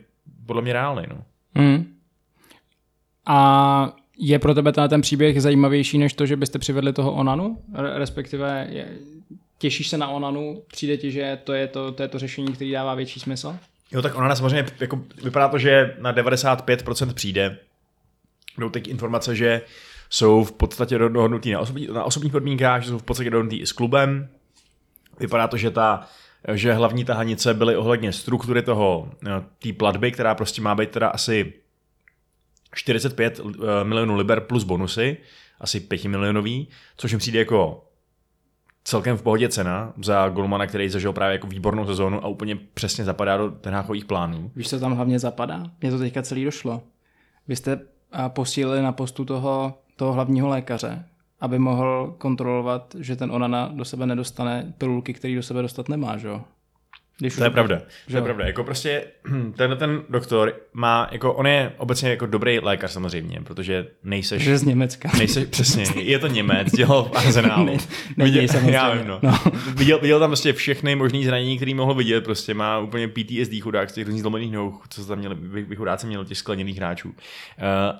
podle 0.45 0.61
mě 0.61 0.73
reálný. 0.73 1.03
No. 1.09 1.23
Hmm. 1.55 1.94
A 3.25 3.91
je 4.17 4.39
pro 4.39 4.53
tebe 4.53 4.71
ten 4.71 5.01
příběh 5.01 5.41
zajímavější 5.41 5.97
než 5.97 6.13
to, 6.13 6.25
že 6.25 6.35
byste 6.35 6.59
přivedli 6.59 6.93
toho 6.93 7.13
Onanu? 7.13 7.57
Respektive 7.73 8.67
je, 8.69 8.87
těšíš 9.57 9.87
se 9.87 9.97
na 9.97 10.07
Onanu? 10.07 10.61
Přijde 10.67 10.97
ti, 10.97 11.11
že 11.11 11.39
to 11.43 11.53
je 11.53 11.67
to, 11.67 11.91
to, 11.91 12.03
je 12.03 12.09
to 12.09 12.19
řešení, 12.19 12.53
který 12.53 12.71
dává 12.71 12.95
větší 12.95 13.19
smysl? 13.19 13.55
Jo, 13.91 14.01
tak 14.01 14.15
Onana 14.15 14.35
samozřejmě 14.35 14.65
jako, 14.79 15.01
vypadá 15.23 15.47
to, 15.47 15.57
že 15.57 15.95
na 15.99 16.13
95% 16.13 17.13
přijde. 17.13 17.57
Budou 18.55 18.69
teď 18.69 18.87
informace, 18.87 19.35
že 19.35 19.61
jsou 20.09 20.43
v 20.43 20.51
podstatě 20.51 20.97
dohodnutý 20.97 21.51
na, 21.51 21.59
osobní, 21.59 21.87
na 21.87 22.03
osobních 22.03 22.31
podmínkách, 22.31 22.83
že 22.83 22.89
jsou 22.89 22.97
v 22.97 23.03
podstatě 23.03 23.29
dohodnutý 23.29 23.57
i 23.57 23.67
s 23.67 23.71
klubem. 23.71 24.27
Vypadá 25.19 25.47
to, 25.47 25.57
že 25.57 25.71
ta 25.71 26.07
že 26.53 26.73
hlavní 26.73 27.05
tahanice 27.05 27.53
byly 27.53 27.75
ohledně 27.75 28.13
struktury 28.13 28.61
toho, 28.61 29.09
eh, 29.27 29.29
té 29.59 29.73
platby, 29.73 30.11
která 30.11 30.35
prostě 30.35 30.61
má 30.61 30.75
být 30.75 30.89
teda 30.89 31.07
asi 31.07 31.53
45 32.75 33.39
eh, 33.39 33.83
milionů 33.83 34.15
liber 34.15 34.39
plus 34.39 34.63
bonusy, 34.63 35.17
asi 35.59 35.79
5 35.79 36.05
milionový, 36.05 36.67
což 36.97 37.13
mi 37.13 37.19
přijde 37.19 37.39
jako 37.39 37.85
celkem 38.83 39.17
v 39.17 39.21
pohodě 39.21 39.49
cena 39.49 39.93
za 40.03 40.29
golmana, 40.29 40.67
který 40.67 40.89
zažil 40.89 41.13
právě 41.13 41.33
jako 41.33 41.47
výbornou 41.47 41.85
sezónu 41.85 42.23
a 42.23 42.27
úplně 42.27 42.55
přesně 42.55 43.03
zapadá 43.03 43.37
do 43.37 43.51
tenháchových 43.51 44.05
plánů. 44.05 44.51
Víš, 44.55 44.69
co 44.69 44.79
tam 44.79 44.95
hlavně 44.95 45.19
zapadá? 45.19 45.63
Mně 45.81 45.91
to 45.91 45.99
teďka 45.99 46.21
celý 46.21 46.45
došlo. 46.45 46.81
Vy 47.47 47.55
jste 47.55 47.79
posílili 48.27 48.81
na 48.81 48.91
postu 48.91 49.25
toho 49.25 49.73
toho 49.95 50.13
hlavního 50.13 50.47
lékaře, 50.47 51.05
aby 51.39 51.59
mohl 51.59 52.15
kontrolovat, 52.17 52.95
že 52.99 53.15
ten 53.15 53.31
onana 53.31 53.71
do 53.73 53.85
sebe 53.85 54.05
nedostane 54.05 54.73
pilulky, 54.77 55.13
který 55.13 55.35
do 55.35 55.43
sebe 55.43 55.61
dostat 55.61 55.89
nemá, 55.89 56.17
že 56.17 56.27
jo? 56.27 56.41
Když 57.17 57.35
to 57.35 57.43
je 57.43 57.49
pravda, 57.49 57.81
to 58.11 58.15
je 58.15 58.21
pravda. 58.21 58.45
Jako 58.45 58.63
prostě 58.63 59.05
ten, 59.55 59.77
ten 59.77 60.03
doktor 60.09 60.53
má, 60.73 61.09
jako 61.11 61.33
on 61.33 61.47
je 61.47 61.73
obecně 61.77 62.09
jako 62.09 62.25
dobrý 62.25 62.59
lékař 62.59 62.91
samozřejmě, 62.91 63.39
protože 63.43 63.87
nejseš... 64.03 64.43
Že 64.43 64.57
z 64.57 64.63
Německa. 64.63 65.11
Nejseš, 65.17 65.45
přesně, 65.49 65.85
je 65.95 66.19
to 66.19 66.27
Němec, 66.27 66.71
dělal 66.71 67.03
v 67.03 67.15
Arsenálu. 67.15 67.65
Ne, 67.65 67.77
ne, 68.17 68.25
viděl, 68.25 68.43
já 68.69 68.93
vím, 68.93 69.07
no. 69.07 69.19
no. 69.21 69.39
viděl, 69.75 69.99
viděl, 69.99 70.19
tam 70.19 70.29
prostě 70.29 70.53
všechny 70.53 70.95
možný 70.95 71.25
zranění, 71.25 71.57
který 71.57 71.73
mohl 71.73 71.93
vidět, 71.93 72.23
prostě 72.23 72.53
má 72.53 72.79
úplně 72.79 73.07
PTSD 73.07 73.61
chudák 73.61 73.89
z 73.89 73.93
těch 73.93 74.05
různých 74.05 74.21
zlomených 74.21 74.51
nohou, 74.51 74.79
co 74.89 75.05
tam 75.05 75.19
měli, 75.19 75.35
vy, 75.35 75.61
vy 75.61 75.75
chudáci 75.75 76.07
měli 76.07 76.25
těch 76.25 76.37
skleněných 76.37 76.77
hráčů. 76.77 77.09
Uh, 77.09 77.15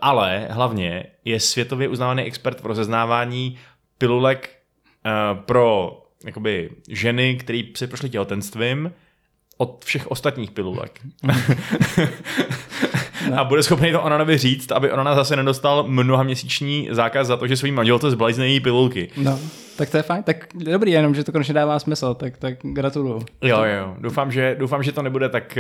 ale 0.02 0.48
hlavně 0.50 1.06
je 1.26 1.40
světově 1.40 1.88
uznávaný 1.88 2.24
expert 2.24 2.62
v 2.62 2.66
rozeznávání 2.66 3.58
pilulek 3.98 4.50
uh, 5.06 5.40
pro 5.40 6.02
jakoby 6.26 6.70
ženy, 6.90 7.36
které 7.36 7.64
si 7.76 7.88
prošly 7.88 8.10
těhotenstvím, 8.10 8.92
od 9.58 9.86
všech 9.86 10.08
ostatních 10.08 10.52
pilulek. 10.52 11.00
a 13.36 13.44
bude 13.44 13.64
schopný 13.64 13.92
to 13.92 14.02
Onanovi 14.02 14.38
říct, 14.38 14.72
aby 14.72 14.92
Onana 14.92 15.16
zase 15.16 15.36
nedostal 15.36 15.84
mnoha 15.88 16.24
měsíční 16.24 16.90
zákaz 16.92 17.28
za 17.28 17.38
to, 17.38 17.48
že 17.48 17.58
svým 17.58 17.76
manželce 17.76 18.12
zblajzne 18.12 18.48
její 18.48 18.60
pilulky. 18.60 19.10
No, 19.18 19.40
tak 19.78 19.90
to 19.90 19.98
je 19.98 20.04
fajn. 20.04 20.24
Tak 20.24 20.48
dobrý, 20.54 20.92
jenom, 20.92 21.16
že 21.16 21.24
to 21.24 21.32
konečně 21.32 21.54
dává 21.54 21.80
smysl, 21.80 22.14
tak, 22.14 22.38
tak 22.38 22.58
gratuluju. 22.62 23.26
Jo, 23.42 23.64
jo. 23.64 23.96
Doufám 24.00 24.32
že, 24.32 24.56
doufám, 24.60 24.84
že 24.84 24.92
to 24.92 25.02
nebude 25.02 25.30
tak, 25.30 25.58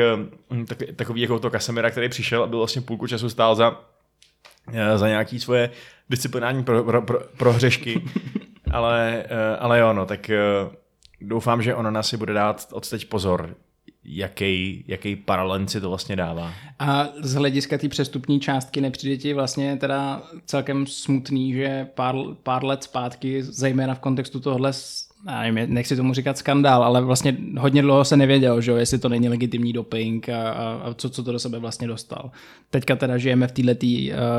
hm, 0.53 0.65
tak, 0.65 0.77
takový 0.95 1.21
jako 1.21 1.39
to 1.39 1.49
Kasemira, 1.49 1.91
který 1.91 2.09
přišel 2.09 2.43
a 2.43 2.47
byl 2.47 2.57
vlastně 2.57 2.81
půlku 2.81 3.07
času 3.07 3.29
stál 3.29 3.55
za, 3.55 3.81
eh, 4.73 4.97
za 4.97 5.07
nějaký 5.07 5.39
svoje 5.39 5.69
disciplinární 6.09 6.63
pro, 6.63 6.83
pro, 6.83 7.01
pro, 7.01 7.19
prohřešky. 7.37 8.03
ale, 8.71 9.23
eh, 9.29 9.57
ale 9.57 9.79
jo, 9.79 9.93
no, 9.93 10.05
tak 10.05 10.29
eh, 10.29 10.39
doufám, 11.21 11.61
že 11.61 11.75
Onana 11.75 12.03
si 12.03 12.17
bude 12.17 12.33
dát 12.33 12.67
od 12.71 12.89
teď 12.89 13.09
pozor 13.09 13.55
jaký, 14.05 14.83
jaký 14.87 15.15
paralel 15.15 15.67
si 15.67 15.81
to 15.81 15.89
vlastně 15.89 16.15
dává. 16.15 16.53
A 16.79 17.09
z 17.21 17.33
hlediska 17.33 17.77
té 17.77 17.89
přestupní 17.89 18.39
částky 18.39 18.81
nepřijde 18.81 19.17
ti 19.17 19.33
vlastně 19.33 19.77
teda 19.77 20.23
celkem 20.45 20.87
smutný, 20.87 21.53
že 21.53 21.87
pár, 21.95 22.15
pár 22.43 22.63
let 22.63 22.83
zpátky, 22.83 23.43
zejména 23.43 23.95
v 23.95 23.99
kontextu 23.99 24.39
tohohle 24.39 24.73
já 25.25 25.41
nevím, 25.41 25.73
nechci 25.73 25.95
tomu 25.95 26.13
říkat 26.13 26.37
skandál, 26.37 26.83
ale 26.83 27.01
vlastně 27.01 27.37
hodně 27.57 27.81
dlouho 27.81 28.05
se 28.05 28.17
nevědělo, 28.17 28.61
že 28.61 28.71
jo, 28.71 28.77
jestli 28.77 28.97
to 28.97 29.09
není 29.09 29.29
legitimní 29.29 29.73
doping 29.73 30.29
a, 30.29 30.51
a, 30.51 30.73
a 30.73 30.93
co, 30.93 31.09
co 31.09 31.23
to 31.23 31.31
do 31.31 31.39
sebe 31.39 31.59
vlastně 31.59 31.87
dostal. 31.87 32.31
Teďka 32.69 32.95
teda 32.95 33.17
žijeme 33.17 33.47
v 33.47 33.51
této 33.51 33.85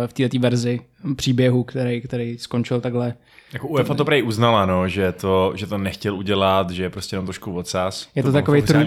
v 0.06 0.12
této 0.12 0.38
verzi 0.38 0.80
příběhu, 1.16 1.64
který, 1.64 2.00
který 2.00 2.38
skončil 2.38 2.80
takhle. 2.80 3.14
Jako 3.52 3.68
UEFA 3.68 3.94
to 3.94 4.04
prej 4.04 4.22
uznala, 4.22 4.66
no, 4.66 4.88
že, 4.88 5.12
to, 5.12 5.52
že 5.54 5.66
to 5.66 5.78
nechtěl 5.78 6.16
udělat, 6.16 6.70
že 6.70 6.82
je 6.82 6.90
prostě 6.90 7.16
jenom 7.16 7.26
trošku 7.26 7.52
odsaz. 7.52 8.08
Je 8.14 8.22
to, 8.22 8.28
to 8.28 8.32
takový 8.32 8.62
trum, 8.62 8.82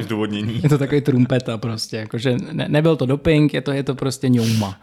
je 0.63 0.69
to 0.69 0.77
takový 0.77 1.01
trumpeta 1.01 1.57
prostě, 1.57 1.97
jakože 1.97 2.37
ne, 2.51 2.65
nebyl 2.69 2.95
to 2.95 3.05
doping, 3.05 3.53
je 3.53 3.61
to, 3.61 3.71
je 3.71 3.83
to 3.83 3.95
prostě 3.95 4.29
ňouma. 4.29 4.79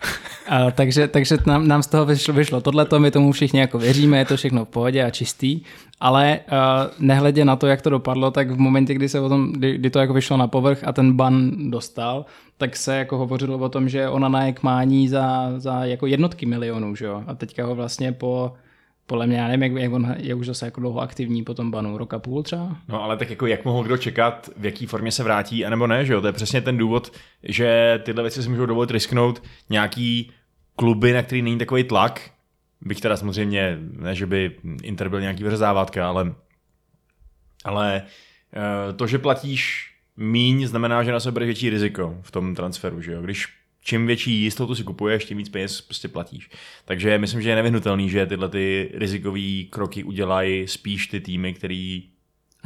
A, 0.49 0.71
takže 0.71 1.09
takže 1.09 1.37
nám, 1.47 1.69
nám 1.69 1.83
z 1.83 1.87
toho 1.87 2.07
vyšlo, 2.07 2.35
vyšlo 2.35 2.61
tohleto, 2.61 3.01
my 3.01 3.11
tomu 3.11 3.33
všichni 3.33 3.61
jako 3.61 3.79
věříme, 3.79 4.19
je 4.19 4.25
to 4.25 4.37
všechno 4.37 4.65
v 4.65 4.69
pohodě 4.69 5.05
a 5.05 5.11
čistý, 5.11 5.61
ale 6.01 6.41
uh, 6.53 7.07
nehledě 7.07 7.45
na 7.45 7.57
to, 7.57 7.67
jak 7.67 7.83
to 7.83 7.91
dopadlo, 7.91 8.31
tak 8.31 8.51
v 8.51 8.59
momentě, 8.59 8.95
kdy 8.95 9.09
se 9.09 9.21
o 9.21 9.29
tom, 9.29 9.53
kdy, 9.53 9.79
kdy 9.79 9.91
to 9.91 9.99
jako 9.99 10.13
vyšlo 10.13 10.37
na 10.37 10.47
povrch 10.47 10.85
a 10.85 10.93
ten 10.93 11.13
ban 11.13 11.51
dostal, 11.71 12.25
tak 12.59 12.77
se 12.77 12.97
jako 12.97 13.19
hovořilo 13.19 13.59
o 13.59 13.69
tom, 13.69 13.89
že 13.89 14.09
ona 14.09 14.29
na 14.29 14.45
mání 14.63 15.09
za, 15.09 15.53
za 15.57 15.85
jako 15.85 16.07
jednotky 16.07 16.47
milionů, 16.47 16.97
že 16.97 17.05
jo? 17.05 17.23
A 17.27 17.35
teďka 17.35 17.67
ho 17.67 17.75
vlastně 17.75 18.13
po 18.13 18.53
podle 19.07 19.27
mě, 19.27 19.37
já 19.37 19.49
nevím, 19.49 19.63
jak, 19.63 19.83
jak 19.83 19.93
on 19.93 20.15
je 20.19 20.35
už 20.35 20.47
zase 20.47 20.65
jako 20.65 20.81
dlouho 20.81 21.01
aktivní 21.01 21.45
po 21.45 21.55
tom 21.55 21.71
banu, 21.71 21.99
roka 21.99 22.19
půl 22.19 22.43
třeba? 22.43 22.77
No 22.89 23.03
ale 23.03 23.17
tak 23.17 23.31
jako 23.31 23.47
jak 23.47 23.65
mohl 23.65 23.85
kdo 23.85 23.97
čekat, 23.97 24.51
v 24.57 24.65
jaký 24.65 24.87
formě 24.87 25.13
se 25.13 25.23
vrátí, 25.23 25.65
anebo 25.65 25.87
ne, 25.87 26.05
že 26.05 26.13
jo? 26.13 26.21
To 26.21 26.27
je 26.27 26.33
přesně 26.33 26.61
ten 26.61 26.79
důvod, 26.79 27.13
že 27.43 28.01
tyhle 28.05 28.23
věci 28.23 28.43
si 28.43 28.49
můžou 28.49 28.67
dovolit 28.67 28.91
risknout 28.91 29.43
nějaký 29.71 30.33
kluby, 30.77 31.13
na 31.13 31.23
který 31.23 31.43
není 31.43 31.59
takový 31.59 31.85
tlak, 31.85 32.31
bych 32.81 33.01
teda 33.01 33.17
samozřejmě, 33.17 33.79
ne, 33.81 34.15
že 34.15 34.27
by 34.27 34.57
Inter 34.83 35.09
byl 35.09 35.21
nějaký 35.21 35.45
vrzávátka, 35.45 36.09
ale, 36.09 36.35
ale 37.65 38.03
eh, 38.53 38.93
to, 38.93 39.07
že 39.07 39.19
platíš 39.19 39.93
míň, 40.17 40.67
znamená, 40.67 41.03
že 41.03 41.13
na 41.13 41.21
sebe 41.21 41.35
bereš 41.35 41.47
větší 41.47 41.71
riziko 41.71 42.19
v 42.23 42.31
tom 42.31 42.55
transferu, 42.55 43.03
že 43.03 43.13
jo? 43.13 43.23
Když 43.23 43.49
čím 43.87 44.07
větší 44.07 44.43
jistotu 44.43 44.75
si 44.75 44.85
kupuješ, 44.85 45.25
tím 45.25 45.39
víc 45.39 45.49
peněz 45.49 45.81
prostě 45.81 46.09
platíš. 46.09 46.51
Takže 46.85 47.19
myslím, 47.19 47.43
že 47.43 47.49
je 47.49 47.57
nevyhnutelný, 47.57 48.11
že 48.11 48.27
tyhle 48.27 48.49
ty 48.49 48.91
rizikové 48.95 49.65
kroky 49.71 50.05
udělají 50.05 50.69
spíš 50.69 51.07
ty 51.07 51.21
týmy, 51.21 51.55
který 51.55 52.03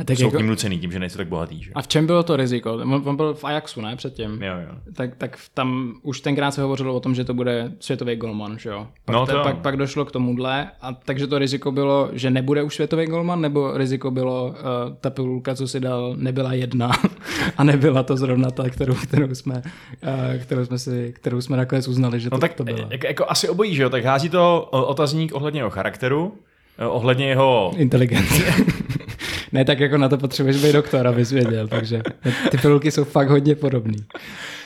a 0.00 0.04
tak 0.04 0.16
jsou 0.16 0.24
jako... 0.24 0.36
k 0.36 0.40
ním 0.40 0.46
nucený 0.46 0.78
tím, 0.78 0.92
že 0.92 0.98
nejsou 0.98 1.16
tak 1.16 1.28
bohatý. 1.28 1.62
Že? 1.62 1.70
A 1.74 1.82
v 1.82 1.88
čem 1.88 2.06
bylo 2.06 2.22
to 2.22 2.36
riziko? 2.36 2.74
On, 2.74 3.02
on 3.04 3.16
byl 3.16 3.34
v 3.34 3.44
Ajaxu, 3.44 3.80
ne, 3.80 3.96
předtím? 3.96 4.42
Jo, 4.42 4.54
jo. 4.68 4.74
Tak, 4.92 5.16
tak 5.16 5.38
tam 5.54 5.94
už 6.02 6.20
tenkrát 6.20 6.50
se 6.50 6.62
hovořilo 6.62 6.94
o 6.94 7.00
tom, 7.00 7.14
že 7.14 7.24
to 7.24 7.34
bude 7.34 7.72
světový 7.80 8.16
golman, 8.16 8.58
že 8.58 8.68
jo? 8.68 8.86
Pak, 9.04 9.14
no, 9.14 9.26
to... 9.26 9.32
te, 9.32 9.38
pak, 9.42 9.58
pak 9.58 9.76
došlo 9.76 10.04
k 10.04 10.12
tomuhle, 10.12 10.70
a 10.80 10.92
takže 10.92 11.26
to 11.26 11.38
riziko 11.38 11.72
bylo, 11.72 12.08
že 12.12 12.30
nebude 12.30 12.62
už 12.62 12.74
světový 12.74 13.06
golman, 13.06 13.40
nebo 13.40 13.76
riziko 13.76 14.10
bylo, 14.10 14.46
uh, 14.46 14.54
ta 15.00 15.10
pilulka, 15.10 15.54
co 15.54 15.68
si 15.68 15.80
dal, 15.80 16.14
nebyla 16.16 16.52
jedna 16.52 16.90
a 17.56 17.64
nebyla 17.64 18.02
to 18.02 18.16
zrovna 18.16 18.50
ta, 18.50 18.70
kterou, 18.70 18.94
kterou 18.94 19.34
jsme, 19.34 19.54
uh, 19.54 20.42
kterou 20.42 20.64
jsme 20.64 20.78
si, 20.78 21.12
kterou 21.16 21.40
jsme 21.40 21.56
nakonec 21.56 21.88
uznali, 21.88 22.20
že 22.20 22.28
no 22.32 22.36
to, 22.36 22.40
tak 22.40 22.54
to 22.54 22.64
bylo. 22.64 22.88
Jako, 22.90 23.06
jako 23.06 23.24
asi 23.28 23.48
obojí, 23.48 23.74
že 23.74 23.82
jo? 23.82 23.90
Tak 23.90 24.04
hází 24.04 24.28
to 24.28 24.68
otazník 24.70 25.34
ohledně 25.34 25.60
jeho 25.60 25.70
charakteru, 25.70 26.34
eh, 26.78 26.86
ohledně 26.86 27.28
jeho... 27.28 27.72
Inteligence. 27.76 28.44
ne 29.52 29.64
tak 29.64 29.80
jako 29.80 29.98
na 29.98 30.08
to 30.08 30.18
potřebuješ 30.18 30.62
být 30.62 30.72
doktor, 30.72 31.06
abys 31.06 31.32
věděl, 31.32 31.68
takže 31.68 32.02
ty 32.50 32.58
pilulky 32.58 32.90
jsou 32.90 33.04
fakt 33.04 33.28
hodně 33.28 33.54
podobný. 33.54 33.96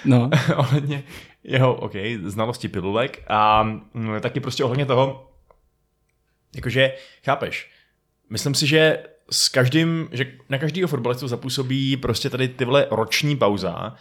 No. 0.04 0.30
ohledně 0.56 1.02
jeho, 1.44 1.74
OK, 1.74 1.92
znalosti 2.22 2.68
pilulek 2.68 3.22
a 3.28 3.62
mm, 3.62 4.20
taky 4.20 4.40
prostě 4.40 4.64
ohledně 4.64 4.86
toho, 4.86 5.30
jakože, 6.56 6.92
chápeš, 7.24 7.70
myslím 8.30 8.54
si, 8.54 8.66
že 8.66 8.98
s 9.30 9.48
každým, 9.48 10.08
že 10.12 10.26
na 10.48 10.58
každého 10.58 10.88
fotbalistu 10.88 11.28
zapůsobí 11.28 11.96
prostě 11.96 12.30
tady 12.30 12.48
tyhle 12.48 12.86
roční 12.90 13.36
pauza, 13.36 13.94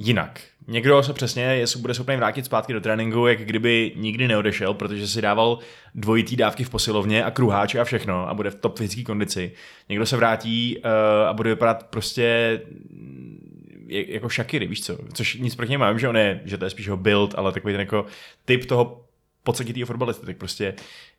jinak. 0.00 0.40
Někdo 0.66 1.02
se 1.02 1.12
přesně 1.12 1.42
jestli 1.42 1.80
bude 1.80 1.94
schopný 1.94 2.16
vrátit 2.16 2.44
zpátky 2.44 2.72
do 2.72 2.80
tréninku, 2.80 3.26
jak 3.26 3.38
kdyby 3.40 3.92
nikdy 3.96 4.28
neodešel, 4.28 4.74
protože 4.74 5.08
si 5.08 5.22
dával 5.22 5.58
dvojitý 5.94 6.36
dávky 6.36 6.64
v 6.64 6.70
posilovně 6.70 7.24
a 7.24 7.30
kruháče 7.30 7.80
a 7.80 7.84
všechno 7.84 8.28
a 8.28 8.34
bude 8.34 8.50
v 8.50 8.54
top 8.54 8.78
fyzické 8.78 9.02
kondici. 9.02 9.52
Někdo 9.88 10.06
se 10.06 10.16
vrátí 10.16 10.76
uh, 10.76 10.90
a 11.28 11.32
bude 11.32 11.50
vypadat 11.50 11.86
prostě 11.90 12.60
mm, 12.90 13.86
jako 13.88 14.28
Shakiry, 14.28 14.66
víš 14.66 14.82
co, 14.84 14.98
což 15.12 15.34
nic 15.34 15.54
proti 15.54 15.70
němu, 15.70 15.98
že 15.98 16.08
on 16.08 16.16
je, 16.16 16.40
že 16.44 16.58
to 16.58 16.64
je 16.64 16.70
spíš 16.70 16.88
ho 16.88 16.96
build, 16.96 17.34
ale 17.36 17.52
takový 17.52 17.74
ten 17.74 17.80
jako 17.80 18.06
typ 18.44 18.64
toho 18.64 19.04
podstatitýho 19.42 19.86
fotbalisty, 19.86 20.26
tak 20.26 20.36
prostě 20.36 20.74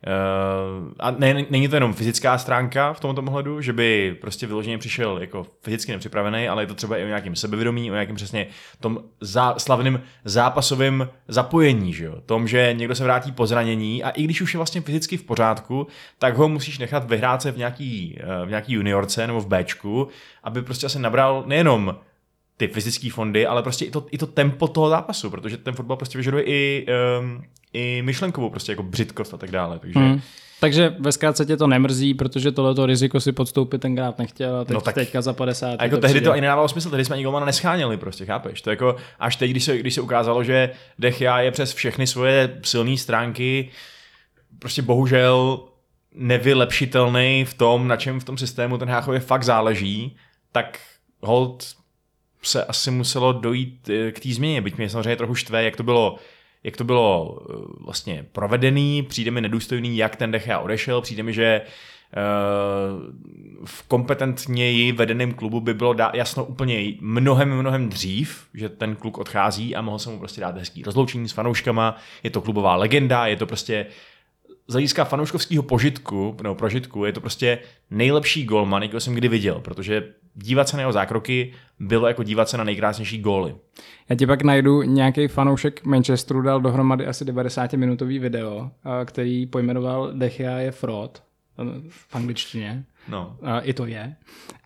uh, 0.06 0.92
a 0.98 1.10
ne, 1.10 1.46
není 1.50 1.68
to 1.68 1.76
jenom 1.76 1.94
fyzická 1.94 2.38
stránka 2.38 2.92
v 2.92 3.00
tomto 3.00 3.22
ohledu, 3.22 3.60
že 3.60 3.72
by 3.72 4.16
prostě 4.20 4.46
vyloženě 4.46 4.78
přišel 4.78 5.18
jako 5.18 5.46
fyzicky 5.62 5.92
nepřipravený, 5.92 6.48
ale 6.48 6.62
je 6.62 6.66
to 6.66 6.74
třeba 6.74 6.96
i 6.96 7.04
o 7.04 7.06
nějakém 7.06 7.36
sebevědomí, 7.36 7.90
o 7.90 7.94
nějakém 7.94 8.16
přesně 8.16 8.46
tom 8.80 8.98
zá, 9.20 9.54
slavným 9.58 10.02
zápasovým 10.24 11.08
zapojení, 11.28 11.92
že 11.92 12.04
jo? 12.04 12.14
Tom, 12.26 12.48
že 12.48 12.74
někdo 12.76 12.94
se 12.94 13.04
vrátí 13.04 13.32
po 13.32 13.46
zranění 13.46 14.04
a 14.04 14.10
i 14.10 14.22
když 14.22 14.40
už 14.40 14.54
je 14.54 14.58
vlastně 14.58 14.80
fyzicky 14.80 15.16
v 15.16 15.24
pořádku, 15.24 15.86
tak 16.18 16.36
ho 16.36 16.48
musíš 16.48 16.78
nechat 16.78 17.08
vyhrát 17.08 17.42
se 17.42 17.52
v 17.52 17.58
nějaký, 17.58 18.18
uh, 18.22 18.46
v 18.46 18.48
nějaký 18.48 18.72
juniorce 18.72 19.26
nebo 19.26 19.40
v 19.40 19.46
Bčku, 19.46 20.08
aby 20.42 20.62
prostě 20.62 20.86
asi 20.86 20.98
nabral 20.98 21.44
nejenom 21.46 21.96
ty 22.56 22.68
fyzické 22.68 23.10
fondy, 23.10 23.46
ale 23.46 23.62
prostě 23.62 23.84
i 23.84 23.90
to, 23.90 24.06
i 24.10 24.18
to 24.18 24.26
tempo 24.26 24.68
toho 24.68 24.88
zápasu, 24.88 25.30
protože 25.30 25.56
ten 25.56 25.74
fotbal 25.74 25.96
prostě 25.96 26.18
vyžaduje 26.18 26.44
i, 26.44 26.86
um, 27.20 27.42
i 27.72 28.02
myšlenkovou 28.02 28.50
prostě 28.50 28.72
jako 28.72 28.82
břitkost 28.82 29.34
a 29.34 29.36
tak 29.36 29.50
dále. 29.50 29.78
Takže... 29.78 29.98
Hmm. 29.98 30.20
Takže 30.60 30.94
ve 30.98 31.12
zkrátce 31.12 31.46
tě 31.46 31.56
to 31.56 31.66
nemrzí, 31.66 32.14
protože 32.14 32.52
tohleto 32.52 32.86
riziko 32.86 33.20
si 33.20 33.32
podstoupit 33.32 33.80
tenkrát 33.80 34.18
nechtěl 34.18 34.56
a 34.56 34.64
teď, 34.64 34.74
no 34.74 34.80
tak, 34.80 34.94
teďka 34.94 35.22
za 35.22 35.32
50. 35.32 35.66
A 35.66 35.84
jako 35.84 35.96
to 35.96 36.00
tehdy 36.00 36.14
přijde. 36.14 36.24
to 36.24 36.32
ani 36.32 36.40
nedávalo 36.40 36.68
smysl, 36.68 36.90
tehdy 36.90 37.04
jsme 37.04 37.14
ani 37.14 37.22
golmana 37.22 37.46
nescháněli, 37.46 37.96
prostě, 37.96 38.26
chápeš? 38.26 38.62
To 38.62 38.70
jako 38.70 38.96
až 39.18 39.36
teď, 39.36 39.50
když 39.50 39.64
se, 39.64 39.78
když 39.78 39.94
se 39.94 40.00
ukázalo, 40.00 40.44
že 40.44 40.70
Dechia 40.98 41.40
je 41.40 41.50
přes 41.50 41.74
všechny 41.74 42.06
svoje 42.06 42.60
silné 42.62 42.96
stránky 42.96 43.70
prostě 44.58 44.82
bohužel 44.82 45.60
nevylepšitelný 46.14 47.44
v 47.44 47.54
tom, 47.54 47.88
na 47.88 47.96
čem 47.96 48.20
v 48.20 48.24
tom 48.24 48.38
systému 48.38 48.78
ten 48.78 48.88
Háchově 48.88 49.20
fakt 49.20 49.42
záleží, 49.42 50.16
tak 50.52 50.78
hold 51.20 51.66
se 52.42 52.64
asi 52.64 52.90
muselo 52.90 53.32
dojít 53.32 53.90
eh, 53.90 54.12
k 54.12 54.20
té 54.20 54.28
změně, 54.28 54.60
byť 54.60 54.76
mě 54.76 54.90
samozřejmě 54.90 55.16
trochu 55.16 55.34
štve, 55.34 55.64
jak 55.64 55.76
to 55.76 55.82
bylo 55.82 56.16
jak 56.64 56.76
to 56.76 56.84
bylo 56.84 57.38
eh, 57.40 57.54
vlastně 57.80 58.26
provedený, 58.32 59.02
přijde 59.02 59.30
mi 59.30 59.40
nedůstojný, 59.40 59.96
jak 59.96 60.16
ten 60.16 60.30
Dechea 60.30 60.58
odešel, 60.58 61.00
přijde 61.00 61.22
mi, 61.22 61.32
že 61.32 61.44
eh, 61.44 61.62
v 63.64 63.82
kompetentněji 63.82 64.92
vedeném 64.92 65.34
klubu 65.34 65.60
by 65.60 65.74
bylo 65.74 65.92
dá, 65.92 66.12
jasno 66.14 66.44
úplně 66.44 66.92
mnohem, 67.00 67.58
mnohem 67.58 67.88
dřív, 67.88 68.46
že 68.54 68.68
ten 68.68 68.96
kluk 68.96 69.18
odchází 69.18 69.76
a 69.76 69.82
mohl 69.82 69.98
se 69.98 70.10
mu 70.10 70.18
prostě 70.18 70.40
dát 70.40 70.58
hezký 70.58 70.82
rozloučení 70.82 71.28
s 71.28 71.32
fanouškama, 71.32 71.96
je 72.22 72.30
to 72.30 72.40
klubová 72.40 72.76
legenda, 72.76 73.26
je 73.26 73.36
to 73.36 73.46
prostě 73.46 73.86
z 74.68 74.72
hlediska 74.72 75.04
fanouškovského 75.04 75.62
požitku, 75.62 76.36
nebo 76.42 76.54
prožitku, 76.54 77.04
je 77.04 77.12
to 77.12 77.20
prostě 77.20 77.58
nejlepší 77.90 78.44
golman, 78.44 78.82
jakého 78.82 79.00
jsem 79.00 79.14
kdy 79.14 79.28
viděl, 79.28 79.60
protože 79.60 80.12
dívat 80.34 80.68
se 80.68 80.76
na 80.76 80.80
jeho 80.80 80.92
zákroky 80.92 81.52
bylo 81.80 82.06
jako 82.06 82.22
dívat 82.22 82.48
se 82.48 82.56
na 82.56 82.64
nejkrásnější 82.64 83.18
góly. 83.18 83.54
Já 84.08 84.16
ti 84.16 84.26
pak 84.26 84.42
najdu 84.42 84.82
nějaký 84.82 85.28
fanoušek 85.28 85.84
Manchesteru, 85.84 86.42
dal 86.42 86.60
dohromady 86.60 87.06
asi 87.06 87.24
90-minutový 87.24 88.20
video, 88.20 88.70
který 89.04 89.46
pojmenoval 89.46 90.12
Dechia 90.12 90.58
je 90.58 90.70
fraud 90.70 91.22
v 91.88 92.16
angličtině. 92.16 92.84
No. 93.08 93.36
A 93.42 93.60
I 93.60 93.72
to 93.72 93.86
je. 93.86 94.14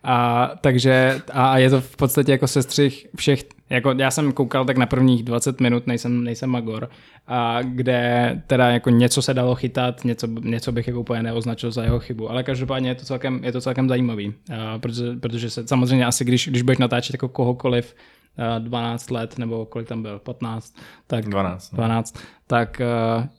A, 0.03 0.51
takže, 0.61 1.21
a 1.33 1.57
je 1.57 1.69
to 1.69 1.81
v 1.81 1.95
podstatě 1.95 2.31
jako 2.31 2.47
sestřih 2.47 3.07
všech, 3.15 3.43
jako 3.69 3.93
já 3.97 4.11
jsem 4.11 4.31
koukal 4.31 4.65
tak 4.65 4.77
na 4.77 4.85
prvních 4.85 5.23
20 5.23 5.59
minut, 5.61 5.87
nejsem, 5.87 6.23
nejsem 6.23 6.49
Magor, 6.49 6.89
a 7.27 7.61
kde 7.61 8.41
teda 8.47 8.69
jako 8.69 8.89
něco 8.89 9.21
se 9.21 9.33
dalo 9.33 9.55
chytat, 9.55 10.05
něco, 10.05 10.27
něco 10.27 10.71
bych 10.71 10.87
jako 10.87 10.99
úplně 10.99 11.23
neoznačil 11.23 11.71
za 11.71 11.83
jeho 11.83 11.99
chybu, 11.99 12.31
ale 12.31 12.43
každopádně 12.43 12.89
je 12.89 12.95
to 12.95 13.05
celkem, 13.05 13.43
je 13.43 13.51
to 13.51 13.61
celkem 13.61 13.89
zajímavý, 13.89 14.33
a, 14.57 14.79
protože, 14.79 15.15
protože 15.19 15.49
se 15.49 15.67
samozřejmě 15.67 16.05
asi, 16.05 16.25
když, 16.25 16.47
když 16.47 16.61
budeš 16.61 16.77
natáčet 16.77 17.13
jako 17.13 17.27
kohokoliv, 17.27 17.95
12 18.59 19.11
let, 19.11 19.37
nebo 19.37 19.65
kolik 19.65 19.87
tam 19.87 20.01
byl, 20.01 20.19
15, 20.19 20.75
tak 21.07 21.25
12, 21.25 21.73
12 21.73 22.15
no. 22.15 22.21
tak 22.47 22.81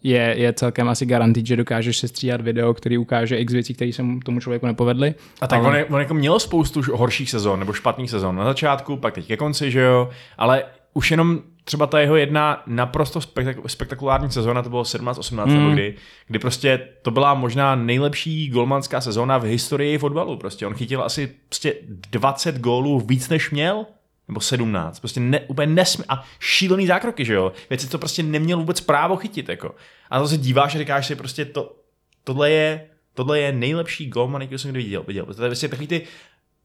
je, 0.03 0.34
je 0.38 0.53
celkem 0.53 0.88
asi 0.88 1.07
garantít, 1.07 1.46
že 1.46 1.57
dokážeš 1.57 1.99
se 1.99 2.09
stříhat 2.09 2.40
video, 2.40 2.74
který 2.74 2.99
ukáže 2.99 3.36
x 3.36 3.53
věcí, 3.53 3.74
které 3.74 3.92
se 3.92 4.03
tomu 4.24 4.40
člověku 4.40 4.66
nepovedly. 4.66 5.14
A 5.40 5.46
tak 5.46 5.64
ale... 5.64 5.84
on, 5.84 5.94
on 5.94 6.01
jako 6.01 6.14
měl 6.14 6.38
spoustu 6.40 6.82
horších 6.92 7.30
sezon, 7.30 7.59
nebo 7.59 7.72
špatných 7.72 8.11
sezon 8.11 8.36
na 8.36 8.44
začátku, 8.44 8.96
pak 8.96 9.14
teď 9.14 9.26
ke 9.26 9.36
konci, 9.36 9.70
že 9.70 9.80
jo, 9.80 10.09
ale 10.38 10.64
už 10.94 11.11
jenom 11.11 11.40
třeba 11.64 11.86
ta 11.86 12.01
jeho 12.01 12.16
jedna 12.16 12.62
naprosto 12.66 13.20
spektak- 13.20 13.66
spektakulární 13.66 14.30
sezóna, 14.30 14.62
to 14.62 14.70
bylo 14.70 14.82
17-18 14.82 15.44
hmm. 15.44 15.59
nebo 15.59 15.70
kdy, 15.70 15.94
kdy 16.26 16.38
prostě 16.38 16.88
to 17.03 17.11
byla 17.11 17.34
možná 17.34 17.74
nejlepší 17.74 18.49
golmanská 18.49 19.01
sezóna 19.01 19.38
v 19.38 19.42
historii 19.42 19.99
fotbalu. 19.99 20.36
Prostě 20.36 20.66
on 20.66 20.74
chytil 20.74 21.03
asi 21.03 21.34
prostě 21.49 21.74
20 22.11 22.59
gólů 22.59 23.01
víc 23.01 23.28
než 23.28 23.51
měl 23.51 23.86
nebo 24.29 24.41
17. 24.41 25.01
Prostě 25.01 25.20
ne, 25.20 25.41
úplně 25.41 25.66
nesmí. 25.66 26.05
A 26.09 26.24
šílený 26.41 26.87
zákroky, 26.87 27.24
že 27.24 27.35
jo? 27.35 27.53
Věci 27.70 27.89
to 27.89 27.99
prostě 27.99 28.22
neměl 28.22 28.59
vůbec 28.59 28.81
právo 28.81 29.16
chytit, 29.16 29.49
jako. 29.49 29.74
A 30.11 30.20
to 30.20 30.29
se 30.29 30.37
díváš 30.37 30.74
a 30.74 30.79
říkáš 30.79 31.07
si 31.07 31.16
prostě, 31.16 31.45
to, 31.45 31.76
tohle 32.24 32.51
je, 32.51 32.87
tohle 33.14 33.41
je 33.41 33.53
nejlepší 33.53 34.07
golman, 34.09 34.43
jaký 34.43 34.59
jsem 34.59 34.70
kdy 34.70 34.83
viděl. 34.83 35.03
viděl. 35.07 35.26
To 35.26 35.43
je 35.43 35.49
prostě 35.49 35.68
takový 35.68 35.87
ty 35.87 36.03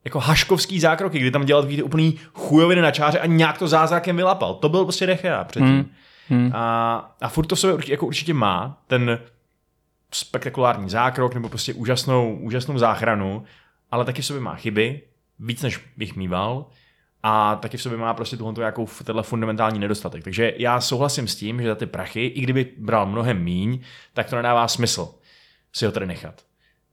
jako 0.06 0.20
haškovský 0.20 0.80
zákroky, 0.80 1.20
kdy 1.20 1.32
tam 1.32 1.46
dělal 1.46 1.64
takový 1.64 1.76
ty 1.76 1.84
úplný 1.84 2.20
chujoviny 2.34 2.82
na 2.82 2.92
čáře 2.92 3.20
a 3.20 3.26
nějak 3.26 3.58
to 3.58 3.68
zázrakem 3.68 4.18
vylapal. 4.18 4.54
To 4.54 4.70
byl 4.70 4.84
prostě 4.84 5.06
Dechea 5.06 5.44
předtím. 5.44 5.68
Hmm. 5.68 5.90
Hmm. 6.30 6.52
A, 6.56 7.16
a 7.22 7.30
furt 7.30 7.46
to 7.46 7.56
sobě 7.56 7.92
jako 7.92 8.06
určitě 8.06 8.34
má, 8.34 8.82
ten 8.88 9.20
spektakulární 10.12 10.90
zákrok 10.90 11.34
nebo 11.34 11.50
prostě 11.50 11.74
úžasnou, 11.74 12.36
úžasnou 12.36 12.78
záchranu, 12.78 13.44
ale 13.92 14.06
taky 14.06 14.22
v 14.22 14.26
sobě 14.26 14.42
má 14.42 14.56
chyby, 14.56 15.02
víc 15.40 15.62
než 15.62 15.80
bych 15.98 16.16
mýval 16.16 16.66
a 17.24 17.56
taky 17.56 17.78
v 17.78 17.82
sobě 17.82 17.98
má 17.98 18.14
prostě 18.14 18.38
tuhle 18.38 18.54
nějakou 18.58 18.88
tenhle 19.04 19.24
fundamentální 19.24 19.80
nedostatek. 19.80 20.24
Takže 20.24 20.54
já 20.58 20.82
souhlasím 20.82 21.28
s 21.28 21.36
tím, 21.36 21.62
že 21.62 21.68
za 21.68 21.76
ty 21.76 21.86
prachy, 21.86 22.26
i 22.26 22.42
kdyby 22.42 22.72
bral 22.78 23.06
mnohem 23.06 23.44
míň, 23.44 23.80
tak 24.14 24.30
to 24.30 24.36
nedává 24.36 24.68
smysl 24.68 25.16
si 25.74 25.86
ho 25.86 25.92
tady 25.92 26.06
nechat. 26.06 26.42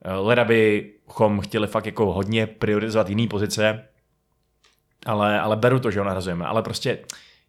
Eh, 0.05 0.13
leda 0.13 0.45
bychom 0.45 1.41
chtěli 1.41 1.67
fakt 1.67 1.87
jako 1.87 2.13
hodně 2.13 2.47
priorizovat 2.47 3.09
jiný 3.09 3.29
pozice, 3.29 3.85
ale, 5.07 5.41
ale 5.41 5.57
beru 5.57 5.81
to, 5.81 5.91
že 5.91 5.99
ho 5.99 6.05
nahrazujeme. 6.05 6.47
Ale 6.47 6.63
prostě 6.63 6.99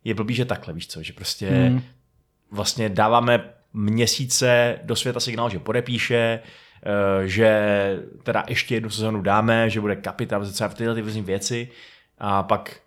je 0.03 0.13
blbý, 0.13 0.33
že 0.33 0.45
takhle, 0.45 0.73
víš 0.73 0.87
co, 0.87 1.03
že 1.03 1.13
prostě 1.13 1.49
hmm. 1.49 1.81
vlastně 2.51 2.89
dáváme 2.89 3.53
měsíce 3.73 4.79
do 4.83 4.95
světa 4.95 5.19
signál, 5.19 5.49
že 5.49 5.59
podepíše, 5.59 6.39
eh, 6.83 7.27
že 7.27 7.99
teda 8.23 8.43
ještě 8.47 8.75
jednu 8.75 8.89
sezonu 8.89 9.21
dáme, 9.21 9.69
že 9.69 9.81
bude 9.81 9.95
kapitán 9.95 10.41
v 10.67 10.73
tyhle 10.73 10.95
ty 10.95 11.01
věci 11.01 11.69
a 12.21 12.43
pak 12.43 12.81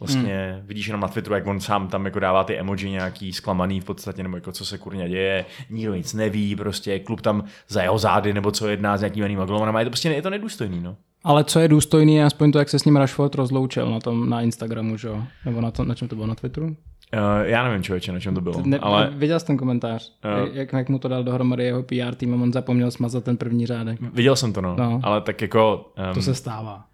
Vlastně 0.00 0.52
hmm. 0.56 0.66
vidíš 0.66 0.86
jenom 0.86 1.00
na 1.00 1.08
Twitteru, 1.08 1.34
jak 1.34 1.46
on 1.46 1.60
sám 1.60 1.88
tam 1.88 2.04
jako 2.04 2.20
dává 2.20 2.44
ty 2.44 2.58
emoji 2.58 2.90
nějaký 2.90 3.32
zklamaný 3.32 3.80
v 3.80 3.84
podstatě, 3.84 4.22
nebo 4.22 4.36
jako 4.36 4.52
co 4.52 4.64
se 4.64 4.78
kurně 4.78 5.08
děje, 5.08 5.44
nikdo 5.70 5.94
nic 5.94 6.14
neví, 6.14 6.56
prostě 6.56 6.98
klub 6.98 7.20
tam 7.20 7.44
za 7.68 7.82
jeho 7.82 7.98
zády, 7.98 8.32
nebo 8.32 8.50
co 8.50 8.68
jedná 8.68 8.96
s 8.96 9.00
nějakými 9.00 9.24
jinými 9.24 9.46
golmanama, 9.46 9.80
je 9.80 9.86
to 9.86 9.90
prostě 9.90 10.08
je 10.08 10.22
to 10.22 10.30
nedůstojný, 10.30 10.80
no. 10.80 10.96
Ale 11.24 11.44
co 11.44 11.60
je 11.60 11.68
důstojný, 11.68 12.16
je 12.16 12.24
aspoň 12.24 12.52
to, 12.52 12.58
jak 12.58 12.68
se 12.68 12.78
s 12.78 12.84
ním 12.84 12.96
Rashford 12.96 13.34
rozloučil 13.34 13.90
na 13.90 14.00
tom 14.00 14.30
na 14.30 14.40
Instagramu, 14.40 14.96
že 14.96 15.08
jo? 15.08 15.22
Nebo 15.44 15.60
na, 15.60 15.70
to, 15.70 15.84
na 15.84 15.94
čem 15.94 16.08
to 16.08 16.14
bylo, 16.14 16.26
na 16.26 16.34
Twitteru? 16.34 16.66
Uh, 16.66 16.76
já 17.42 17.64
nevím, 17.64 17.82
člověče, 17.82 18.12
na 18.12 18.20
čem 18.20 18.34
to 18.34 18.40
bylo. 18.40 18.62
Ne, 18.64 18.78
ale... 18.78 19.10
Viděl 19.14 19.40
jsi 19.40 19.46
ten 19.46 19.56
komentář, 19.56 20.12
uh, 20.24 20.54
jak, 20.54 20.72
jak, 20.72 20.88
mu 20.88 20.98
to 20.98 21.08
dal 21.08 21.24
dohromady 21.24 21.64
jeho 21.64 21.82
PR 21.82 22.14
tým 22.16 22.34
a 22.34 22.42
on 22.42 22.52
zapomněl 22.52 22.90
smazat 22.90 23.24
ten 23.24 23.36
první 23.36 23.66
řádek. 23.66 24.00
Viděl 24.00 24.36
jsem 24.36 24.52
to, 24.52 24.60
no. 24.60 24.76
no. 24.78 25.00
Ale 25.02 25.20
tak 25.20 25.42
jako... 25.42 25.92
Um, 26.08 26.14
to 26.14 26.22
se 26.22 26.34
stává 26.34 26.84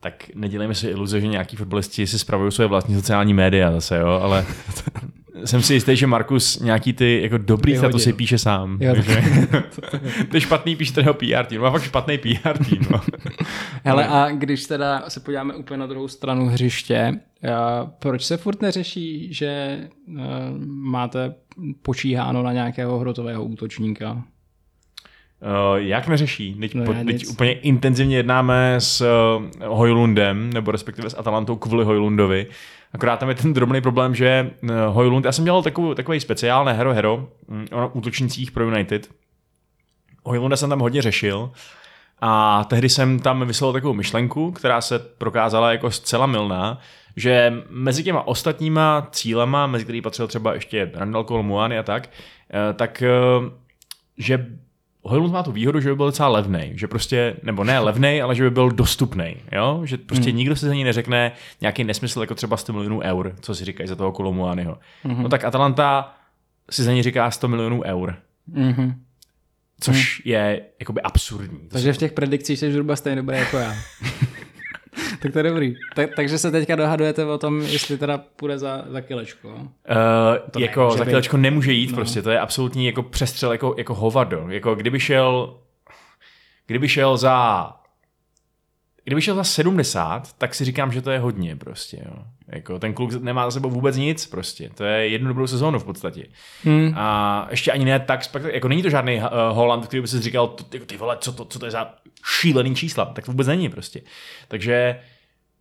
tak 0.00 0.30
nedělejme 0.34 0.74
si 0.74 0.88
iluze, 0.88 1.20
že 1.20 1.26
nějaký 1.26 1.56
fotbalisti 1.56 2.06
si 2.06 2.18
spravují 2.18 2.52
své 2.52 2.66
vlastní 2.66 2.94
sociální 2.94 3.34
média 3.34 3.72
zase, 3.72 3.98
jo, 3.98 4.08
ale 4.08 4.46
jsem 5.44 5.62
si 5.62 5.74
jistý, 5.74 5.96
že 5.96 6.06
Markus 6.06 6.60
nějaký 6.60 6.92
ty 6.92 7.22
jako 7.22 7.38
dobrý 7.38 7.78
to 7.92 7.98
si 7.98 8.12
píše 8.12 8.38
sám. 8.38 8.78
Jo, 8.80 8.94
takže, 8.94 9.22
ty 10.30 10.40
špatný 10.40 10.76
píš 10.76 10.90
ten 10.90 11.04
PR 11.04 11.46
tým, 11.46 11.60
má 11.60 11.70
fakt 11.70 11.82
špatný 11.82 12.18
PR 12.18 12.64
tým. 12.64 12.86
No. 12.90 13.00
Hele, 13.84 14.08
a 14.08 14.30
když 14.30 14.66
teda 14.66 15.04
se 15.08 15.20
podíváme 15.20 15.54
úplně 15.54 15.78
na 15.78 15.86
druhou 15.86 16.08
stranu 16.08 16.46
hřiště, 16.46 17.20
proč 17.98 18.24
se 18.24 18.36
furt 18.36 18.62
neřeší, 18.62 19.34
že 19.34 19.46
eh, 19.46 20.22
máte 20.66 21.34
počíháno 21.82 22.42
na 22.42 22.52
nějakého 22.52 22.98
hrotového 22.98 23.44
útočníka? 23.44 24.24
Uh, 25.42 25.76
jak 25.76 26.08
neřeší? 26.08 26.54
Teď, 26.54 26.74
no 26.74 26.84
po, 26.84 26.94
teď 27.06 27.26
úplně 27.28 27.52
intenzivně 27.52 28.16
jednáme 28.16 28.74
s 28.78 29.00
uh, 29.00 29.66
Hojlundem, 29.76 30.52
nebo 30.52 30.70
respektive 30.70 31.10
s 31.10 31.18
Atalantou 31.18 31.56
kvůli 31.56 31.84
Hojlundovi. 31.84 32.46
Akorát 32.92 33.16
tam 33.16 33.28
je 33.28 33.34
ten 33.34 33.52
drobný 33.52 33.80
problém, 33.80 34.14
že 34.14 34.50
uh, 34.62 34.70
Hojlund, 34.88 35.24
já 35.24 35.32
jsem 35.32 35.44
dělal 35.44 35.62
takový, 35.62 35.94
takový 35.94 36.20
speciál, 36.20 36.64
ne 36.64 36.72
hero 36.72 36.94
hero, 36.94 37.28
um, 37.46 37.66
o 37.72 37.88
útočnících 37.88 38.50
pro 38.50 38.64
United. 38.64 39.10
Hojlunda 40.24 40.56
jsem 40.56 40.70
tam 40.70 40.80
hodně 40.80 41.02
řešil 41.02 41.50
a 42.20 42.64
tehdy 42.64 42.88
jsem 42.88 43.18
tam 43.18 43.46
vyslovil 43.46 43.72
takovou 43.72 43.94
myšlenku, 43.94 44.52
která 44.52 44.80
se 44.80 44.98
prokázala 44.98 45.72
jako 45.72 45.90
zcela 45.90 46.26
milná, 46.26 46.78
že 47.16 47.52
mezi 47.70 48.04
těma 48.04 48.26
ostatníma 48.26 49.08
cílema, 49.10 49.66
mezi 49.66 49.84
který 49.84 50.02
patřil 50.02 50.28
třeba 50.28 50.54
ještě 50.54 50.90
Randall 50.94 51.24
Cole, 51.24 51.78
a 51.78 51.82
tak, 51.82 52.10
tak 52.74 53.02
že 54.18 54.46
Hojlund 55.08 55.32
má 55.32 55.42
tu 55.42 55.52
výhodu, 55.52 55.80
že 55.80 55.88
by 55.88 55.96
byl 55.96 56.06
docela 56.06 56.28
levný, 56.28 56.72
že 56.74 56.88
prostě, 56.88 57.36
nebo 57.42 57.64
ne 57.64 57.78
levný, 57.78 58.22
ale 58.22 58.34
že 58.34 58.42
by 58.42 58.50
byl 58.50 58.70
dostupný, 58.70 59.36
jo? 59.52 59.80
že 59.84 59.98
prostě 59.98 60.30
mm. 60.30 60.36
nikdo 60.36 60.56
si 60.56 60.66
za 60.66 60.74
ní 60.74 60.84
neřekne 60.84 61.32
nějaký 61.60 61.84
nesmysl 61.84 62.20
jako 62.20 62.34
třeba 62.34 62.56
100 62.56 62.72
milionů 62.72 63.00
eur, 63.00 63.34
co 63.40 63.54
si 63.54 63.64
říkají 63.64 63.88
za 63.88 63.96
toho 63.96 64.12
Kolomuányho. 64.12 64.78
Mm-hmm. 65.04 65.22
No 65.22 65.28
tak 65.28 65.44
Atalanta 65.44 66.14
si 66.70 66.82
za 66.82 66.92
ní 66.92 67.02
říká 67.02 67.30
100 67.30 67.48
milionů 67.48 67.82
eur. 67.84 68.16
Mm-hmm. 68.54 68.94
Což 69.80 70.18
mm. 70.18 70.30
je 70.30 70.62
jakoby 70.80 71.00
absurdní. 71.00 71.68
Takže 71.68 71.92
v 71.92 71.98
těch 71.98 72.12
predikcích 72.12 72.58
jsi 72.58 72.72
zhruba 72.72 72.96
stejně 72.96 73.16
dobrý 73.16 73.36
jako 73.36 73.56
já. 73.56 73.74
tak 75.22 75.32
to 75.32 75.38
je 75.38 75.42
dobrý. 75.42 75.74
Tak, 75.94 76.10
takže 76.16 76.38
se 76.38 76.50
teďka 76.50 76.76
dohadujete 76.76 77.24
o 77.24 77.38
tom, 77.38 77.60
jestli 77.60 77.98
teda 77.98 78.18
půjde 78.18 78.58
za, 78.58 78.84
za 78.88 79.00
kilečko. 79.00 79.48
Uh, 79.48 79.66
jako 80.58 80.90
za 80.90 81.04
kilečko 81.04 81.36
být. 81.36 81.42
nemůže 81.42 81.72
jít 81.72 81.90
no. 81.90 81.96
prostě, 81.96 82.22
to 82.22 82.30
je 82.30 82.40
absolutní 82.40 82.86
jako 82.86 83.02
přestřel 83.02 83.52
jako, 83.52 83.74
jako 83.78 83.94
hovado. 83.94 84.44
Jako 84.48 84.74
kdyby 84.74 85.00
šel, 85.00 85.54
kdyby 86.66 86.88
šel 86.88 87.16
za 87.16 87.66
kdyby 89.08 89.22
šel 89.22 89.34
za 89.34 89.44
70, 89.44 90.32
tak 90.38 90.54
si 90.54 90.64
říkám, 90.64 90.92
že 90.92 91.02
to 91.02 91.10
je 91.10 91.18
hodně 91.18 91.56
prostě. 91.56 92.02
Jo. 92.06 92.22
Jako, 92.48 92.78
ten 92.78 92.94
kluk 92.94 93.12
nemá 93.12 93.44
za 93.44 93.50
sebou 93.50 93.70
vůbec 93.70 93.96
nic 93.96 94.26
prostě. 94.26 94.70
To 94.74 94.84
je 94.84 95.08
jednu 95.08 95.28
dobrou 95.28 95.46
sezónu 95.46 95.78
v 95.78 95.84
podstatě. 95.84 96.26
Hmm. 96.64 96.92
A 96.96 97.46
ještě 97.50 97.72
ani 97.72 97.84
ne 97.84 98.00
tak, 98.00 98.20
jako 98.52 98.68
není 98.68 98.82
to 98.82 98.90
žádný 98.90 99.16
uh, 99.16 99.24
Holland, 99.50 99.86
který 99.86 100.00
by 100.00 100.08
si 100.08 100.20
říkal, 100.20 100.48
ty, 100.48 100.80
ty 100.80 100.96
vole, 100.96 101.16
co 101.20 101.32
to, 101.32 101.44
co 101.44 101.58
to 101.58 101.64
je 101.64 101.70
za 101.70 101.94
šílený 102.24 102.74
čísla. 102.74 103.04
Tak 103.04 103.24
to 103.24 103.32
vůbec 103.32 103.46
není 103.46 103.68
prostě. 103.68 104.00
Takže 104.48 105.00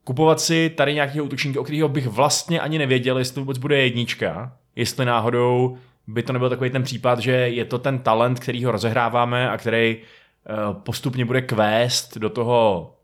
kupovat 0.03 0.39
si 0.39 0.69
tady 0.69 0.93
nějakého 0.93 1.25
útočníka, 1.25 1.59
o 1.59 1.63
kterého 1.63 1.89
bych 1.89 2.07
vlastně 2.07 2.59
ani 2.59 2.77
nevěděl, 2.77 3.17
jestli 3.17 3.35
to 3.35 3.41
vůbec 3.41 3.57
bude 3.57 3.77
jednička, 3.77 4.53
jestli 4.75 5.05
náhodou 5.05 5.77
by 6.07 6.23
to 6.23 6.33
nebyl 6.33 6.49
takový 6.49 6.69
ten 6.69 6.83
případ, 6.83 7.19
že 7.19 7.31
je 7.31 7.65
to 7.65 7.79
ten 7.79 7.99
talent, 7.99 8.39
který 8.39 8.65
ho 8.65 8.71
rozehráváme 8.71 9.49
a 9.49 9.57
který 9.57 9.97
uh, 9.97 10.81
postupně 10.81 11.25
bude 11.25 11.41
kvést 11.41 12.17
do 12.17 12.29
toho 12.29 12.96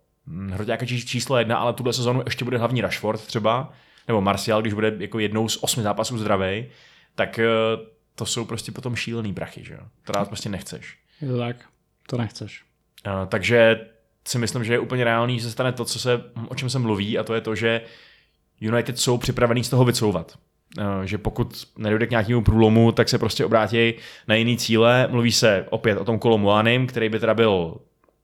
hroťáka 0.50 0.86
číslo 0.86 1.38
jedna, 1.38 1.58
ale 1.58 1.74
tuhle 1.74 1.94
sezonu 1.94 2.22
ještě 2.26 2.46
bude 2.46 2.58
hlavní 2.58 2.82
Rashford 2.82 3.22
třeba, 3.22 3.74
nebo 4.08 4.22
Martial, 4.22 4.62
když 4.62 4.74
bude 4.74 4.96
jako 5.00 5.20
jednou 5.20 5.50
z 5.50 5.58
osmi 5.62 5.84
zápasů 5.84 6.18
zdravý, 6.18 6.66
tak 7.16 7.40
uh, 7.40 7.86
to 8.16 8.26
jsou 8.26 8.46
prostě 8.46 8.72
potom 8.72 8.96
šílený 8.96 9.34
prachy, 9.34 9.64
že 9.64 9.74
jo? 9.74 9.80
To 10.04 10.14
rád 10.14 10.28
prostě 10.28 10.50
nechceš. 10.50 10.98
Je 11.22 11.28
to 11.28 11.38
tak, 11.38 11.56
to 12.08 12.18
nechceš. 12.18 12.64
Uh, 13.08 13.28
takže 13.28 13.80
si 14.28 14.38
myslím, 14.38 14.64
že 14.64 14.74
je 14.74 14.80
úplně 14.80 15.04
reálný, 15.04 15.40
že 15.40 15.46
se 15.46 15.52
stane 15.52 15.72
to, 15.72 15.86
co 15.86 16.00
se, 16.00 16.24
o 16.48 16.56
čem 16.56 16.70
se 16.70 16.80
mluví, 16.80 17.18
a 17.18 17.24
to 17.24 17.34
je 17.34 17.42
to, 17.42 17.56
že 17.56 17.82
United 18.62 19.00
jsou 19.00 19.18
připravený 19.18 19.64
z 19.64 19.70
toho 19.70 19.86
vycouvat. 19.86 20.38
Uh, 20.78 21.04
že 21.04 21.18
pokud 21.18 21.68
nedojde 21.78 22.08
k 22.08 22.10
nějakému 22.10 22.42
průlomu, 22.42 22.92
tak 22.92 23.10
se 23.10 23.18
prostě 23.18 23.46
obrátí 23.46 23.94
na 24.28 24.36
jiný 24.36 24.58
cíle. 24.58 25.08
Mluví 25.12 25.32
se 25.32 25.66
opět 25.70 25.98
o 25.98 26.06
tom 26.06 26.20
Kolomuanim, 26.20 26.88
který 26.88 27.10
by 27.10 27.20
teda 27.20 27.34
byl 27.34 27.78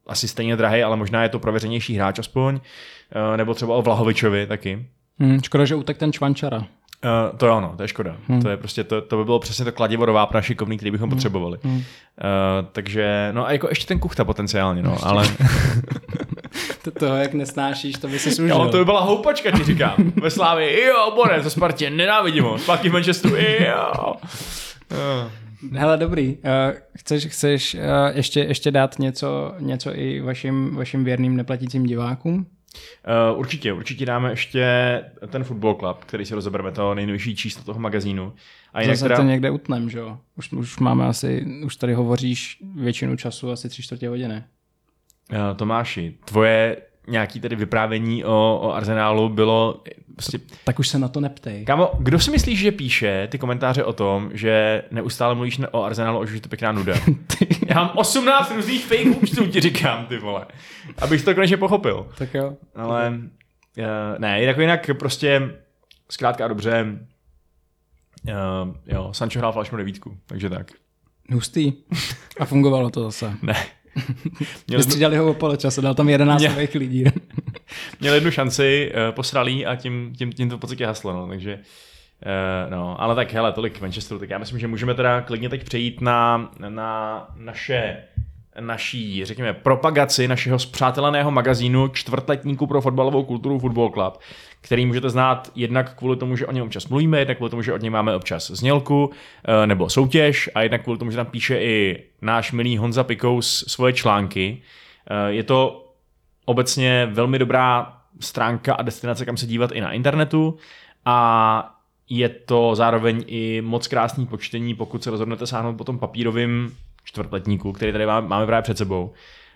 asi 0.09 0.27
stejně 0.27 0.55
drahý, 0.55 0.83
ale 0.83 0.95
možná 0.95 1.23
je 1.23 1.29
to 1.29 1.39
prověřenější 1.39 1.95
hráč 1.95 2.19
aspoň. 2.19 2.55
Uh, 2.55 3.37
nebo 3.37 3.53
třeba 3.53 3.75
o 3.75 3.81
Vlahovičovi 3.81 4.47
taky. 4.47 4.85
Hmm, 5.19 5.41
škoda, 5.43 5.65
že 5.65 5.75
utek 5.75 5.97
ten 5.97 6.13
Čvančara. 6.13 6.57
Uh, 6.57 7.37
to 7.37 7.45
je 7.45 7.51
ono, 7.51 7.73
to 7.77 7.83
je 7.83 7.87
škoda. 7.87 8.15
Hmm. 8.27 8.41
To 8.41 8.49
je 8.49 8.57
prostě, 8.57 8.83
to, 8.83 9.01
to 9.01 9.17
by 9.17 9.25
bylo 9.25 9.39
přesně 9.39 9.65
to 9.65 9.71
kladivo 9.71 10.05
do 10.05 10.13
vápna 10.13 10.41
šikovný, 10.41 10.77
který 10.77 10.91
bychom 10.91 11.09
hmm. 11.09 11.17
potřebovali. 11.17 11.57
Hmm. 11.63 11.75
Uh, 11.75 11.83
takže, 12.71 13.29
no 13.31 13.47
a 13.47 13.51
jako 13.51 13.69
ještě 13.69 13.85
ten 13.85 13.99
kuchta 13.99 14.25
potenciálně, 14.25 14.83
no, 14.83 14.91
ještě. 14.91 15.05
ale... 15.05 15.27
to 16.83 16.91
toho, 16.91 17.15
jak 17.15 17.33
nesnášíš, 17.33 17.95
to 17.95 18.07
by 18.07 18.19
si 18.19 18.31
služil. 18.31 18.55
Jo, 18.55 18.69
to 18.71 18.77
by 18.77 18.85
byla 18.85 19.01
houpačka, 19.01 19.51
ti 19.51 19.63
říkám. 19.63 19.95
Ve 20.21 20.31
Slávě, 20.31 20.85
jo, 20.87 21.11
Borec, 21.15 21.43
to 21.43 21.49
Spartě, 21.49 21.89
nenávidím 21.89 22.43
ho. 22.43 22.57
Zpátky 22.57 22.89
v 22.89 22.93
Manchesteru, 22.93 23.35
jo. 23.35 24.13
Uh. 24.91 25.48
Hele, 25.71 25.97
dobrý. 25.97 26.37
Uh, 26.37 26.41
chceš, 26.97 27.25
chceš 27.25 27.75
uh, 27.75 27.81
ještě, 28.17 28.39
ještě 28.39 28.71
dát 28.71 28.99
něco, 28.99 29.55
něco 29.59 29.95
i 29.95 30.21
vašim, 30.21 30.75
vašim 30.75 31.03
věrným 31.03 31.37
neplatícím 31.37 31.83
divákům? 31.83 32.45
Uh, 33.33 33.39
určitě, 33.39 33.73
určitě 33.73 34.05
dáme 34.05 34.29
ještě 34.29 34.65
ten 35.27 35.43
Football 35.43 35.75
Club, 35.75 35.97
který 35.97 36.25
si 36.25 36.35
rozebereme, 36.35 36.71
to 36.71 36.95
nejnovější 36.95 37.35
číslo 37.35 37.63
toho 37.63 37.79
magazínu. 37.79 38.33
A 38.73 38.81
jinak 38.81 38.97
Zase 38.97 39.05
teda... 39.05 39.15
to 39.15 39.23
někde 39.23 39.51
utnem, 39.51 39.89
že 39.89 39.99
jo? 39.99 40.17
Už, 40.35 40.51
už 40.51 40.79
máme 40.79 41.05
asi, 41.05 41.45
už 41.65 41.75
tady 41.75 41.93
hovoříš 41.93 42.57
většinu 42.75 43.15
času, 43.15 43.51
asi 43.51 43.69
tři 43.69 43.83
čtvrtě 43.83 44.09
hodiny. 44.09 44.43
Uh, 45.31 45.57
Tomáši, 45.57 46.17
tvoje 46.25 46.77
nějaký 47.09 47.39
tedy 47.39 47.55
vyprávění 47.55 48.25
o, 48.25 48.59
o 48.61 48.73
Arsenálu 48.73 49.29
bylo 49.29 49.83
prostě... 50.15 50.39
Tak 50.63 50.79
už 50.79 50.87
se 50.87 50.99
na 50.99 51.07
to 51.07 51.19
neptej. 51.19 51.65
Kámo, 51.65 51.91
kdo 51.99 52.19
si 52.19 52.31
myslíš, 52.31 52.59
že 52.59 52.71
píše 52.71 53.27
ty 53.31 53.37
komentáře 53.37 53.83
o 53.83 53.93
tom, 53.93 54.29
že 54.33 54.83
neustále 54.91 55.35
mluvíš 55.35 55.61
o 55.71 55.83
Arsenálu, 55.83 56.25
že 56.25 56.35
je 56.35 56.41
to 56.41 56.49
pěkná 56.49 56.71
nuda? 56.71 56.93
Já 57.67 57.75
mám 57.75 57.91
18 57.95 58.55
různých 58.55 58.85
fake 58.85 59.21
účtů, 59.23 59.47
ti 59.47 59.59
říkám, 59.59 60.05
ty 60.05 60.17
vole. 60.17 60.45
Abych 60.97 61.23
to 61.23 61.35
konečně 61.35 61.57
pochopil. 61.57 62.07
Tak 62.17 62.33
jo. 62.33 62.53
Ale 62.75 63.19
Uh, 63.77 64.19
ne, 64.19 64.43
jako 64.43 64.61
jinak 64.61 64.89
prostě 64.99 65.41
zkrátka 66.11 66.45
a 66.45 66.47
dobře 66.47 66.85
uh, 68.27 68.75
jo, 68.85 69.13
Sancho 69.13 69.39
hrál 69.39 69.51
falešnou 69.51 69.77
devítku, 69.77 70.17
takže 70.25 70.49
tak. 70.49 70.71
Hustý. 71.31 71.73
A 72.39 72.45
fungovalo 72.45 72.89
to 72.89 73.03
zase. 73.03 73.33
Ne. 73.41 73.55
Vystřídali 74.67 75.17
ho 75.17 75.29
o 75.29 75.33
poločasu, 75.33 75.81
dal 75.81 75.95
tam 75.95 76.09
11 76.09 76.41
Mě... 76.41 76.49
nových 76.49 76.75
lidí. 76.75 77.03
Měl 77.99 78.13
jednu 78.13 78.31
šanci, 78.31 78.91
uh, 78.91 79.15
posralý 79.15 79.65
a 79.65 79.75
tím, 79.75 80.13
tím, 80.17 80.33
tím 80.33 80.49
to 80.49 80.57
v 80.57 80.59
podstatě 80.59 80.85
haslo, 80.85 81.13
no, 81.13 81.27
takže 81.27 81.53
uh, 81.53 82.71
no, 82.71 83.01
ale 83.01 83.15
tak 83.15 83.33
hele, 83.33 83.51
tolik 83.51 83.81
Manchesteru, 83.81 84.19
tak 84.19 84.29
já 84.29 84.37
myslím, 84.37 84.59
že 84.59 84.67
můžeme 84.67 84.93
teda 84.93 85.21
klidně 85.21 85.49
teď 85.49 85.63
přejít 85.63 86.01
na, 86.01 86.51
na 86.69 87.27
naše 87.35 87.97
naší, 88.59 89.25
řekněme, 89.25 89.53
propagaci 89.53 90.27
našeho 90.27 90.59
zpřáteleného 90.59 91.31
magazínu 91.31 91.87
čtvrtletníku 91.87 92.67
pro 92.67 92.81
fotbalovou 92.81 93.23
kulturu 93.23 93.59
Football 93.59 93.89
Club, 93.89 94.17
který 94.61 94.85
můžete 94.85 95.09
znát 95.09 95.51
jednak 95.55 95.95
kvůli 95.95 96.17
tomu, 96.17 96.35
že 96.35 96.47
o 96.47 96.51
něm 96.51 96.65
občas 96.65 96.87
mluvíme, 96.87 97.19
jednak 97.19 97.37
kvůli 97.37 97.49
tomu, 97.49 97.61
že 97.61 97.73
od 97.73 97.81
něj 97.81 97.89
máme 97.89 98.15
občas 98.15 98.51
znělku 98.51 99.11
eh, 99.45 99.67
nebo 99.67 99.89
soutěž 99.89 100.49
a 100.55 100.61
jednak 100.61 100.83
kvůli 100.83 100.99
tomu, 100.99 101.11
že 101.11 101.17
tam 101.17 101.25
píše 101.25 101.59
i 101.59 102.03
náš 102.21 102.51
milý 102.51 102.77
Honza 102.77 103.03
Pikous 103.03 103.65
svoje 103.67 103.93
články. 103.93 104.61
Eh, 105.09 105.31
je 105.31 105.43
to 105.43 105.85
obecně 106.45 107.09
velmi 107.11 107.39
dobrá 107.39 107.97
stránka 108.19 108.73
a 108.73 108.81
destinace, 108.81 109.25
kam 109.25 109.37
se 109.37 109.45
dívat 109.45 109.71
i 109.71 109.81
na 109.81 109.91
internetu 109.91 110.57
a 111.05 111.75
je 112.09 112.29
to 112.29 112.75
zároveň 112.75 113.23
i 113.27 113.61
moc 113.61 113.87
krásný 113.87 114.25
počtení, 114.25 114.75
pokud 114.75 115.03
se 115.03 115.11
rozhodnete 115.11 115.47
sáhnout 115.47 115.77
po 115.77 115.83
tom 115.83 115.99
papírovým 115.99 116.75
čtvrtletníku, 117.03 117.73
který 117.73 117.91
tady 117.91 118.05
máme 118.05 118.45
právě 118.45 118.61
před 118.61 118.77
sebou. 118.77 119.13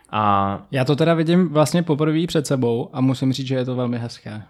A... 0.09 0.61
Já 0.71 0.85
to 0.85 0.95
teda 0.95 1.13
vidím 1.13 1.49
vlastně 1.49 1.83
poprvé 1.83 2.27
před 2.27 2.47
sebou 2.47 2.89
a 2.93 3.01
musím 3.01 3.33
říct, 3.33 3.47
že 3.47 3.55
je 3.55 3.65
to 3.65 3.75
velmi 3.75 3.97
hezké. 3.97 4.43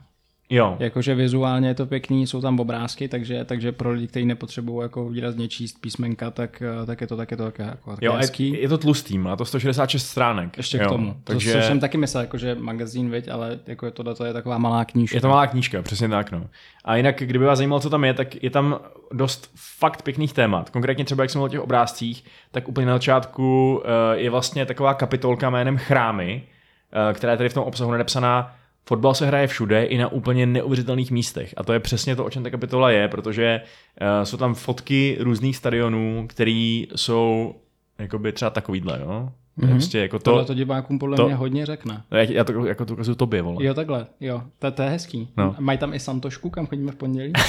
Jo. 0.49 0.75
Jakože 0.79 1.15
vizuálně 1.15 1.67
je 1.67 1.75
to 1.75 1.85
pěkný, 1.85 2.27
jsou 2.27 2.41
tam 2.41 2.59
obrázky, 2.59 3.07
takže, 3.07 3.45
takže 3.45 3.71
pro 3.71 3.91
lidi, 3.91 4.07
kteří 4.07 4.25
nepotřebují 4.25 4.81
jako 4.81 5.09
výrazně 5.09 5.47
číst 5.47 5.81
písmenka, 5.81 6.31
tak, 6.31 6.63
tak 6.85 7.01
je 7.01 7.07
to 7.07 7.17
tak 7.17 7.31
je 7.31 7.37
to 7.37 7.43
také 7.43 7.63
jako, 7.63 7.95
jo, 8.01 8.13
hezký. 8.13 8.49
Je, 8.49 8.61
je 8.61 8.69
to 8.69 8.77
tlustý, 8.77 9.17
má 9.17 9.35
to 9.35 9.45
166 9.45 10.07
stránek. 10.07 10.57
Ještě 10.57 10.77
jo, 10.77 10.85
k 10.85 10.89
tomu. 10.89 11.15
Takže... 11.23 11.53
To, 11.53 11.61
jsem 11.61 11.79
taky 11.79 11.97
myslel, 11.97 12.23
jako, 12.23 12.37
že 12.37 12.55
magazín, 12.55 13.11
viď, 13.11 13.27
ale 13.27 13.59
jako 13.67 13.85
je 13.85 13.91
to, 13.91 14.15
to 14.15 14.25
je 14.25 14.33
taková 14.33 14.57
malá 14.57 14.85
knížka. 14.85 15.17
Je 15.17 15.21
to 15.21 15.29
malá 15.29 15.47
knížka, 15.47 15.81
přesně 15.81 16.09
tak. 16.09 16.31
No. 16.31 16.47
A 16.85 16.95
jinak, 16.95 17.19
kdyby 17.19 17.45
vás 17.45 17.57
zajímalo, 17.57 17.79
co 17.79 17.89
tam 17.89 18.03
je, 18.03 18.13
tak 18.13 18.43
je 18.43 18.49
tam 18.49 18.79
dost 19.11 19.51
fakt 19.55 20.01
pěkných 20.01 20.33
témat. 20.33 20.69
Konkrétně 20.69 21.05
třeba, 21.05 21.23
jak 21.23 21.29
jsem 21.29 21.41
o 21.41 21.49
těch 21.49 21.61
obrázcích, 21.61 22.23
tak 22.51 22.67
úplně 22.67 22.87
na 22.87 22.93
začátku 22.93 23.75
uh, 23.75 23.91
je 24.13 24.29
vlastně 24.29 24.65
taková 24.65 24.93
kapitolka 24.93 25.49
jménem 25.49 25.77
Chrámy, 25.77 26.43
uh, 26.43 27.13
která 27.13 27.31
je 27.31 27.37
tady 27.37 27.49
v 27.49 27.53
tom 27.53 27.63
obsahu 27.63 27.91
nadepsaná 27.91 28.55
Fotbal 28.85 29.13
se 29.13 29.25
hraje 29.25 29.47
všude 29.47 29.83
i 29.83 29.97
na 29.97 30.07
úplně 30.07 30.45
neuvěřitelných 30.45 31.11
místech. 31.11 31.53
A 31.57 31.63
to 31.63 31.73
je 31.73 31.79
přesně 31.79 32.15
to, 32.15 32.25
o 32.25 32.29
čem 32.29 32.43
ta 32.43 32.49
kapitola 32.49 32.91
je, 32.91 33.07
protože 33.07 33.61
uh, 34.01 34.23
jsou 34.23 34.37
tam 34.37 34.53
fotky 34.53 35.17
různých 35.19 35.57
stadionů, 35.57 36.25
které 36.29 36.83
jsou 36.95 37.55
jakoby 37.99 38.31
třeba 38.31 38.51
takovýhle, 38.51 38.99
jo? 39.01 39.29
Mm-hmm. 39.59 39.69
Prostě 39.69 39.99
jako 39.99 40.19
to, 40.19 40.23
Tohle 40.23 40.45
to 40.45 40.53
divákům 40.53 40.99
podle 40.99 41.17
to, 41.17 41.25
mě 41.25 41.35
hodně 41.35 41.65
řekne. 41.65 42.03
No, 42.11 42.17
já, 42.17 42.23
já 42.23 42.43
to 42.43 42.65
jako 42.65 42.85
to 42.85 42.93
ukazuju 42.93 43.15
tobě, 43.15 43.41
vole. 43.41 43.65
Jo, 43.65 43.73
takhle, 43.73 44.07
jo. 44.19 44.41
To, 44.59 44.71
to 44.71 44.81
je 44.81 44.89
hezký. 44.89 45.29
No. 45.37 45.55
Mají 45.59 45.77
tam 45.77 45.93
i 45.93 45.99
Santošku, 45.99 46.49
kam 46.49 46.67
chodíme 46.67 46.91
v 46.91 46.95
pondělí? 46.95 47.33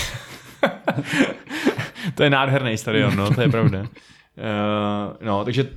to 2.15 2.23
je 2.23 2.31
nádherný 2.31 2.77
stadion, 2.77 3.17
no, 3.17 3.35
to 3.35 3.41
je 3.41 3.49
pravda. 3.49 3.81
Uh, 3.81 3.87
no, 5.21 5.45
takže 5.45 5.69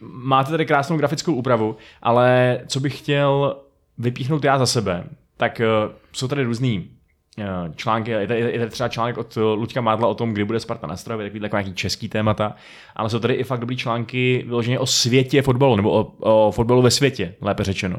máte 0.00 0.50
tady 0.50 0.66
krásnou 0.66 0.96
grafickou 0.96 1.34
úpravu, 1.34 1.76
ale 2.02 2.60
co 2.66 2.80
bych 2.80 2.98
chtěl 2.98 3.56
vypíchnout 3.98 4.44
já 4.44 4.58
za 4.58 4.66
sebe, 4.66 5.04
tak 5.36 5.60
uh, 5.60 5.92
jsou 6.12 6.28
tady 6.28 6.42
různý 6.42 6.90
uh, 7.38 7.74
články, 7.76 8.10
je 8.10 8.26
tady, 8.26 8.40
je 8.40 8.58
tady 8.58 8.70
třeba 8.70 8.88
článek 8.88 9.18
od 9.18 9.36
Luďka 9.36 9.80
Mádla 9.80 10.08
o 10.08 10.14
tom, 10.14 10.32
kdy 10.32 10.44
bude 10.44 10.60
Sparta 10.60 10.86
na 10.86 10.96
stravě, 10.96 11.26
takový 11.26 11.42
jako 11.42 11.56
nějaký 11.56 11.74
český 11.74 12.08
témata, 12.08 12.54
ale 12.96 13.10
jsou 13.10 13.18
tady 13.18 13.34
i 13.34 13.44
fakt 13.44 13.60
dobrý 13.60 13.76
články 13.76 14.44
vyloženě 14.46 14.78
o 14.78 14.86
světě 14.86 15.42
fotbalu, 15.42 15.76
nebo 15.76 15.90
o, 15.92 16.12
o 16.20 16.50
fotbalu 16.50 16.82
ve 16.82 16.90
světě, 16.90 17.34
lépe 17.40 17.64
řečeno. 17.64 17.96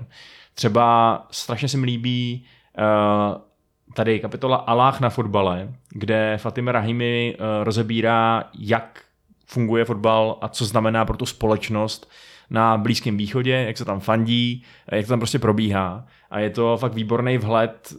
Třeba 0.53 1.27
strašně 1.31 1.67
se 1.67 1.77
mi 1.77 1.85
líbí 1.85 2.45
uh, 2.77 3.41
tady 3.93 4.19
kapitola 4.19 4.55
Aláh 4.55 4.99
na 4.99 5.09
fotbale, 5.09 5.73
kde 5.89 6.37
Fatima 6.37 6.71
Rahimi 6.71 7.37
uh, 7.39 7.63
rozebírá, 7.63 8.43
jak 8.59 9.01
funguje 9.45 9.85
fotbal 9.85 10.37
a 10.41 10.47
co 10.47 10.65
znamená 10.65 11.05
pro 11.05 11.17
tu 11.17 11.25
společnost 11.25 12.11
na 12.49 12.77
Blízkém 12.77 13.17
východě, 13.17 13.51
jak 13.51 13.77
se 13.77 13.85
tam 13.85 13.99
fandí, 13.99 14.63
jak 14.91 15.05
to 15.05 15.09
tam 15.09 15.19
prostě 15.19 15.39
probíhá. 15.39 16.05
A 16.29 16.39
je 16.39 16.49
to 16.49 16.77
fakt 16.77 16.93
výborný 16.93 17.37
vhled 17.37 17.93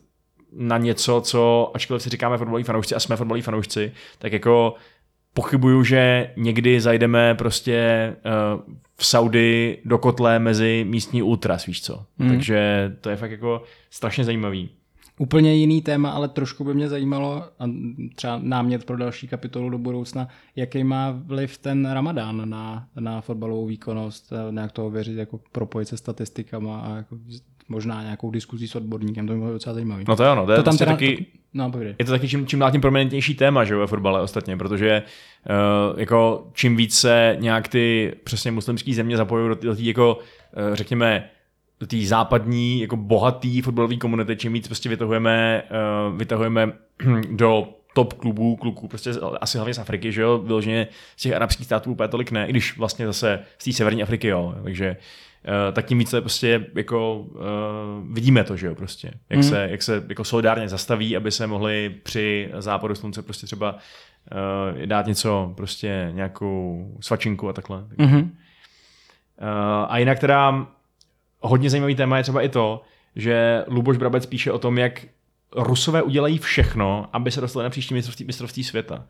na 0.52 0.78
něco, 0.78 1.20
co, 1.20 1.72
ačkoliv 1.74 2.02
si 2.02 2.10
říkáme 2.10 2.38
fotbaloví 2.38 2.64
fanoušci 2.64 2.94
a 2.94 3.00
jsme 3.00 3.16
fotbaloví 3.16 3.42
fanoušci, 3.42 3.92
tak 4.18 4.32
jako 4.32 4.74
pochybuju, 5.34 5.84
že 5.84 6.30
někdy 6.36 6.80
zajdeme 6.80 7.34
prostě 7.34 8.12
uh, 8.56 8.74
v 8.96 9.06
Saudi 9.06 9.78
do 9.84 9.98
kotle 9.98 10.38
mezi 10.38 10.84
místní 10.88 11.22
ultras, 11.22 11.66
víš 11.66 11.82
co. 11.82 12.04
Mm. 12.18 12.28
Takže 12.28 12.92
to 13.00 13.10
je 13.10 13.16
fakt 13.16 13.30
jako 13.30 13.62
strašně 13.90 14.24
zajímavý. 14.24 14.68
Úplně 15.18 15.54
jiný 15.54 15.82
téma, 15.82 16.10
ale 16.10 16.28
trošku 16.28 16.64
by 16.64 16.74
mě 16.74 16.88
zajímalo, 16.88 17.44
a 17.58 17.70
třeba 18.14 18.40
námět 18.42 18.84
pro 18.84 18.96
další 18.96 19.28
kapitolu 19.28 19.70
do 19.70 19.78
budoucna, 19.78 20.28
jaký 20.56 20.84
má 20.84 21.20
vliv 21.26 21.58
ten 21.58 21.90
ramadán 21.92 22.50
na, 22.50 22.86
na 23.00 23.20
fotbalovou 23.20 23.66
výkonnost, 23.66 24.32
nějak 24.50 24.72
to 24.72 24.86
ověřit, 24.86 25.16
jako 25.16 25.40
propojit 25.52 25.88
se 25.88 25.96
statistikama 25.96 26.80
a 26.80 26.96
jako 26.96 27.16
možná 27.68 28.02
nějakou 28.02 28.30
diskuzí 28.30 28.68
s 28.68 28.74
odborníkem, 28.74 29.26
to 29.26 29.32
by 29.32 29.38
bylo 29.38 29.52
docela 29.52 29.74
zajímavé. 29.74 30.04
No 30.08 30.16
to 30.16 30.22
je 30.22 30.30
ono, 30.30 30.46
to 30.46 30.52
je, 30.52 30.56
to 30.56 30.62
tam 30.62 30.78
teda, 30.78 30.92
taky, 30.92 31.16
to, 31.16 31.24
no, 31.54 31.72
je 31.98 32.04
to 32.04 32.12
taky 32.12 32.28
čím, 32.28 32.46
čím 32.46 32.58
dál 32.58 32.70
tím 32.70 32.80
prominentnější 32.80 33.34
téma, 33.34 33.64
že 33.64 33.76
ve 33.76 33.86
fotbale 33.86 34.22
ostatně, 34.22 34.56
protože 34.56 35.02
uh, 35.92 36.00
jako 36.00 36.46
čím 36.52 36.76
více 36.76 37.36
nějak 37.40 37.68
ty 37.68 38.14
přesně 38.24 38.50
muslimské 38.50 38.94
země 38.94 39.16
zapojují 39.16 39.48
do, 39.48 39.54
do 39.54 39.76
té 39.76 39.82
jako, 39.82 40.18
uh, 40.68 40.74
řekněme, 40.74 41.30
do 41.80 41.86
té 41.86 41.96
západní, 42.06 42.80
jako 42.80 42.96
bohatý 42.96 43.62
fotbalové 43.62 43.96
komunity, 43.96 44.36
čím 44.36 44.52
víc 44.52 44.66
prostě 44.66 44.88
vytahujeme, 44.88 45.62
uh, 46.10 46.18
vytahujeme 46.18 46.72
do 47.30 47.68
top 47.94 48.12
klubů, 48.12 48.56
kluků, 48.56 48.88
prostě 48.88 49.10
asi 49.40 49.58
hlavně 49.58 49.74
z 49.74 49.78
Afriky, 49.78 50.12
že 50.12 50.22
jo, 50.22 50.38
vyloženě 50.38 50.88
z 51.16 51.22
těch 51.22 51.32
arabských 51.32 51.66
států 51.66 51.90
úplně 51.92 52.08
tolik 52.08 52.30
ne, 52.30 52.46
i 52.46 52.50
když 52.50 52.78
vlastně 52.78 53.06
zase 53.06 53.40
z 53.58 53.64
té 53.64 53.72
severní 53.72 54.02
Afriky, 54.02 54.28
jo, 54.28 54.54
takže 54.64 54.96
uh, 55.44 55.74
tak 55.74 55.86
tím 55.86 55.98
více 55.98 56.20
prostě 56.20 56.66
jako 56.74 57.18
uh, 57.18 57.40
vidíme 58.12 58.44
to, 58.44 58.56
že 58.56 58.66
jo, 58.66 58.74
prostě, 58.74 59.10
jak, 59.30 59.36
mm. 59.36 59.42
se, 59.42 59.68
jak 59.70 59.82
se 59.82 60.04
jako 60.08 60.24
solidárně 60.24 60.68
zastaví, 60.68 61.16
aby 61.16 61.30
se 61.30 61.46
mohli 61.46 61.94
při 62.02 62.50
západu 62.58 62.94
slunce 62.94 63.22
prostě 63.22 63.46
třeba 63.46 63.72
uh, 63.72 64.86
dát 64.86 65.06
něco, 65.06 65.52
prostě 65.56 66.08
nějakou 66.10 66.86
svačinku 67.00 67.48
a 67.48 67.52
takhle. 67.52 67.84
Mm-hmm. 67.98 68.22
Uh, 68.22 68.28
a 69.88 69.98
jinak 69.98 70.18
teda 70.18 70.66
hodně 71.40 71.70
zajímavý 71.70 71.94
téma 71.94 72.16
je 72.16 72.22
třeba 72.22 72.42
i 72.42 72.48
to, 72.48 72.82
že 73.16 73.64
Luboš 73.68 73.96
Brabec 73.96 74.26
píše 74.26 74.52
o 74.52 74.58
tom, 74.58 74.78
jak 74.78 75.06
Rusové 75.56 76.02
udělají 76.02 76.38
všechno, 76.38 77.08
aby 77.12 77.30
se 77.30 77.40
dostali 77.40 77.64
na 77.64 77.70
příští 77.70 77.94
mistrovství, 77.94 78.26
mistrovství 78.26 78.64
světa. 78.64 79.04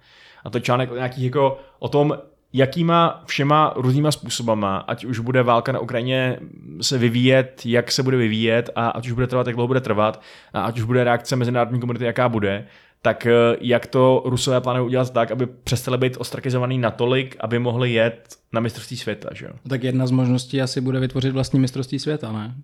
A 0.45 0.51
to 0.51 0.61
článek 0.61 0.93
nějaký 0.93 1.25
jako 1.25 1.59
o 1.79 1.89
tom, 1.89 2.19
jakýma 2.53 3.23
všema 3.27 3.73
různýma 3.77 4.13
způsobama, 4.13 4.77
ať 4.77 5.05
už 5.05 5.19
bude 5.19 5.43
válka 5.43 5.73
na 5.73 5.79
Ukrajině 5.79 6.39
se 6.81 6.99
vyvíjet, 6.99 7.63
jak 7.65 7.93
se 7.93 8.03
bude 8.03 8.17
vyvíjet 8.17 8.71
a 8.75 8.89
ať 8.89 9.07
už 9.07 9.13
bude 9.13 9.27
trvat, 9.27 9.47
jak 9.47 9.57
dlouho 9.57 9.67
bude 9.67 9.81
trvat 9.81 10.23
a 10.53 10.63
ať 10.63 10.79
už 10.79 10.85
bude 10.85 11.05
reakce 11.05 11.37
mezinárodní 11.37 11.81
komunity, 11.81 12.05
jaká 12.05 12.29
bude, 12.29 12.67
tak 13.03 13.27
eh, 13.27 13.31
jak 13.61 13.87
to 13.87 14.23
Rusové 14.27 14.61
plánují 14.61 14.87
udělat 14.87 15.13
tak, 15.13 15.31
aby 15.31 15.47
přestali 15.47 15.99
být 15.99 16.17
ostrakizovaný 16.17 16.79
natolik, 16.79 17.37
aby 17.41 17.59
mohli 17.59 17.93
jet 17.93 18.37
na 18.53 18.61
mistrovství 18.61 18.97
světa, 18.97 19.29
že 19.33 19.47
jo? 19.47 19.53
Tak 19.69 19.83
jedna 19.83 20.07
z 20.07 20.11
možností 20.11 20.63
asi 20.63 20.81
bude 20.81 21.01
vytvořit 21.01 21.31
vlastní 21.31 21.61
mistrovství 21.61 21.99
světa, 21.99 22.33
ne? 22.33 22.55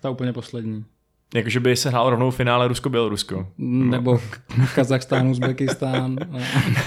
To 0.00 0.08
je 0.08 0.12
úplně 0.12 0.32
poslední. 0.32 0.84
Jakože 1.34 1.60
by 1.60 1.76
se 1.76 1.90
hrál 1.90 2.10
rovnou 2.10 2.30
v 2.30 2.36
finále 2.36 2.68
Rusko-Bělorusko. 2.68 3.46
Nebo 3.58 4.20
Kazachstán, 4.74 5.28
Uzbekistán, 5.28 6.16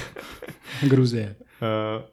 Gruzie. 0.82 1.36
Uh, 1.62 2.04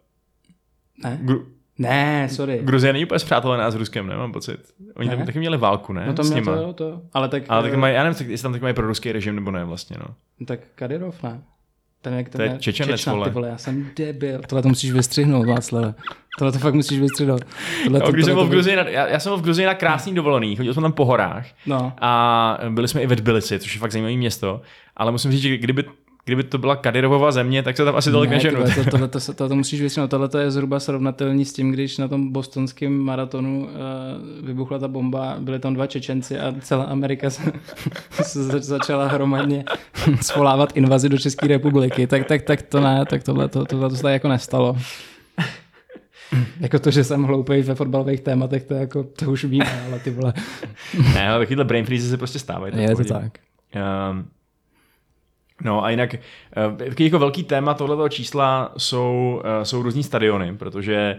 ne? 1.04 1.20
Gru- 1.22 1.46
ne, 1.78 2.28
sorry. 2.28 2.60
Gruzie 2.62 2.92
není 2.92 3.04
úplně 3.04 3.18
zpřátelená 3.18 3.70
s 3.70 3.74
Ruskem, 3.74 4.06
ne? 4.06 4.16
Mám 4.16 4.32
pocit. 4.32 4.60
Oni 4.96 5.08
ne? 5.08 5.16
tam 5.16 5.26
taky 5.26 5.38
měli 5.38 5.56
válku, 5.58 5.92
ne? 5.92 6.06
No 6.06 6.14
to 6.14 6.22
měl 6.22 6.44
to, 6.44 6.72
to. 6.72 7.00
Ale 7.12 7.28
tak... 7.28 7.42
Ale 7.48 7.62
tak 7.62 7.78
mají, 7.78 7.94
já 7.94 8.04
nevím, 8.04 8.30
jestli 8.30 8.42
tam 8.42 8.52
taky 8.52 8.62
mají 8.62 8.74
pro 8.74 8.86
ruský 8.86 9.12
režim 9.12 9.34
nebo 9.34 9.50
ne 9.50 9.64
vlastně, 9.64 9.96
no. 10.00 10.14
Tak 10.46 10.60
Kadyrov, 10.74 11.22
ne? 11.22 11.42
Ten, 12.02 12.14
jak 12.14 12.28
ten 12.28 12.38
to 12.38 12.42
je 12.42 12.58
Čečenec, 12.58 13.00
Čečna, 13.00 13.12
vole. 13.12 13.28
Ty 13.28 13.34
vole. 13.34 13.48
Já 13.48 13.58
jsem 13.58 13.90
debil. 13.96 14.40
Tohle 14.48 14.62
to 14.62 14.68
musíš 14.68 14.92
vystřihnout, 14.92 15.46
Václav. 15.46 15.94
Tohle 16.38 16.52
to 16.52 16.58
fakt 16.58 16.74
musíš 16.74 17.00
vystřihnout. 17.00 17.44
Tohle 17.84 18.00
to, 18.00 18.12
když 18.12 18.24
jsem 18.24 18.34
byl 18.34 18.44
v 18.44 18.50
Gruzii 18.50 18.76
na, 18.76 18.88
já, 18.88 19.06
já, 19.06 19.18
jsem 19.18 19.30
byl 19.30 19.36
v 19.36 19.42
Gruzii 19.42 19.66
na 19.66 19.74
krásný 19.74 20.14
dovolený, 20.14 20.56
chodil 20.56 20.74
jsem 20.74 20.82
tam 20.82 20.92
po 20.92 21.04
horách 21.04 21.46
no. 21.66 21.92
a 22.00 22.58
byli 22.70 22.88
jsme 22.88 23.02
i 23.02 23.06
ve 23.06 23.16
Tbilisi, 23.16 23.58
což 23.58 23.74
je 23.74 23.80
fakt 23.80 23.92
zajímavé 23.92 24.16
město, 24.16 24.62
ale 24.96 25.12
musím 25.12 25.30
říct, 25.30 25.40
že 25.40 25.56
kdyby 25.56 25.84
kdyby 26.24 26.42
to 26.42 26.58
byla 26.58 26.76
Kadirovova 26.76 27.32
země, 27.32 27.62
tak 27.62 27.76
se 27.76 27.84
tam 27.84 27.96
asi 27.96 28.10
tolik 28.10 28.30
Ne, 28.30 28.36
neženu. 28.36 28.62
to, 28.84 28.90
tohle, 28.90 29.08
to, 29.08 29.18
to, 29.34 29.48
to 29.48 29.54
musíš 29.56 29.80
vysvětlit. 29.80 30.08
Tohle 30.10 30.28
to 30.28 30.38
je 30.38 30.50
zhruba 30.50 30.80
srovnatelný 30.80 31.44
s 31.44 31.52
tím, 31.52 31.70
když 31.72 31.98
na 31.98 32.08
tom 32.08 32.32
bostonském 32.32 32.92
maratonu 32.98 33.64
uh, 33.64 34.46
vybuchla 34.46 34.78
ta 34.78 34.88
bomba, 34.88 35.36
byli 35.40 35.58
tam 35.58 35.74
dva 35.74 35.86
Čečenci 35.86 36.38
a 36.38 36.54
celá 36.60 36.84
Amerika 36.84 37.30
se, 37.30 37.52
se 38.22 38.44
zač- 38.44 38.62
začala 38.62 39.06
hromadně 39.08 39.64
svolávat 40.20 40.76
invazi 40.76 41.08
do 41.08 41.18
České 41.18 41.46
republiky. 41.46 42.06
Tak, 42.06 42.26
tak, 42.26 42.42
tak 42.42 42.62
to 42.62 42.80
ne, 42.80 43.04
tak 43.10 43.22
tohle, 43.22 43.48
to, 43.48 43.64
tohle 43.64 43.88
to 43.90 43.96
se 43.96 44.02
tady 44.02 44.12
jako 44.14 44.28
nestalo. 44.28 44.76
jako 46.60 46.78
to, 46.78 46.90
že 46.90 47.04
jsem 47.04 47.22
hloupej 47.22 47.62
ve 47.62 47.74
fotbalových 47.74 48.20
tématech, 48.20 48.62
to, 48.64 48.74
jako, 48.74 49.04
to 49.04 49.30
už 49.30 49.44
víme, 49.44 49.82
ale 49.88 49.98
ty 49.98 50.10
vole. 50.10 50.32
ne, 51.14 51.28
ale 51.28 51.38
takovýhle 51.44 51.64
brain 51.64 51.84
freeze 51.84 52.08
se 52.08 52.16
prostě 52.16 52.38
stávají. 52.38 52.72
Je 52.82 52.96
to 52.96 53.04
tak. 53.04 53.32
Um, 54.10 54.24
no 55.64 55.84
a 55.84 55.90
jinak, 55.90 56.14
uh, 56.14 56.76
takový 56.76 57.04
jako 57.04 57.18
velký 57.18 57.44
téma 57.44 57.74
tohoto 57.74 58.08
čísla 58.08 58.72
jsou, 58.76 59.42
uh, 59.44 59.62
jsou 59.62 59.82
různý 59.82 60.02
stadiony, 60.02 60.56
protože, 60.56 61.16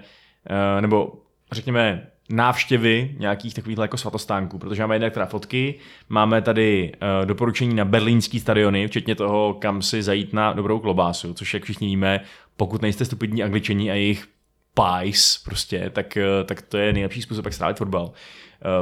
uh, 0.49 0.81
nebo 0.81 1.13
řekněme, 1.51 2.07
návštěvy 2.29 3.15
nějakých 3.19 3.53
takových 3.53 3.77
jako 3.77 3.97
svatostánků, 3.97 4.57
protože 4.59 4.81
máme 4.81 4.95
jednak 4.95 5.13
teda 5.13 5.25
fotky, 5.25 5.75
máme 6.09 6.41
tady 6.41 6.91
doporučení 7.25 7.75
na 7.75 7.85
berlínský 7.85 8.39
stadiony, 8.39 8.87
včetně 8.87 9.15
toho, 9.15 9.53
kam 9.53 9.81
si 9.81 10.03
zajít 10.03 10.33
na 10.33 10.53
dobrou 10.53 10.79
klobásu, 10.79 11.33
což 11.33 11.53
jak 11.53 11.63
všichni 11.63 11.87
víme, 11.87 12.19
pokud 12.57 12.81
nejste 12.81 13.05
stupidní 13.05 13.43
angličani 13.43 13.91
a 13.91 13.93
jejich 13.93 14.27
pies 14.73 15.41
prostě, 15.45 15.89
tak, 15.89 16.17
tak 16.45 16.61
to 16.61 16.77
je 16.77 16.93
nejlepší 16.93 17.21
způsob, 17.21 17.45
jak 17.45 17.53
strávit 17.53 17.77
fotbal. 17.77 18.11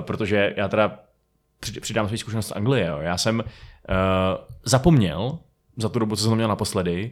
Protože 0.01 0.53
já 0.57 0.67
teda 0.67 0.99
při- 1.59 1.79
přidám 1.79 2.07
svou 2.07 2.17
zkušenost 2.17 2.47
z 2.47 2.51
Anglie. 2.51 2.87
Jo. 2.87 2.97
Já 3.01 3.17
jsem 3.17 3.39
uh, 3.39 3.45
zapomněl 4.63 5.39
za 5.77 5.89
tu 5.89 5.99
dobu, 5.99 6.15
co 6.15 6.23
jsem 6.23 6.35
měl 6.35 6.47
naposledy, 6.47 7.11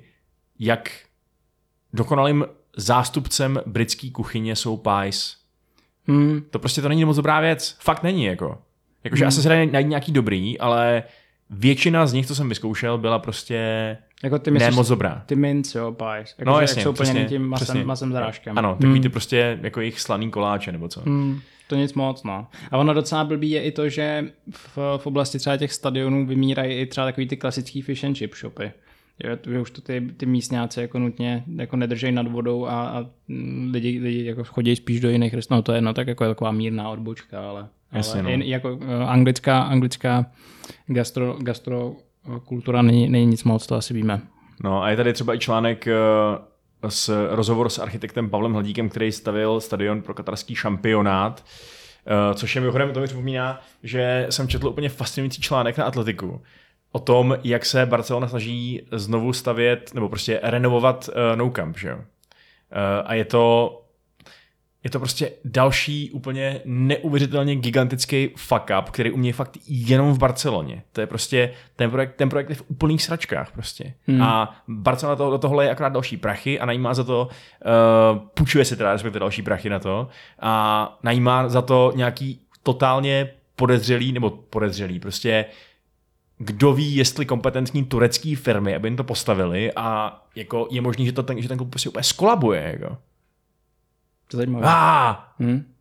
jak 0.60 0.90
dokonalým 1.94 2.46
zástupcem 2.78 3.60
britské 3.66 4.10
kuchyně 4.12 4.56
jsou 4.56 4.78
pies. 4.78 5.38
Hmm, 6.08 6.42
To 6.50 6.60
prostě 6.60 6.82
to 6.82 6.90
není 6.90 7.06
moc 7.06 7.16
dobrá 7.16 7.40
věc. 7.40 7.78
Fakt 7.80 8.04
není, 8.04 8.24
jako. 8.24 8.58
Jakože 9.04 9.24
hmm. 9.24 9.28
asi 9.28 9.42
se 9.42 9.50
dají 9.50 9.72
najít 9.72 9.88
nějaký 9.88 10.12
dobrý, 10.12 10.60
ale 10.60 11.04
většina 11.50 12.08
z 12.08 12.14
nich, 12.14 12.28
co 12.28 12.36
jsem 12.36 12.50
vyzkoušel, 12.50 12.98
byla 12.98 13.20
prostě 13.20 13.98
jako 14.24 14.40
ty 14.40 14.52
ne 14.52 14.54
myslíš, 14.60 14.76
moc 14.76 14.88
dobrá. 14.88 15.24
ty 15.26 15.36
mince, 15.36 15.80
jo, 15.80 15.92
pies. 15.92 16.36
Jako, 16.38 16.52
No 16.52 16.60
jasně, 16.62 16.80
jak 16.80 16.84
jsou 16.84 16.94
přesně, 16.94 17.26
tím 17.26 17.48
masem, 17.48 17.66
přesně. 17.66 17.84
masem 17.84 18.12
zárážkem. 18.12 18.58
Ano, 18.58 18.76
takový 18.82 19.02
ty 19.02 19.10
prostě 19.10 19.60
jako 19.62 19.80
jejich 19.80 20.00
slaný 20.02 20.32
koláče, 20.32 20.72
nebo 20.72 20.88
co. 20.88 21.02
Hmm, 21.02 21.40
to 21.70 21.76
nic 21.76 21.94
moc, 21.94 22.24
no. 22.24 22.48
A 22.72 22.78
ono 22.78 22.94
docela 22.94 23.24
blbý 23.24 23.50
je 23.52 23.64
i 23.64 23.72
to, 23.72 23.90
že 23.90 24.32
v, 24.52 24.78
v 24.98 25.08
oblasti 25.08 25.40
třeba 25.40 25.58
těch 25.58 25.74
stadionů 25.74 26.26
vymírají 26.26 26.74
i 26.74 26.86
třeba 26.86 27.08
takový 27.08 27.28
ty 27.28 27.38
klasický 27.38 27.82
fish 27.82 28.04
and 28.04 28.18
chip 28.18 28.36
shopy. 28.36 28.72
Jo, 29.24 29.38
že 29.52 29.60
už 29.60 29.72
to 29.72 29.82
ty, 29.82 30.08
ty 30.18 30.26
místňáci 30.26 30.82
jako 30.82 31.00
nutně 31.00 31.44
jako 31.56 31.76
nedržejí 31.76 32.14
nad 32.14 32.28
vodou 32.28 32.66
a, 32.66 32.90
a 32.90 33.06
lidi, 33.72 34.00
lidi 34.00 34.26
jako 34.26 34.44
chodí 34.44 34.76
spíš 34.76 35.00
do 35.00 35.10
jiných 35.10 35.34
restaurantů. 35.34 35.72
No 35.72 35.74
to 35.74 35.76
je 35.76 35.82
no, 35.82 35.94
tak 35.94 36.08
jako 36.08 36.24
je 36.24 36.30
taková 36.30 36.52
mírná 36.52 36.90
odbočka, 36.90 37.50
ale, 37.50 37.68
Jasně, 37.92 38.14
ale 38.14 38.24
no. 38.24 38.30
jen, 38.30 38.42
jako 38.42 38.76
uh, 38.76 38.84
anglická, 39.08 39.62
anglická 39.62 40.26
gastro, 40.88 41.38
gastrokultura 41.40 42.82
není, 42.82 43.10
není 43.10 43.26
nic 43.26 43.44
moc, 43.44 43.68
to 43.68 43.76
asi 43.76 43.94
víme. 43.94 44.22
No 44.64 44.84
a 44.84 44.90
je 44.90 44.98
tady 44.98 45.14
třeba 45.14 45.36
i 45.36 45.40
článek 45.40 45.88
eh, 45.88 45.94
s 46.88 47.28
rozhovor 47.30 47.70
s 47.70 47.80
architektem 47.80 48.30
Pavlem 48.30 48.54
Hladíkem, 48.54 48.90
který 48.90 49.12
stavil 49.12 49.62
stadion 49.62 50.02
pro 50.02 50.14
katarský 50.14 50.56
šampionát, 50.56 51.46
eh, 52.06 52.34
což 52.34 52.56
je 52.56 52.62
mimochodem, 52.62 52.94
to 52.94 53.00
mi 53.00 53.06
připomíná, 53.06 53.62
že 53.84 54.28
jsem 54.30 54.48
četl 54.48 54.68
úplně 54.68 54.90
fascinující 54.90 55.42
článek 55.42 55.78
na 55.78 55.86
Atletiku 55.86 56.42
o 56.92 57.00
tom, 57.00 57.38
jak 57.44 57.66
se 57.66 57.86
Barcelona 57.86 58.28
snaží 58.28 58.82
znovu 58.92 59.34
stavět, 59.34 59.94
nebo 59.94 60.10
prostě 60.10 60.40
renovovat 60.44 61.10
uh, 61.10 61.38
Nou 61.38 61.50
Camp, 61.50 61.78
že 61.78 61.90
jo. 61.90 61.96
Uh, 61.98 62.04
a 63.06 63.14
je 63.14 63.26
to 63.26 63.76
je 64.84 64.90
to 64.90 65.00
prostě 65.00 65.32
další 65.46 66.12
úplně 66.12 66.62
neuvěřitelně 66.66 67.56
gigantický 67.56 68.30
fuck 68.36 68.72
up, 68.80 68.90
který 68.90 69.12
umějí 69.12 69.34
fakt 69.34 69.58
jenom 69.68 70.14
v 70.14 70.18
Barceloně. 70.18 70.84
To 70.92 71.02
je 71.02 71.08
prostě, 71.08 71.54
ten 71.76 71.92
projekt, 71.92 72.16
ten 72.16 72.30
projekt 72.30 72.50
je 72.50 72.56
v 72.56 72.64
úplných 72.68 73.04
sračkách 73.04 73.52
prostě. 73.52 73.94
Hmm. 74.08 74.22
A 74.22 74.62
Barcelona 74.68 75.16
to, 75.16 75.32
do 75.32 75.38
tohohle 75.38 75.66
je 75.66 75.72
akorát 75.72 75.94
další 75.94 76.18
prachy 76.18 76.60
a 76.60 76.66
najímá 76.66 76.94
za 76.94 77.04
to, 77.04 77.28
uh, 78.12 78.20
půjčuje 78.34 78.66
si 78.66 78.78
teda 78.78 78.94
respektive 78.94 79.20
další 79.20 79.42
prachy 79.42 79.70
na 79.70 79.80
to 79.80 80.08
a 80.40 81.00
najímá 81.04 81.50
za 81.50 81.62
to 81.62 81.92
nějaký 81.96 82.42
totálně 82.64 83.30
podezřelý, 83.56 84.12
nebo 84.12 84.30
podezřelý, 84.30 85.00
prostě 85.00 85.46
kdo 86.38 86.74
ví, 86.74 86.96
jestli 86.96 87.26
kompetentní 87.26 87.86
turecký 87.86 88.36
firmy, 88.36 88.76
aby 88.76 88.88
jim 88.88 88.98
to 88.98 89.04
postavili 89.04 89.72
a 89.76 90.20
jako 90.36 90.68
je 90.72 90.82
možný, 90.82 91.06
že, 91.06 91.12
to 91.12 91.24
ten, 91.24 91.42
že 91.42 91.48
ten 91.48 91.58
klub 91.58 91.70
prostě 91.70 91.90
úplně 91.90 92.04
skolabuje. 92.04 92.78
Jako. 92.80 92.98
To 94.32 94.38
je 94.38 94.38
zajímavé. 94.38 94.66
Ah, 94.70 95.16
Hmm? 95.40 95.74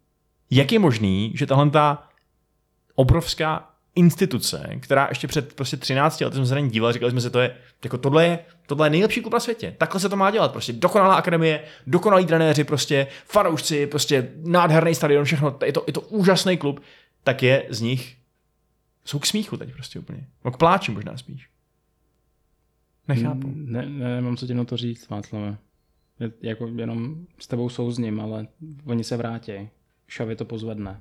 jak 0.50 0.72
je 0.72 0.78
možný, 0.78 1.32
že 1.34 1.46
tahle 1.46 1.70
ta 1.70 2.08
obrovská 2.94 3.70
instituce, 3.94 4.70
která 4.80 5.06
ještě 5.08 5.26
před 5.28 5.54
prostě 5.54 5.76
13 5.76 6.20
lety 6.20 6.36
jsme 6.36 6.46
se 6.46 6.54
na 6.54 6.60
ní 6.60 6.70
dívali, 6.70 6.92
říkali 6.92 7.12
jsme 7.12 7.20
si, 7.20 7.30
to 7.30 7.40
je, 7.40 7.56
jako 7.84 7.98
tohle 7.98 8.26
je, 8.26 8.38
tohle 8.66 8.86
je 8.86 8.90
nejlepší 8.90 9.20
klub 9.20 9.32
na 9.32 9.40
světě. 9.40 9.74
Takhle 9.78 10.00
se 10.00 10.08
to 10.08 10.16
má 10.16 10.30
dělat. 10.30 10.52
Prostě 10.52 10.72
dokonalá 10.72 11.14
akademie, 11.14 11.64
dokonalí 11.86 12.26
trenéři, 12.26 12.64
prostě 12.64 13.06
fanoušci, 13.24 13.86
prostě 13.86 14.32
nádherný 14.36 14.94
stadion, 14.94 15.24
všechno. 15.24 15.58
Je 15.64 15.72
to, 15.72 15.84
je 15.86 15.92
to 15.92 16.00
úžasný 16.00 16.56
klub. 16.56 16.80
Tak 17.24 17.42
je 17.42 17.66
z 17.68 17.80
nich, 17.80 18.16
jsou 19.04 19.18
k 19.18 19.26
smíchu 19.26 19.56
teď 19.56 19.72
prostě 19.72 19.98
úplně. 19.98 20.26
No 20.44 20.50
k 20.50 20.56
pláči 20.56 20.92
možná 20.92 21.16
spíš. 21.16 21.48
Nechápu. 23.08 23.52
Ne, 23.54 23.86
ne, 23.86 24.14
nemám 24.14 24.36
co 24.36 24.46
ti 24.46 24.54
na 24.54 24.64
to 24.64 24.76
říct, 24.76 25.08
Václave. 25.08 25.56
Jako 26.42 26.68
jenom 26.76 27.16
s 27.38 27.46
tebou 27.46 27.68
souzním, 27.68 28.20
ale 28.20 28.46
oni 28.86 29.04
se 29.04 29.16
vrátí. 29.16 29.68
Šavy 30.08 30.36
to 30.36 30.44
pozvedne. 30.44 31.00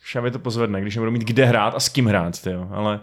Šavě 0.00 0.30
to 0.30 0.38
pozvedne, 0.38 0.80
když 0.80 0.96
nebudou 0.96 1.12
mít 1.12 1.24
kde 1.24 1.44
hrát 1.44 1.74
a 1.74 1.80
s 1.80 1.88
kým 1.88 2.06
hrát, 2.06 2.42
tyjo. 2.42 2.68
ale 2.70 3.00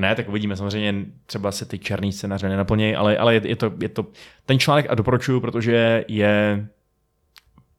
ne, 0.00 0.14
tak 0.14 0.28
uvidíme, 0.28 0.56
samozřejmě 0.56 0.94
třeba 1.26 1.52
se 1.52 1.64
ty 1.64 1.78
černý 1.78 2.12
scénáře 2.12 2.48
nenaplnějí, 2.48 2.96
ale, 2.96 3.18
ale 3.18 3.34
je, 3.34 3.48
je, 3.48 3.56
to, 3.56 3.72
je 3.80 3.88
to, 3.88 4.06
ten 4.46 4.58
článek 4.58 4.86
a 4.88 4.94
doporučuju, 4.94 5.40
protože 5.40 6.04
je 6.08 6.66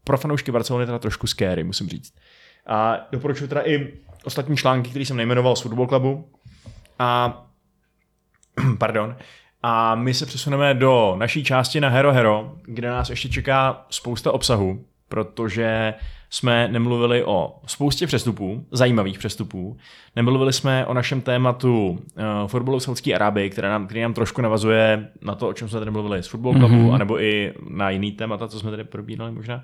pro 0.04 0.18
fanoušky 0.18 0.52
Barcelony 0.52 0.86
teda 0.86 1.00
trošku 1.00 1.28
scary, 1.28 1.64
musím 1.64 1.90
říct. 1.90 2.14
A 2.68 3.08
doporučuji 3.12 3.48
teda 3.48 3.62
i 3.62 3.94
ostatní 4.24 4.58
články, 4.58 4.90
které 4.90 5.06
jsem 5.06 5.18
nejmenoval 5.18 5.56
z 5.56 5.62
Football 5.62 5.88
Clubu. 5.88 6.32
A 7.00 7.44
pardon. 8.78 9.16
A 9.70 9.96
my 9.96 10.14
se 10.14 10.26
přesuneme 10.26 10.74
do 10.74 11.16
naší 11.18 11.44
části 11.44 11.82
na 11.82 11.90
Hero 11.90 12.14
Hero, 12.14 12.56
kde 12.64 12.90
nás 12.90 13.10
ještě 13.10 13.30
čeká 13.30 13.86
spousta 13.90 14.32
obsahu, 14.32 14.86
protože 15.10 15.94
jsme 16.30 16.68
nemluvili 16.68 17.24
o 17.24 17.60
spoustě 17.66 18.08
přestupů, 18.08 18.66
zajímavých 18.72 19.20
přestupů. 19.20 19.78
Nemluvili 20.16 20.54
jsme 20.54 20.86
o 20.86 20.94
našem 20.94 21.22
tématu 21.22 21.90
uh, 21.90 21.98
fotbalu 22.48 22.80
v 22.80 22.84
Saudské 22.84 23.14
Arábii, 23.14 23.50
které 23.50 23.70
nám, 23.70 23.86
který 23.86 24.02
nám 24.02 24.14
trošku 24.14 24.42
navazuje 24.42 25.10
na 25.22 25.36
to, 25.36 25.48
o 25.48 25.54
čem 25.54 25.70
jsme 25.70 25.80
tady 25.80 25.92
mluvili 25.92 26.24
z 26.24 26.28
Football 26.28 26.54
Clubu, 26.54 26.76
mm-hmm. 26.76 26.94
anebo 26.94 27.22
i 27.22 27.54
na 27.70 27.90
jiný 27.90 28.12
témata, 28.12 28.48
co 28.48 28.60
jsme 28.60 28.72
tady 28.72 28.84
probírali 28.84 29.32
možná. 29.32 29.56
Uh, 29.56 29.64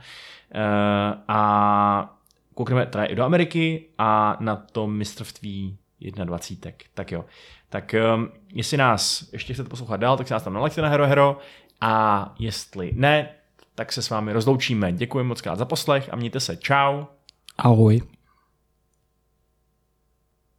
a 1.28 2.16
koukneme 2.54 2.86
teda 2.86 3.06
i 3.06 3.16
do 3.16 3.24
Ameriky 3.24 3.86
a 3.97 4.38
na 4.39 4.56
to 4.56 4.88
mistrovství 4.88 5.78
21. 6.12 6.78
Tak 6.93 7.12
jo. 7.12 7.26
Tak 7.74 7.95
um, 8.15 8.30
jestli 8.53 8.78
nás 8.78 9.30
ještě 9.32 9.53
chcete 9.53 9.69
poslouchat 9.69 9.97
dál, 9.97 10.17
tak 10.17 10.28
se 10.28 10.34
nás 10.34 10.43
tam 10.43 10.53
nalaďte 10.53 10.82
na 10.82 10.89
Hero 10.89 11.07
Hero 11.07 11.38
a 11.82 12.36
jestli 12.39 12.91
ne, 12.95 13.30
tak 13.76 13.91
se 13.91 14.01
s 14.01 14.09
vámi 14.09 14.34
rozloučíme. 14.34 14.91
Děkuji 14.91 15.24
moc 15.24 15.41
krát 15.41 15.55
za 15.59 15.65
poslech 15.65 16.09
a 16.11 16.15
mějte 16.15 16.39
se. 16.39 16.57
Čau. 16.57 17.03
Ahoj. 17.57 18.01